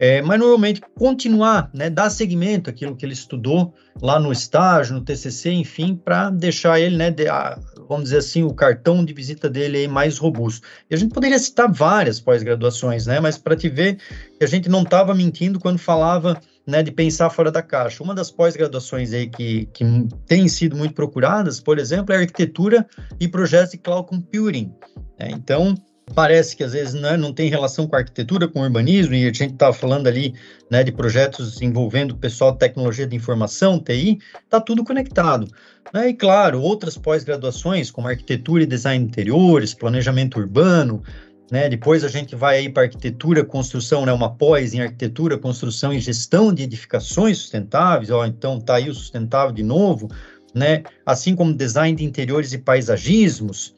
É, 0.00 0.22
mas 0.22 0.38
normalmente 0.38 0.80
continuar, 0.94 1.70
né, 1.74 1.90
dar 1.90 2.08
seguimento 2.08 2.70
àquilo 2.70 2.94
que 2.94 3.04
ele 3.04 3.12
estudou 3.12 3.74
lá 4.00 4.20
no 4.20 4.30
estágio, 4.30 4.94
no 4.94 5.04
TCC, 5.04 5.50
enfim, 5.50 5.96
para 5.96 6.30
deixar 6.30 6.78
ele, 6.78 6.96
né, 6.96 7.10
de, 7.10 7.28
a, 7.28 7.58
vamos 7.88 8.04
dizer 8.04 8.18
assim, 8.18 8.44
o 8.44 8.54
cartão 8.54 9.04
de 9.04 9.12
visita 9.12 9.50
dele 9.50 9.78
aí 9.78 9.88
mais 9.88 10.16
robusto. 10.16 10.66
E 10.88 10.94
a 10.94 10.98
gente 10.98 11.12
poderia 11.12 11.38
citar 11.38 11.70
várias 11.70 12.20
pós-graduações, 12.20 13.06
né, 13.06 13.18
mas 13.18 13.36
para 13.36 13.56
te 13.56 13.68
ver 13.68 13.98
que 14.38 14.44
a 14.44 14.46
gente 14.46 14.68
não 14.68 14.82
estava 14.82 15.12
mentindo 15.14 15.58
quando 15.58 15.78
falava 15.78 16.40
né, 16.64 16.82
de 16.82 16.92
pensar 16.92 17.30
fora 17.30 17.50
da 17.50 17.62
caixa. 17.62 18.04
Uma 18.04 18.14
das 18.14 18.30
pós-graduações 18.30 19.12
aí 19.12 19.26
que, 19.26 19.66
que 19.72 19.84
tem 20.26 20.46
sido 20.46 20.76
muito 20.76 20.94
procuradas, 20.94 21.58
por 21.58 21.78
exemplo, 21.78 22.14
é 22.14 22.18
arquitetura 22.18 22.86
e 23.18 23.26
projetos 23.26 23.72
de 23.72 23.78
cloud 23.78 24.06
computing. 24.06 24.70
Né? 25.18 25.30
Então, 25.30 25.74
parece 26.14 26.56
que 26.56 26.64
às 26.64 26.72
vezes 26.72 26.94
né, 26.94 27.16
não 27.16 27.32
tem 27.32 27.48
relação 27.48 27.86
com 27.86 27.96
arquitetura, 27.96 28.48
com 28.48 28.60
urbanismo, 28.60 29.14
e 29.14 29.24
a 29.24 29.32
gente 29.32 29.52
está 29.52 29.72
falando 29.72 30.06
ali 30.06 30.34
né, 30.70 30.82
de 30.82 30.92
projetos 30.92 31.60
envolvendo 31.62 32.12
o 32.12 32.16
pessoal 32.16 32.52
de 32.52 32.58
tecnologia 32.58 33.06
de 33.06 33.16
informação, 33.16 33.78
TI, 33.78 34.18
está 34.44 34.60
tudo 34.60 34.84
conectado. 34.84 35.48
Né? 35.92 36.10
E 36.10 36.14
claro, 36.14 36.60
outras 36.60 36.96
pós-graduações, 36.96 37.90
como 37.90 38.08
arquitetura 38.08 38.62
e 38.62 38.66
design 38.66 39.04
de 39.04 39.10
interiores, 39.10 39.74
planejamento 39.74 40.38
urbano, 40.38 41.02
né? 41.50 41.68
depois 41.68 42.04
a 42.04 42.08
gente 42.08 42.36
vai 42.36 42.58
aí 42.58 42.68
para 42.68 42.84
arquitetura, 42.84 43.44
construção, 43.44 44.04
né? 44.04 44.12
uma 44.12 44.34
pós 44.34 44.74
em 44.74 44.80
arquitetura, 44.80 45.38
construção 45.38 45.92
e 45.92 46.00
gestão 46.00 46.52
de 46.52 46.62
edificações 46.62 47.38
sustentáveis, 47.38 48.10
ó, 48.10 48.26
então 48.26 48.58
está 48.58 48.76
aí 48.76 48.88
o 48.88 48.94
sustentável 48.94 49.52
de 49.52 49.62
novo, 49.62 50.10
né? 50.54 50.82
assim 51.06 51.34
como 51.34 51.54
design 51.54 51.96
de 51.96 52.04
interiores 52.04 52.52
e 52.52 52.58
paisagismos, 52.58 53.74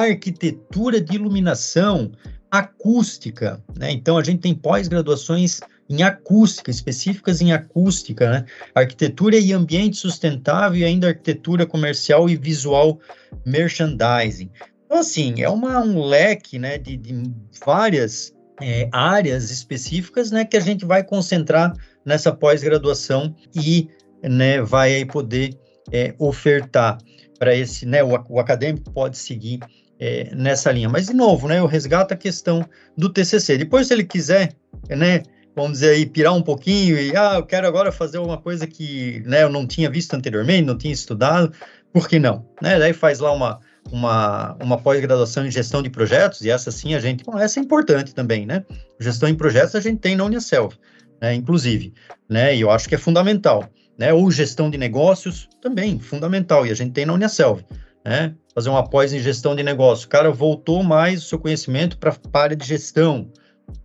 arquitetura 0.00 1.00
de 1.00 1.14
iluminação, 1.14 2.12
acústica, 2.50 3.62
né? 3.76 3.90
Então 3.90 4.16
a 4.16 4.22
gente 4.22 4.40
tem 4.40 4.54
pós-graduações 4.54 5.60
em 5.88 6.02
acústica, 6.02 6.70
específicas 6.70 7.40
em 7.40 7.52
acústica, 7.52 8.30
né? 8.30 8.44
Arquitetura 8.74 9.36
e 9.36 9.52
ambiente 9.52 9.96
sustentável 9.96 10.78
e 10.78 10.84
ainda 10.84 11.08
arquitetura 11.08 11.66
comercial 11.66 12.28
e 12.28 12.36
visual 12.36 13.00
merchandising. 13.44 14.50
Então, 14.86 14.98
assim, 14.98 15.42
é 15.42 15.48
uma, 15.48 15.80
um 15.80 16.04
leque 16.04 16.58
né, 16.58 16.78
de, 16.78 16.96
de 16.96 17.32
várias 17.64 18.32
é, 18.60 18.88
áreas 18.92 19.50
específicas 19.50 20.30
né, 20.30 20.44
que 20.44 20.56
a 20.56 20.60
gente 20.60 20.84
vai 20.84 21.02
concentrar 21.02 21.74
nessa 22.04 22.32
pós-graduação 22.32 23.34
e 23.54 23.88
né, 24.22 24.62
vai 24.62 25.04
poder 25.04 25.58
é, 25.90 26.14
ofertar 26.18 26.98
para 27.38 27.54
esse, 27.54 27.84
né, 27.84 28.04
o, 28.04 28.10
o 28.28 28.38
acadêmico 28.38 28.90
pode 28.92 29.18
seguir 29.18 29.58
é, 29.98 30.34
nessa 30.34 30.70
linha. 30.72 30.88
Mas, 30.88 31.06
de 31.06 31.14
novo, 31.14 31.48
né, 31.48 31.58
eu 31.58 31.66
resgato 31.66 32.12
a 32.12 32.16
questão 32.16 32.64
do 32.96 33.08
TCC. 33.08 33.58
Depois, 33.58 33.86
se 33.86 33.94
ele 33.94 34.04
quiser, 34.04 34.54
né, 34.88 35.22
vamos 35.54 35.72
dizer 35.72 35.90
aí, 35.90 36.06
pirar 36.06 36.34
um 36.34 36.42
pouquinho 36.42 36.98
e, 36.98 37.16
ah, 37.16 37.34
eu 37.36 37.46
quero 37.46 37.66
agora 37.66 37.92
fazer 37.92 38.18
uma 38.18 38.38
coisa 38.38 38.66
que 38.66 39.22
né, 39.24 39.42
eu 39.42 39.48
não 39.48 39.66
tinha 39.66 39.88
visto 39.88 40.14
anteriormente, 40.14 40.62
não 40.62 40.76
tinha 40.76 40.92
estudado, 40.92 41.52
por 41.92 42.08
que 42.08 42.18
não? 42.18 42.44
Né? 42.60 42.78
Daí 42.78 42.92
faz 42.92 43.20
lá 43.20 43.32
uma, 43.32 43.60
uma, 43.90 44.56
uma 44.60 44.78
pós-graduação 44.78 45.46
em 45.46 45.50
gestão 45.50 45.82
de 45.82 45.90
projetos, 45.90 46.40
e 46.40 46.50
essa 46.50 46.70
sim 46.70 46.94
a 46.94 47.00
gente, 47.00 47.24
bom, 47.24 47.38
essa 47.38 47.60
é 47.60 47.62
importante 47.62 48.14
também, 48.14 48.44
né? 48.46 48.64
Gestão 48.98 49.28
em 49.28 49.34
projetos 49.34 49.74
a 49.74 49.80
gente 49.80 50.00
tem 50.00 50.16
na 50.16 50.24
Unicelv, 50.24 50.72
né, 51.20 51.34
inclusive, 51.34 51.94
né, 52.28 52.54
e 52.56 52.60
eu 52.60 52.70
acho 52.70 52.88
que 52.88 52.94
é 52.94 52.98
fundamental, 52.98 53.68
né, 53.96 54.12
ou 54.12 54.30
gestão 54.30 54.68
de 54.68 54.76
negócios, 54.76 55.48
também, 55.60 56.00
fundamental, 56.00 56.66
e 56.66 56.70
a 56.70 56.74
gente 56.74 56.92
tem 56.92 57.06
na 57.06 57.12
Unicelv, 57.12 57.60
né, 58.04 58.34
fazer 58.54 58.68
uma 58.68 58.88
pós 58.88 59.12
em 59.12 59.18
gestão 59.18 59.56
de 59.56 59.62
negócio, 59.62 60.06
o 60.06 60.08
cara 60.08 60.30
voltou 60.30 60.82
mais 60.82 61.22
o 61.22 61.26
seu 61.26 61.38
conhecimento 61.38 61.98
para 61.98 62.10
a 62.32 62.38
área 62.38 62.56
de 62.56 62.66
gestão, 62.66 63.30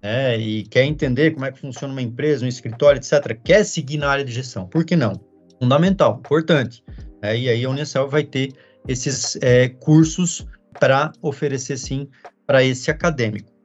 né, 0.01 0.37
e 0.37 0.63
quer 0.63 0.83
entender 0.83 1.31
como 1.31 1.45
é 1.45 1.51
que 1.51 1.59
funciona 1.59 1.93
uma 1.93 2.01
empresa, 2.01 2.45
um 2.45 2.49
escritório, 2.49 2.99
etc., 2.99 3.39
quer 3.43 3.63
seguir 3.63 3.97
na 3.97 4.09
área 4.09 4.25
de 4.25 4.31
gestão, 4.31 4.67
por 4.67 4.83
que 4.83 4.95
não? 4.95 5.13
Fundamental, 5.59 6.17
importante, 6.19 6.83
né, 7.21 7.37
e 7.37 7.49
aí 7.49 7.65
a 7.65 7.69
Unicelv 7.69 8.11
vai 8.11 8.23
ter 8.23 8.53
esses 8.87 9.37
é, 9.41 9.69
cursos 9.69 10.45
para 10.79 11.11
oferecer, 11.21 11.77
sim, 11.77 12.07
para 12.45 12.63
esse 12.63 12.89
acadêmico. 12.89 13.58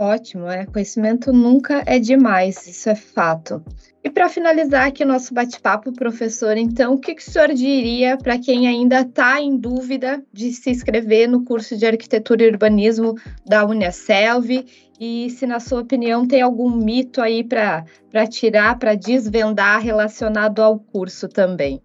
Ótimo, 0.00 0.48
é. 0.48 0.64
Conhecimento 0.64 1.30
nunca 1.30 1.82
é 1.84 1.98
demais, 1.98 2.66
isso 2.66 2.88
é 2.88 2.94
fato. 2.94 3.62
E 4.02 4.08
para 4.08 4.30
finalizar 4.30 4.86
aqui 4.86 5.04
o 5.04 5.06
nosso 5.06 5.34
bate-papo, 5.34 5.92
professor, 5.92 6.56
então, 6.56 6.94
o 6.94 6.98
que, 6.98 7.14
que 7.14 7.20
o 7.20 7.30
senhor 7.30 7.52
diria 7.52 8.16
para 8.16 8.38
quem 8.38 8.66
ainda 8.66 9.02
está 9.02 9.38
em 9.42 9.58
dúvida 9.58 10.24
de 10.32 10.52
se 10.52 10.70
inscrever 10.70 11.28
no 11.28 11.44
curso 11.44 11.76
de 11.76 11.84
Arquitetura 11.84 12.42
e 12.42 12.48
Urbanismo 12.48 13.14
da 13.44 13.62
Uniaselv? 13.66 14.64
E 14.98 15.28
se, 15.28 15.46
na 15.46 15.60
sua 15.60 15.82
opinião, 15.82 16.26
tem 16.26 16.40
algum 16.40 16.70
mito 16.70 17.20
aí 17.20 17.44
para 17.44 17.84
tirar, 18.26 18.78
para 18.78 18.94
desvendar 18.94 19.82
relacionado 19.82 20.62
ao 20.62 20.78
curso 20.78 21.28
também? 21.28 21.82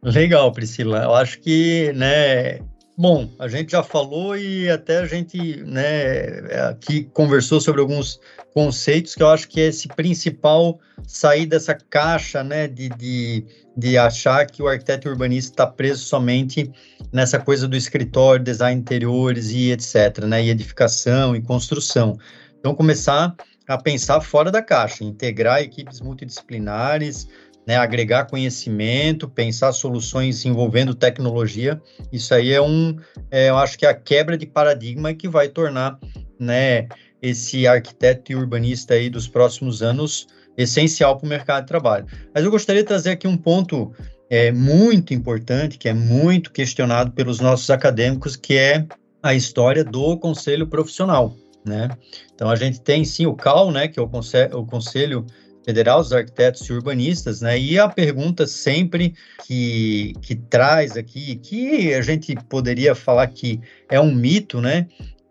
Legal, 0.00 0.52
Priscila. 0.52 1.02
Eu 1.02 1.14
acho 1.16 1.40
que, 1.40 1.92
né, 1.96 2.60
Bom, 2.96 3.28
a 3.40 3.48
gente 3.48 3.72
já 3.72 3.82
falou 3.82 4.36
e 4.36 4.70
até 4.70 4.98
a 4.98 5.06
gente, 5.06 5.56
né, 5.64 6.38
aqui 6.68 7.02
conversou 7.12 7.60
sobre 7.60 7.80
alguns 7.80 8.20
conceitos 8.52 9.16
que 9.16 9.22
eu 9.22 9.28
acho 9.28 9.48
que 9.48 9.60
é 9.60 9.66
esse 9.66 9.88
principal 9.88 10.78
sair 11.04 11.44
dessa 11.44 11.74
caixa, 11.74 12.44
né, 12.44 12.68
de, 12.68 12.88
de, 12.90 13.44
de 13.76 13.98
achar 13.98 14.46
que 14.46 14.62
o 14.62 14.68
arquiteto 14.68 15.08
urbanista 15.08 15.50
está 15.50 15.66
preso 15.66 16.04
somente 16.04 16.70
nessa 17.12 17.40
coisa 17.40 17.66
do 17.66 17.76
escritório, 17.76 18.44
design 18.44 18.80
interiores 18.80 19.50
e 19.50 19.72
etc, 19.72 20.24
né, 20.24 20.44
e 20.44 20.50
edificação 20.50 21.34
e 21.34 21.42
construção. 21.42 22.16
Então, 22.60 22.76
começar 22.76 23.34
a 23.66 23.76
pensar 23.76 24.20
fora 24.20 24.52
da 24.52 24.62
caixa, 24.62 25.02
integrar 25.02 25.60
equipes 25.60 26.00
multidisciplinares, 26.00 27.26
né, 27.66 27.76
agregar 27.76 28.26
conhecimento, 28.26 29.28
pensar 29.28 29.72
soluções 29.72 30.44
envolvendo 30.44 30.94
tecnologia, 30.94 31.80
isso 32.12 32.34
aí 32.34 32.52
é 32.52 32.60
um, 32.60 32.96
é, 33.30 33.48
eu 33.48 33.56
acho 33.56 33.78
que 33.78 33.86
é 33.86 33.88
a 33.88 33.94
quebra 33.94 34.36
de 34.36 34.46
paradigma 34.46 35.14
que 35.14 35.28
vai 35.28 35.48
tornar, 35.48 35.98
né, 36.38 36.88
esse 37.22 37.66
arquiteto 37.66 38.32
e 38.32 38.36
urbanista 38.36 38.94
aí 38.94 39.08
dos 39.08 39.26
próximos 39.26 39.82
anos 39.82 40.26
essencial 40.56 41.16
para 41.16 41.26
o 41.26 41.28
mercado 41.28 41.62
de 41.62 41.68
trabalho. 41.68 42.06
Mas 42.34 42.44
eu 42.44 42.50
gostaria 42.50 42.82
de 42.82 42.88
trazer 42.88 43.10
aqui 43.10 43.26
um 43.26 43.36
ponto 43.36 43.92
é, 44.28 44.52
muito 44.52 45.14
importante, 45.14 45.78
que 45.78 45.88
é 45.88 45.94
muito 45.94 46.52
questionado 46.52 47.12
pelos 47.12 47.40
nossos 47.40 47.70
acadêmicos, 47.70 48.36
que 48.36 48.56
é 48.56 48.86
a 49.22 49.34
história 49.34 49.82
do 49.82 50.18
conselho 50.18 50.66
profissional, 50.66 51.34
né? 51.64 51.88
Então 52.34 52.50
a 52.50 52.56
gente 52.56 52.80
tem 52.80 53.04
sim 53.04 53.26
o 53.26 53.34
CAL, 53.34 53.70
né, 53.70 53.88
que 53.88 53.98
é 53.98 54.02
o, 54.02 54.06
o 54.06 54.66
conselho 54.66 55.24
Federal 55.64 56.02
dos 56.02 56.12
Arquitetos 56.12 56.62
e 56.68 56.72
Urbanistas, 56.72 57.40
né? 57.40 57.58
E 57.58 57.78
a 57.78 57.88
pergunta 57.88 58.46
sempre 58.46 59.14
que, 59.46 60.12
que 60.20 60.34
traz 60.34 60.96
aqui, 60.96 61.36
que 61.36 61.94
a 61.94 62.02
gente 62.02 62.36
poderia 62.48 62.94
falar 62.94 63.26
que 63.28 63.60
é 63.88 63.98
um 63.98 64.14
mito, 64.14 64.60
né? 64.60 64.86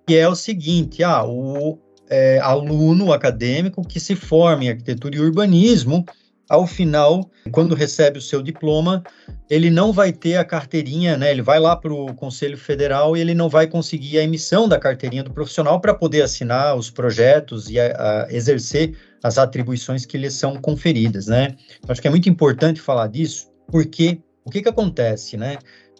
Que 0.07 0.17
é 0.17 0.27
o 0.27 0.35
seguinte: 0.35 1.03
ah, 1.03 1.23
o 1.23 1.77
é, 2.09 2.39
aluno 2.39 3.13
acadêmico 3.13 3.87
que 3.87 3.99
se 3.99 4.15
forma 4.15 4.65
em 4.65 4.69
arquitetura 4.69 5.15
e 5.15 5.19
urbanismo 5.19 6.05
ao 6.49 6.67
final, 6.67 7.29
quando 7.51 7.73
recebe 7.73 8.19
o 8.19 8.21
seu 8.21 8.41
diploma, 8.41 9.03
ele 9.49 9.69
não 9.69 9.91
vai 9.91 10.11
ter 10.11 10.37
a 10.37 10.45
carteirinha, 10.45 11.17
né? 11.17 11.31
Ele 11.31 11.41
vai 11.41 11.59
lá 11.59 11.75
para 11.75 11.93
o 11.93 12.13
Conselho 12.13 12.57
Federal 12.57 13.15
e 13.15 13.21
ele 13.21 13.33
não 13.33 13.49
vai 13.49 13.67
conseguir 13.67 14.17
a 14.17 14.23
emissão 14.23 14.67
da 14.67 14.79
carteirinha 14.79 15.23
do 15.23 15.33
profissional 15.33 15.79
para 15.79 15.93
poder 15.93 16.21
assinar 16.21 16.75
os 16.75 16.89
projetos 16.89 17.69
e 17.69 17.79
a, 17.79 18.25
a 18.25 18.33
exercer 18.33 18.95
as 19.23 19.37
atribuições 19.37 20.05
que 20.05 20.17
lhe 20.17 20.29
são 20.31 20.55
conferidas, 20.55 21.27
né? 21.27 21.55
Acho 21.87 22.01
que 22.01 22.07
é 22.07 22.11
muito 22.11 22.29
importante 22.29 22.81
falar 22.81 23.07
disso, 23.07 23.51
porque 23.67 24.21
o 24.45 24.49
que, 24.49 24.61
que 24.61 24.69
acontece, 24.69 25.37
né? 25.37 25.57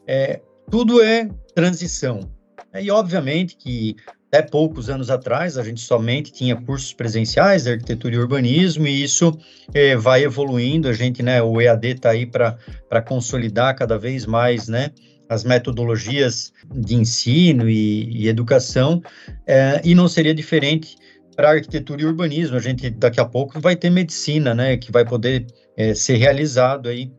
É, 0.07 0.41
tudo 0.69 1.01
é 1.01 1.29
transição. 1.53 2.19
E, 2.73 2.89
obviamente, 2.89 3.55
que 3.55 3.95
até 4.33 4.41
poucos 4.41 4.89
anos 4.89 5.11
atrás, 5.11 5.59
a 5.59 5.63
gente 5.63 5.79
somente 5.81 6.33
tinha 6.33 6.55
cursos 6.55 6.91
presenciais 6.91 7.65
de 7.65 7.69
arquitetura 7.69 8.15
e 8.15 8.17
urbanismo, 8.17 8.87
e 8.87 9.03
isso 9.03 9.37
é, 9.71 9.95
vai 9.95 10.23
evoluindo. 10.23 10.89
A 10.89 10.93
gente, 10.93 11.21
né, 11.21 11.39
o 11.43 11.61
EAD 11.61 11.89
está 11.89 12.09
aí 12.09 12.25
para 12.25 13.01
consolidar 13.05 13.75
cada 13.75 13.95
vez 13.95 14.25
mais, 14.25 14.67
né, 14.67 14.89
as 15.29 15.43
metodologias 15.43 16.51
de 16.73 16.95
ensino 16.95 17.69
e, 17.69 18.23
e 18.23 18.27
educação, 18.27 19.03
é, 19.45 19.79
e 19.83 19.93
não 19.93 20.07
seria 20.07 20.33
diferente 20.33 20.95
para 21.35 21.51
arquitetura 21.51 22.01
e 22.01 22.05
urbanismo. 22.05 22.57
A 22.57 22.59
gente 22.59 22.89
daqui 22.89 23.21
a 23.21 23.25
pouco 23.25 23.59
vai 23.59 23.75
ter 23.75 23.91
medicina, 23.91 24.55
né, 24.55 24.77
que 24.77 24.91
vai 24.91 25.05
poder 25.05 25.45
é, 25.77 25.93
ser 25.93 26.15
realizado 26.15 26.89
aí 26.89 27.11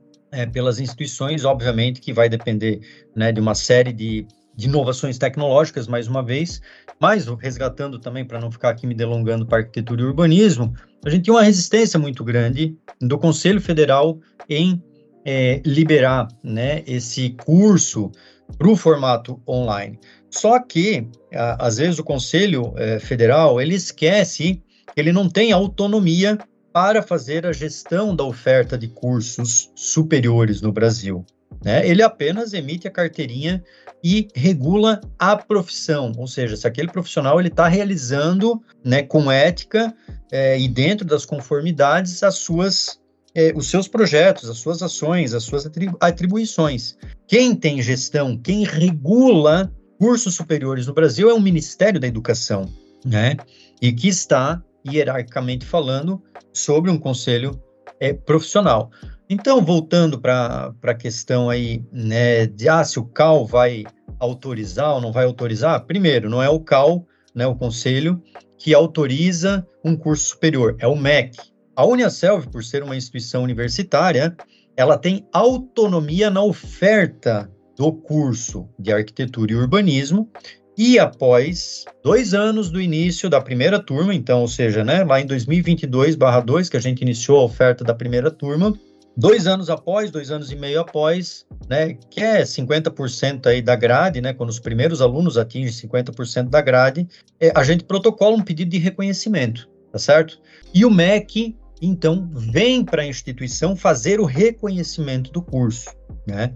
pelas 0.52 0.80
instituições, 0.80 1.44
obviamente 1.44 2.00
que 2.00 2.12
vai 2.12 2.28
depender, 2.28 2.80
né, 3.14 3.30
de 3.30 3.40
uma 3.40 3.54
série 3.54 3.92
de 3.92 4.26
de 4.56 4.66
inovações 4.66 5.18
tecnológicas, 5.18 5.86
mais 5.88 6.06
uma 6.06 6.22
vez, 6.22 6.60
mas 7.00 7.26
resgatando 7.40 7.98
também, 7.98 8.24
para 8.24 8.40
não 8.40 8.50
ficar 8.50 8.70
aqui 8.70 8.86
me 8.86 8.94
delongando 8.94 9.46
para 9.46 9.58
arquitetura 9.58 10.02
e 10.02 10.04
urbanismo, 10.04 10.74
a 11.04 11.10
gente 11.10 11.24
tinha 11.24 11.34
uma 11.34 11.42
resistência 11.42 11.98
muito 11.98 12.24
grande 12.24 12.76
do 13.00 13.18
Conselho 13.18 13.60
Federal 13.60 14.18
em 14.48 14.82
é, 15.24 15.60
liberar 15.64 16.28
né, 16.42 16.82
esse 16.86 17.30
curso 17.44 18.10
para 18.58 18.68
o 18.68 18.76
formato 18.76 19.40
online. 19.48 19.98
Só 20.30 20.58
que, 20.58 21.06
a, 21.32 21.66
às 21.66 21.78
vezes, 21.78 21.98
o 21.98 22.04
Conselho 22.04 22.72
é, 22.76 22.98
Federal 22.98 23.60
ele 23.60 23.74
esquece 23.74 24.62
que 24.94 25.00
ele 25.00 25.12
não 25.12 25.28
tem 25.28 25.52
autonomia 25.52 26.38
para 26.72 27.02
fazer 27.02 27.46
a 27.46 27.52
gestão 27.52 28.14
da 28.16 28.24
oferta 28.24 28.76
de 28.76 28.88
cursos 28.88 29.70
superiores 29.76 30.60
no 30.60 30.72
Brasil. 30.72 31.24
Né? 31.64 31.88
Ele 31.88 32.02
apenas 32.02 32.52
emite 32.52 32.86
a 32.86 32.90
carteirinha 32.90 33.64
e 34.02 34.28
regula 34.34 35.00
a 35.18 35.34
profissão, 35.34 36.12
ou 36.18 36.26
seja, 36.26 36.56
se 36.56 36.66
aquele 36.66 36.88
profissional 36.88 37.40
ele 37.40 37.48
está 37.48 37.66
realizando, 37.66 38.62
né, 38.84 39.02
com 39.02 39.32
ética 39.32 39.94
é, 40.30 40.60
e 40.60 40.68
dentro 40.68 41.06
das 41.06 41.24
conformidades 41.24 42.22
as 42.22 42.34
suas 42.34 43.00
é, 43.34 43.52
os 43.56 43.68
seus 43.68 43.88
projetos, 43.88 44.48
as 44.48 44.58
suas 44.58 44.80
ações, 44.82 45.34
as 45.34 45.42
suas 45.42 45.66
atribu 45.66 45.96
atribuições. 45.98 46.96
Quem 47.26 47.54
tem 47.54 47.82
gestão, 47.82 48.36
quem 48.36 48.64
regula 48.64 49.72
cursos 49.98 50.34
superiores 50.34 50.86
no 50.86 50.94
Brasil 50.94 51.30
é 51.30 51.34
o 51.34 51.40
Ministério 51.40 51.98
da 51.98 52.06
Educação, 52.06 52.70
né? 53.04 53.36
E 53.80 53.92
que 53.92 54.06
está 54.06 54.62
hierarquicamente 54.86 55.64
falando 55.64 56.22
sobre 56.52 56.90
um 56.90 56.98
conselho 56.98 57.60
é, 57.98 58.12
profissional. 58.12 58.90
Então, 59.34 59.64
voltando 59.64 60.20
para 60.20 60.72
a 60.80 60.94
questão 60.94 61.50
aí, 61.50 61.82
né, 61.90 62.46
de 62.46 62.68
ah, 62.68 62.84
se 62.84 63.00
o 63.00 63.04
CAL 63.04 63.44
vai 63.44 63.82
autorizar 64.20 64.94
ou 64.94 65.00
não 65.00 65.10
vai 65.10 65.24
autorizar, 65.24 65.84
primeiro, 65.86 66.30
não 66.30 66.40
é 66.40 66.48
o 66.48 66.60
CAL, 66.60 67.04
né, 67.34 67.44
o 67.44 67.56
conselho, 67.56 68.22
que 68.56 68.72
autoriza 68.72 69.66
um 69.84 69.96
curso 69.96 70.26
superior, 70.26 70.76
é 70.78 70.86
o 70.86 70.94
MEC. 70.94 71.36
A 71.74 71.84
Uniaselv, 71.84 72.46
por 72.46 72.62
ser 72.62 72.84
uma 72.84 72.94
instituição 72.94 73.42
universitária, 73.42 74.36
ela 74.76 74.96
tem 74.96 75.26
autonomia 75.32 76.30
na 76.30 76.44
oferta 76.44 77.50
do 77.76 77.92
curso 77.92 78.68
de 78.78 78.92
arquitetura 78.92 79.50
e 79.50 79.56
urbanismo 79.56 80.30
e 80.78 80.96
após 80.96 81.84
dois 82.04 82.34
anos 82.34 82.70
do 82.70 82.80
início 82.80 83.28
da 83.28 83.40
primeira 83.40 83.80
turma, 83.80 84.14
então, 84.14 84.42
ou 84.42 84.48
seja, 84.48 84.84
né, 84.84 85.02
lá 85.02 85.20
em 85.20 85.26
2022/2 85.26 86.68
que 86.68 86.76
a 86.76 86.80
gente 86.80 87.02
iniciou 87.02 87.40
a 87.40 87.44
oferta 87.44 87.82
da 87.82 87.94
primeira 87.94 88.30
turma, 88.30 88.72
Dois 89.16 89.46
anos 89.46 89.70
após, 89.70 90.10
dois 90.10 90.30
anos 90.30 90.50
e 90.50 90.56
meio 90.56 90.80
após, 90.80 91.46
né, 91.68 91.94
que 92.10 92.20
é 92.20 92.42
50% 92.42 93.46
aí 93.46 93.62
da 93.62 93.76
grade, 93.76 94.20
né, 94.20 94.32
quando 94.32 94.50
os 94.50 94.58
primeiros 94.58 95.00
alunos 95.00 95.38
atingem 95.38 95.88
50% 95.88 96.48
da 96.48 96.60
grade, 96.60 97.06
é, 97.38 97.52
a 97.54 97.62
gente 97.62 97.84
protocola 97.84 98.36
um 98.36 98.42
pedido 98.42 98.72
de 98.72 98.78
reconhecimento, 98.78 99.68
tá 99.92 99.98
certo? 99.98 100.40
E 100.74 100.84
o 100.84 100.90
MEC, 100.90 101.56
então, 101.80 102.28
vem 102.32 102.84
para 102.84 103.02
a 103.02 103.06
instituição 103.06 103.76
fazer 103.76 104.18
o 104.18 104.24
reconhecimento 104.24 105.30
do 105.30 105.40
curso, 105.40 105.90
né? 106.26 106.52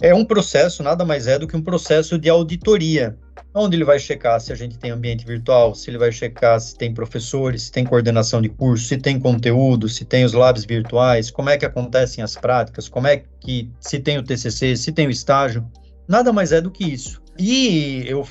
É 0.00 0.12
um 0.12 0.24
processo, 0.24 0.82
nada 0.82 1.04
mais 1.04 1.26
é 1.28 1.38
do 1.38 1.46
que 1.46 1.56
um 1.56 1.62
processo 1.62 2.18
de 2.18 2.28
auditoria, 2.28 3.16
onde 3.54 3.76
ele 3.76 3.84
vai 3.84 3.98
checar 3.98 4.40
se 4.40 4.52
a 4.52 4.56
gente 4.56 4.78
tem 4.78 4.90
ambiente 4.90 5.24
virtual, 5.24 5.74
se 5.74 5.90
ele 5.90 5.98
vai 5.98 6.10
checar 6.10 6.60
se 6.60 6.76
tem 6.76 6.92
professores, 6.92 7.64
se 7.64 7.72
tem 7.72 7.84
coordenação 7.84 8.40
de 8.40 8.48
curso, 8.48 8.86
se 8.86 8.96
tem 8.96 9.18
conteúdo, 9.18 9.88
se 9.88 10.04
tem 10.04 10.24
os 10.24 10.32
labs 10.32 10.64
virtuais, 10.64 11.30
como 11.30 11.50
é 11.50 11.58
que 11.58 11.66
acontecem 11.66 12.22
as 12.24 12.34
práticas, 12.34 12.88
como 12.88 13.06
é 13.06 13.22
que 13.40 13.70
se 13.80 13.98
tem 13.98 14.18
o 14.18 14.22
TCC, 14.22 14.76
se 14.76 14.92
tem 14.92 15.06
o 15.06 15.10
estágio, 15.10 15.66
nada 16.08 16.32
mais 16.32 16.52
é 16.52 16.60
do 16.60 16.70
que 16.70 16.84
isso. 16.84 17.20
E 17.38 18.04
eu 18.06 18.26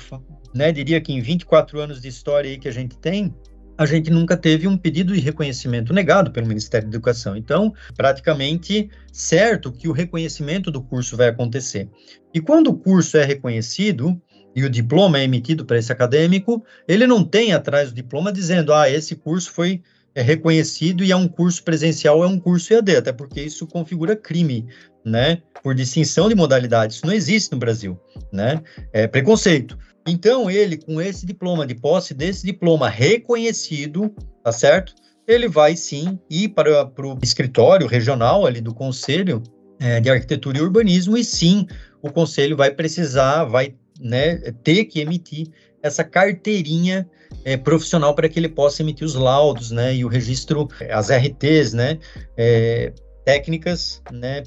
né, 0.54 0.72
diria 0.72 1.00
que 1.00 1.12
em 1.12 1.20
24 1.20 1.80
anos 1.80 2.00
de 2.00 2.08
história 2.08 2.50
aí 2.50 2.58
que 2.58 2.68
a 2.68 2.72
gente 2.72 2.96
tem, 2.96 3.34
a 3.76 3.86
gente 3.86 4.10
nunca 4.10 4.36
teve 4.36 4.68
um 4.68 4.76
pedido 4.76 5.14
de 5.14 5.20
reconhecimento 5.20 5.92
negado 5.92 6.30
pelo 6.30 6.46
Ministério 6.46 6.88
da 6.88 6.94
Educação. 6.94 7.36
Então, 7.36 7.72
praticamente 7.96 8.90
certo 9.12 9.72
que 9.72 9.88
o 9.88 9.92
reconhecimento 9.92 10.70
do 10.70 10.82
curso 10.82 11.16
vai 11.16 11.28
acontecer. 11.28 11.88
E 12.34 12.40
quando 12.40 12.68
o 12.68 12.76
curso 12.76 13.16
é 13.16 13.24
reconhecido 13.24 14.20
e 14.54 14.64
o 14.64 14.70
diploma 14.70 15.18
é 15.18 15.24
emitido 15.24 15.64
para 15.64 15.78
esse 15.78 15.92
acadêmico, 15.92 16.64
ele 16.86 17.06
não 17.06 17.24
tem 17.24 17.52
atrás 17.52 17.90
do 17.90 17.94
diploma 17.94 18.32
dizendo, 18.32 18.72
ah, 18.72 18.88
esse 18.88 19.14
curso 19.16 19.50
foi 19.50 19.82
é 20.14 20.20
reconhecido 20.20 21.02
e 21.02 21.10
é 21.10 21.16
um 21.16 21.26
curso 21.26 21.62
presencial, 21.62 22.22
é 22.22 22.26
um 22.26 22.38
curso 22.38 22.72
EAD, 22.72 22.96
até 22.96 23.12
porque 23.12 23.40
isso 23.40 23.66
configura 23.66 24.14
crime, 24.14 24.66
né? 25.04 25.40
Por 25.62 25.74
distinção 25.74 26.28
de 26.28 26.34
modalidades. 26.34 26.96
Isso 26.96 27.06
não 27.06 27.14
existe 27.14 27.52
no 27.52 27.58
Brasil, 27.58 27.98
né? 28.30 28.62
É 28.92 29.06
preconceito. 29.06 29.78
Então, 30.06 30.50
ele, 30.50 30.76
com 30.76 31.00
esse 31.00 31.24
diploma, 31.24 31.66
de 31.66 31.74
posse 31.74 32.12
desse 32.12 32.44
diploma 32.44 32.88
reconhecido, 32.88 34.14
tá 34.42 34.52
certo? 34.52 34.94
Ele 35.26 35.48
vai 35.48 35.76
sim 35.76 36.18
ir 36.28 36.48
para, 36.50 36.84
para 36.84 37.06
o 37.06 37.18
escritório 37.22 37.86
regional 37.86 38.44
ali 38.44 38.60
do 38.60 38.74
Conselho 38.74 39.42
é, 39.78 40.00
de 40.00 40.10
Arquitetura 40.10 40.58
e 40.58 40.60
Urbanismo, 40.60 41.16
e 41.16 41.24
sim, 41.24 41.66
o 42.02 42.10
Conselho 42.10 42.56
vai 42.56 42.70
precisar, 42.70 43.44
vai 43.44 43.74
né, 44.02 44.36
ter 44.62 44.84
que 44.86 45.00
emitir 45.00 45.48
essa 45.82 46.04
carteirinha 46.04 47.08
é, 47.44 47.56
profissional 47.56 48.14
para 48.14 48.28
que 48.28 48.38
ele 48.38 48.48
possa 48.48 48.82
emitir 48.82 49.06
os 49.06 49.14
laudos, 49.14 49.70
né, 49.70 49.94
e 49.94 50.04
o 50.04 50.08
registro, 50.08 50.68
as 50.90 51.10
RTs, 51.10 51.72
né, 51.72 51.98
é, 52.36 52.92
técnicas 53.24 54.02
né, 54.10 54.42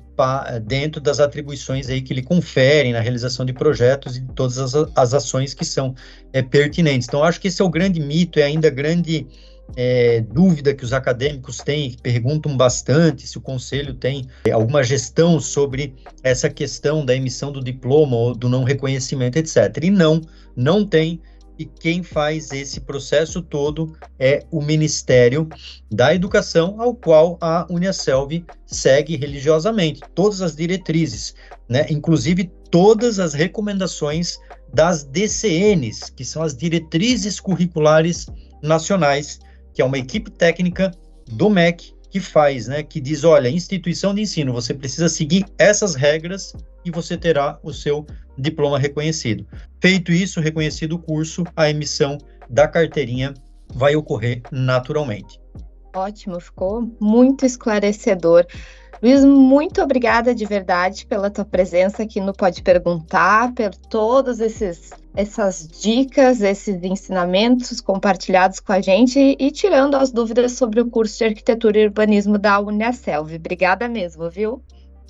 dentro 0.63 0.99
das 0.99 1.19
atribuições 1.19 1.89
aí 1.89 2.01
que 2.01 2.13
lhe 2.13 2.21
conferem 2.21 2.93
na 2.93 2.99
realização 2.99 3.45
de 3.45 3.53
projetos 3.53 4.17
e 4.17 4.21
todas 4.35 4.57
as, 4.57 4.73
as 4.95 5.13
ações 5.13 5.53
que 5.53 5.63
são 5.63 5.95
é, 6.33 6.41
pertinentes. 6.41 7.07
Então, 7.07 7.23
acho 7.23 7.39
que 7.39 7.47
esse 7.47 7.61
é 7.61 7.65
o 7.65 7.69
grande 7.69 7.99
mito, 7.99 8.39
é 8.39 8.43
ainda 8.43 8.69
grande 8.69 9.25
é, 9.75 10.21
dúvida 10.21 10.73
que 10.73 10.83
os 10.83 10.93
acadêmicos 10.93 11.57
têm, 11.57 11.91
que 11.91 12.01
perguntam 12.01 12.55
bastante 12.55 13.27
se 13.27 13.37
o 13.37 13.41
conselho 13.41 13.93
tem 13.93 14.27
é, 14.45 14.51
alguma 14.51 14.83
gestão 14.83 15.39
sobre 15.39 15.95
essa 16.23 16.49
questão 16.49 17.05
da 17.05 17.15
emissão 17.15 17.51
do 17.51 17.63
diploma 17.63 18.15
ou 18.15 18.35
do 18.35 18.49
não 18.49 18.63
reconhecimento, 18.63 19.37
etc. 19.37 19.83
E 19.83 19.89
não, 19.89 20.21
não 20.55 20.85
tem 20.85 21.21
e 21.57 21.65
quem 21.65 22.03
faz 22.03 22.51
esse 22.51 22.81
processo 22.81 23.41
todo 23.41 23.95
é 24.19 24.45
o 24.51 24.61
Ministério 24.61 25.47
da 25.89 26.13
Educação, 26.13 26.81
ao 26.81 26.93
qual 26.93 27.37
a 27.39 27.65
Uniaselv 27.69 28.43
segue 28.65 29.15
religiosamente, 29.15 30.01
todas 30.13 30.41
as 30.41 30.55
diretrizes, 30.55 31.33
né? 31.69 31.85
inclusive 31.89 32.51
todas 32.69 33.19
as 33.19 33.33
recomendações 33.33 34.37
das 34.73 35.05
DCNs, 35.05 36.11
que 36.11 36.25
são 36.25 36.43
as 36.43 36.55
diretrizes 36.55 37.39
curriculares 37.39 38.27
nacionais, 38.61 39.39
que 39.75 39.81
é 39.81 39.85
uma 39.85 39.97
equipe 39.97 40.31
técnica 40.31 40.89
do 41.27 41.49
MEC 41.49 41.93
que 42.09 42.19
faz, 42.21 42.67
né, 42.67 42.81
que 42.81 43.01
diz, 43.01 43.25
olha, 43.25 43.49
instituição 43.49 44.15
de 44.15 44.21
ensino, 44.21 44.53
você 44.53 44.73
precisa 44.73 45.09
seguir 45.09 45.45
essas 45.59 45.95
regras 45.95 46.55
e 46.85 46.89
você 46.89 47.17
terá 47.17 47.59
o 47.61 47.73
seu 47.73 48.05
diploma 48.37 48.79
reconhecido. 48.79 49.45
Feito 49.81 50.13
isso, 50.13 50.39
reconhecido 50.39 50.93
o 50.93 50.99
curso, 50.99 51.43
a 51.57 51.69
emissão 51.69 52.17
da 52.49 52.69
carteirinha 52.69 53.33
vai 53.73 53.97
ocorrer 53.97 54.41
naturalmente. 54.49 55.41
Ótimo, 55.93 56.39
ficou 56.39 56.89
muito 57.01 57.45
esclarecedor. 57.45 58.45
Luiz, 59.03 59.25
muito 59.25 59.81
obrigada 59.81 60.33
de 60.33 60.45
verdade 60.45 61.05
pela 61.05 61.29
tua 61.29 61.43
presença 61.43 62.03
aqui 62.03 62.21
no 62.21 62.33
Pode 62.33 62.61
Perguntar, 62.61 63.53
por 63.53 63.75
todas 63.89 64.39
esses, 64.39 64.91
essas 65.15 65.67
dicas, 65.67 66.41
esses 66.41 66.83
ensinamentos 66.83 67.79
compartilhados 67.79 68.59
com 68.59 68.73
a 68.73 68.81
gente 68.81 69.35
e 69.39 69.51
tirando 69.51 69.95
as 69.95 70.11
dúvidas 70.11 70.53
sobre 70.53 70.81
o 70.81 70.89
curso 70.89 71.17
de 71.17 71.25
Arquitetura 71.25 71.79
e 71.79 71.85
Urbanismo 71.85 72.37
da 72.37 72.59
Uniaselv. 72.59 73.35
Obrigada 73.35 73.87
mesmo, 73.87 74.29
viu? 74.29 74.61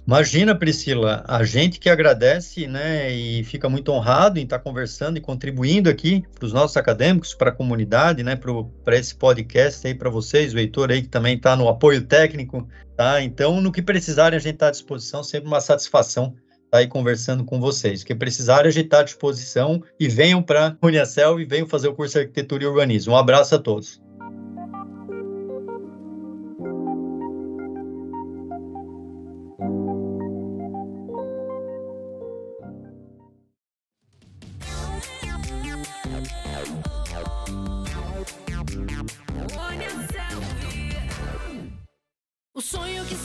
Imagina, 0.07 0.53
Priscila, 0.53 1.23
a 1.27 1.43
gente 1.43 1.79
que 1.79 1.89
agradece, 1.89 2.67
né, 2.67 3.11
e 3.11 3.43
fica 3.43 3.67
muito 3.67 3.91
honrado 3.91 4.37
em 4.37 4.43
estar 4.43 4.59
conversando 4.59 5.17
e 5.17 5.21
contribuindo 5.21 5.89
aqui 5.89 6.23
para 6.35 6.45
os 6.45 6.53
nossos 6.53 6.77
acadêmicos, 6.77 7.33
para 7.33 7.49
a 7.49 7.53
comunidade, 7.53 8.21
né, 8.21 8.35
para 8.35 8.95
esse 8.95 9.15
podcast 9.15 9.87
aí 9.87 9.95
para 9.95 10.11
vocês, 10.11 10.53
o 10.53 10.59
Heitor 10.59 10.91
aí 10.91 11.01
que 11.01 11.07
também 11.07 11.35
está 11.35 11.55
no 11.55 11.67
apoio 11.67 12.03
técnico, 12.03 12.67
tá? 12.95 13.19
Então, 13.19 13.59
no 13.59 13.71
que 13.71 13.81
precisarem, 13.81 14.37
a 14.37 14.39
gente 14.39 14.53
está 14.53 14.67
à 14.67 14.71
disposição, 14.71 15.23
sempre 15.23 15.47
uma 15.47 15.59
satisfação 15.59 16.35
estar 16.65 16.71
tá 16.71 16.77
aí 16.79 16.87
conversando 16.87 17.43
com 17.43 17.59
vocês. 17.59 18.03
Que 18.03 18.13
precisarem, 18.13 18.67
a 18.67 18.71
gente 18.71 18.85
está 18.85 18.99
à 18.99 19.03
disposição 19.03 19.81
e 19.99 20.07
venham 20.07 20.41
para 20.41 20.77
a 20.81 20.85
Uniacel 20.85 21.39
e 21.39 21.45
venham 21.45 21.67
fazer 21.67 21.87
o 21.87 21.95
curso 21.95 22.13
de 22.13 22.21
Arquitetura 22.21 22.63
e 22.63 22.67
Urbanismo. 22.67 23.13
Um 23.13 23.17
abraço 23.17 23.55
a 23.55 23.59
todos. 23.59 24.01
O 42.53 42.61
sonho 42.61 43.03
que 43.05 43.15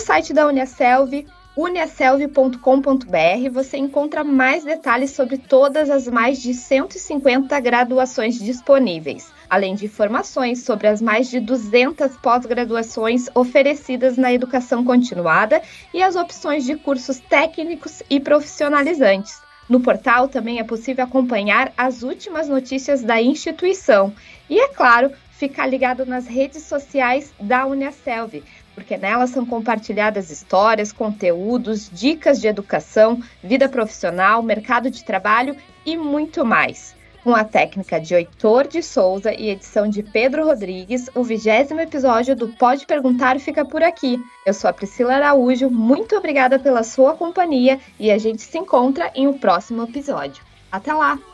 No 0.00 0.06
site 0.06 0.32
da 0.32 0.46
Uniaselv, 0.46 1.26
uniaselv.com.br, 1.54 3.50
você 3.52 3.76
encontra 3.76 4.24
mais 4.24 4.64
detalhes 4.64 5.10
sobre 5.10 5.36
todas 5.36 5.90
as 5.90 6.08
mais 6.08 6.40
de 6.40 6.54
150 6.54 7.60
graduações 7.60 8.38
disponíveis, 8.38 9.30
além 9.48 9.74
de 9.74 9.84
informações 9.84 10.62
sobre 10.62 10.86
as 10.86 11.02
mais 11.02 11.28
de 11.28 11.38
200 11.38 12.16
pós-graduações 12.16 13.26
oferecidas 13.34 14.16
na 14.16 14.32
educação 14.32 14.82
continuada 14.82 15.60
e 15.92 16.02
as 16.02 16.16
opções 16.16 16.64
de 16.64 16.76
cursos 16.76 17.18
técnicos 17.18 18.02
e 18.08 18.18
profissionalizantes. 18.18 19.38
No 19.68 19.80
portal 19.80 20.28
também 20.28 20.60
é 20.60 20.64
possível 20.64 21.04
acompanhar 21.04 21.74
as 21.76 22.02
últimas 22.02 22.48
notícias 22.48 23.02
da 23.02 23.20
instituição. 23.20 24.14
E, 24.48 24.58
é 24.58 24.68
claro, 24.68 25.12
ficar 25.40 25.66
ligado 25.66 26.04
nas 26.04 26.26
redes 26.26 26.64
sociais 26.64 27.32
da 27.40 27.64
Uniaselv, 27.64 28.42
porque 28.74 28.96
nelas 28.96 29.30
são 29.30 29.44
compartilhadas 29.44 30.30
histórias, 30.30 30.92
conteúdos, 30.92 31.90
dicas 31.92 32.40
de 32.40 32.48
educação, 32.48 33.22
vida 33.42 33.68
profissional, 33.68 34.42
mercado 34.42 34.90
de 34.90 35.04
trabalho 35.04 35.56
e 35.84 35.96
muito 35.96 36.44
mais. 36.44 36.94
Com 37.22 37.34
a 37.34 37.44
técnica 37.44 38.00
de 38.00 38.14
Heitor 38.14 38.66
de 38.66 38.82
Souza 38.82 39.34
e 39.34 39.50
edição 39.50 39.86
de 39.86 40.02
Pedro 40.02 40.46
Rodrigues, 40.46 41.10
o 41.14 41.22
vigésimo 41.22 41.78
episódio 41.80 42.34
do 42.34 42.48
Pode 42.48 42.86
Perguntar 42.86 43.38
fica 43.38 43.62
por 43.62 43.82
aqui. 43.82 44.18
Eu 44.46 44.54
sou 44.54 44.70
a 44.70 44.72
Priscila 44.72 45.16
Araújo, 45.16 45.70
muito 45.70 46.16
obrigada 46.16 46.58
pela 46.58 46.82
sua 46.82 47.14
companhia 47.14 47.78
e 47.98 48.10
a 48.10 48.16
gente 48.16 48.40
se 48.40 48.56
encontra 48.56 49.10
em 49.14 49.26
um 49.26 49.36
próximo 49.36 49.82
episódio. 49.82 50.42
Até 50.72 50.94
lá! 50.94 51.29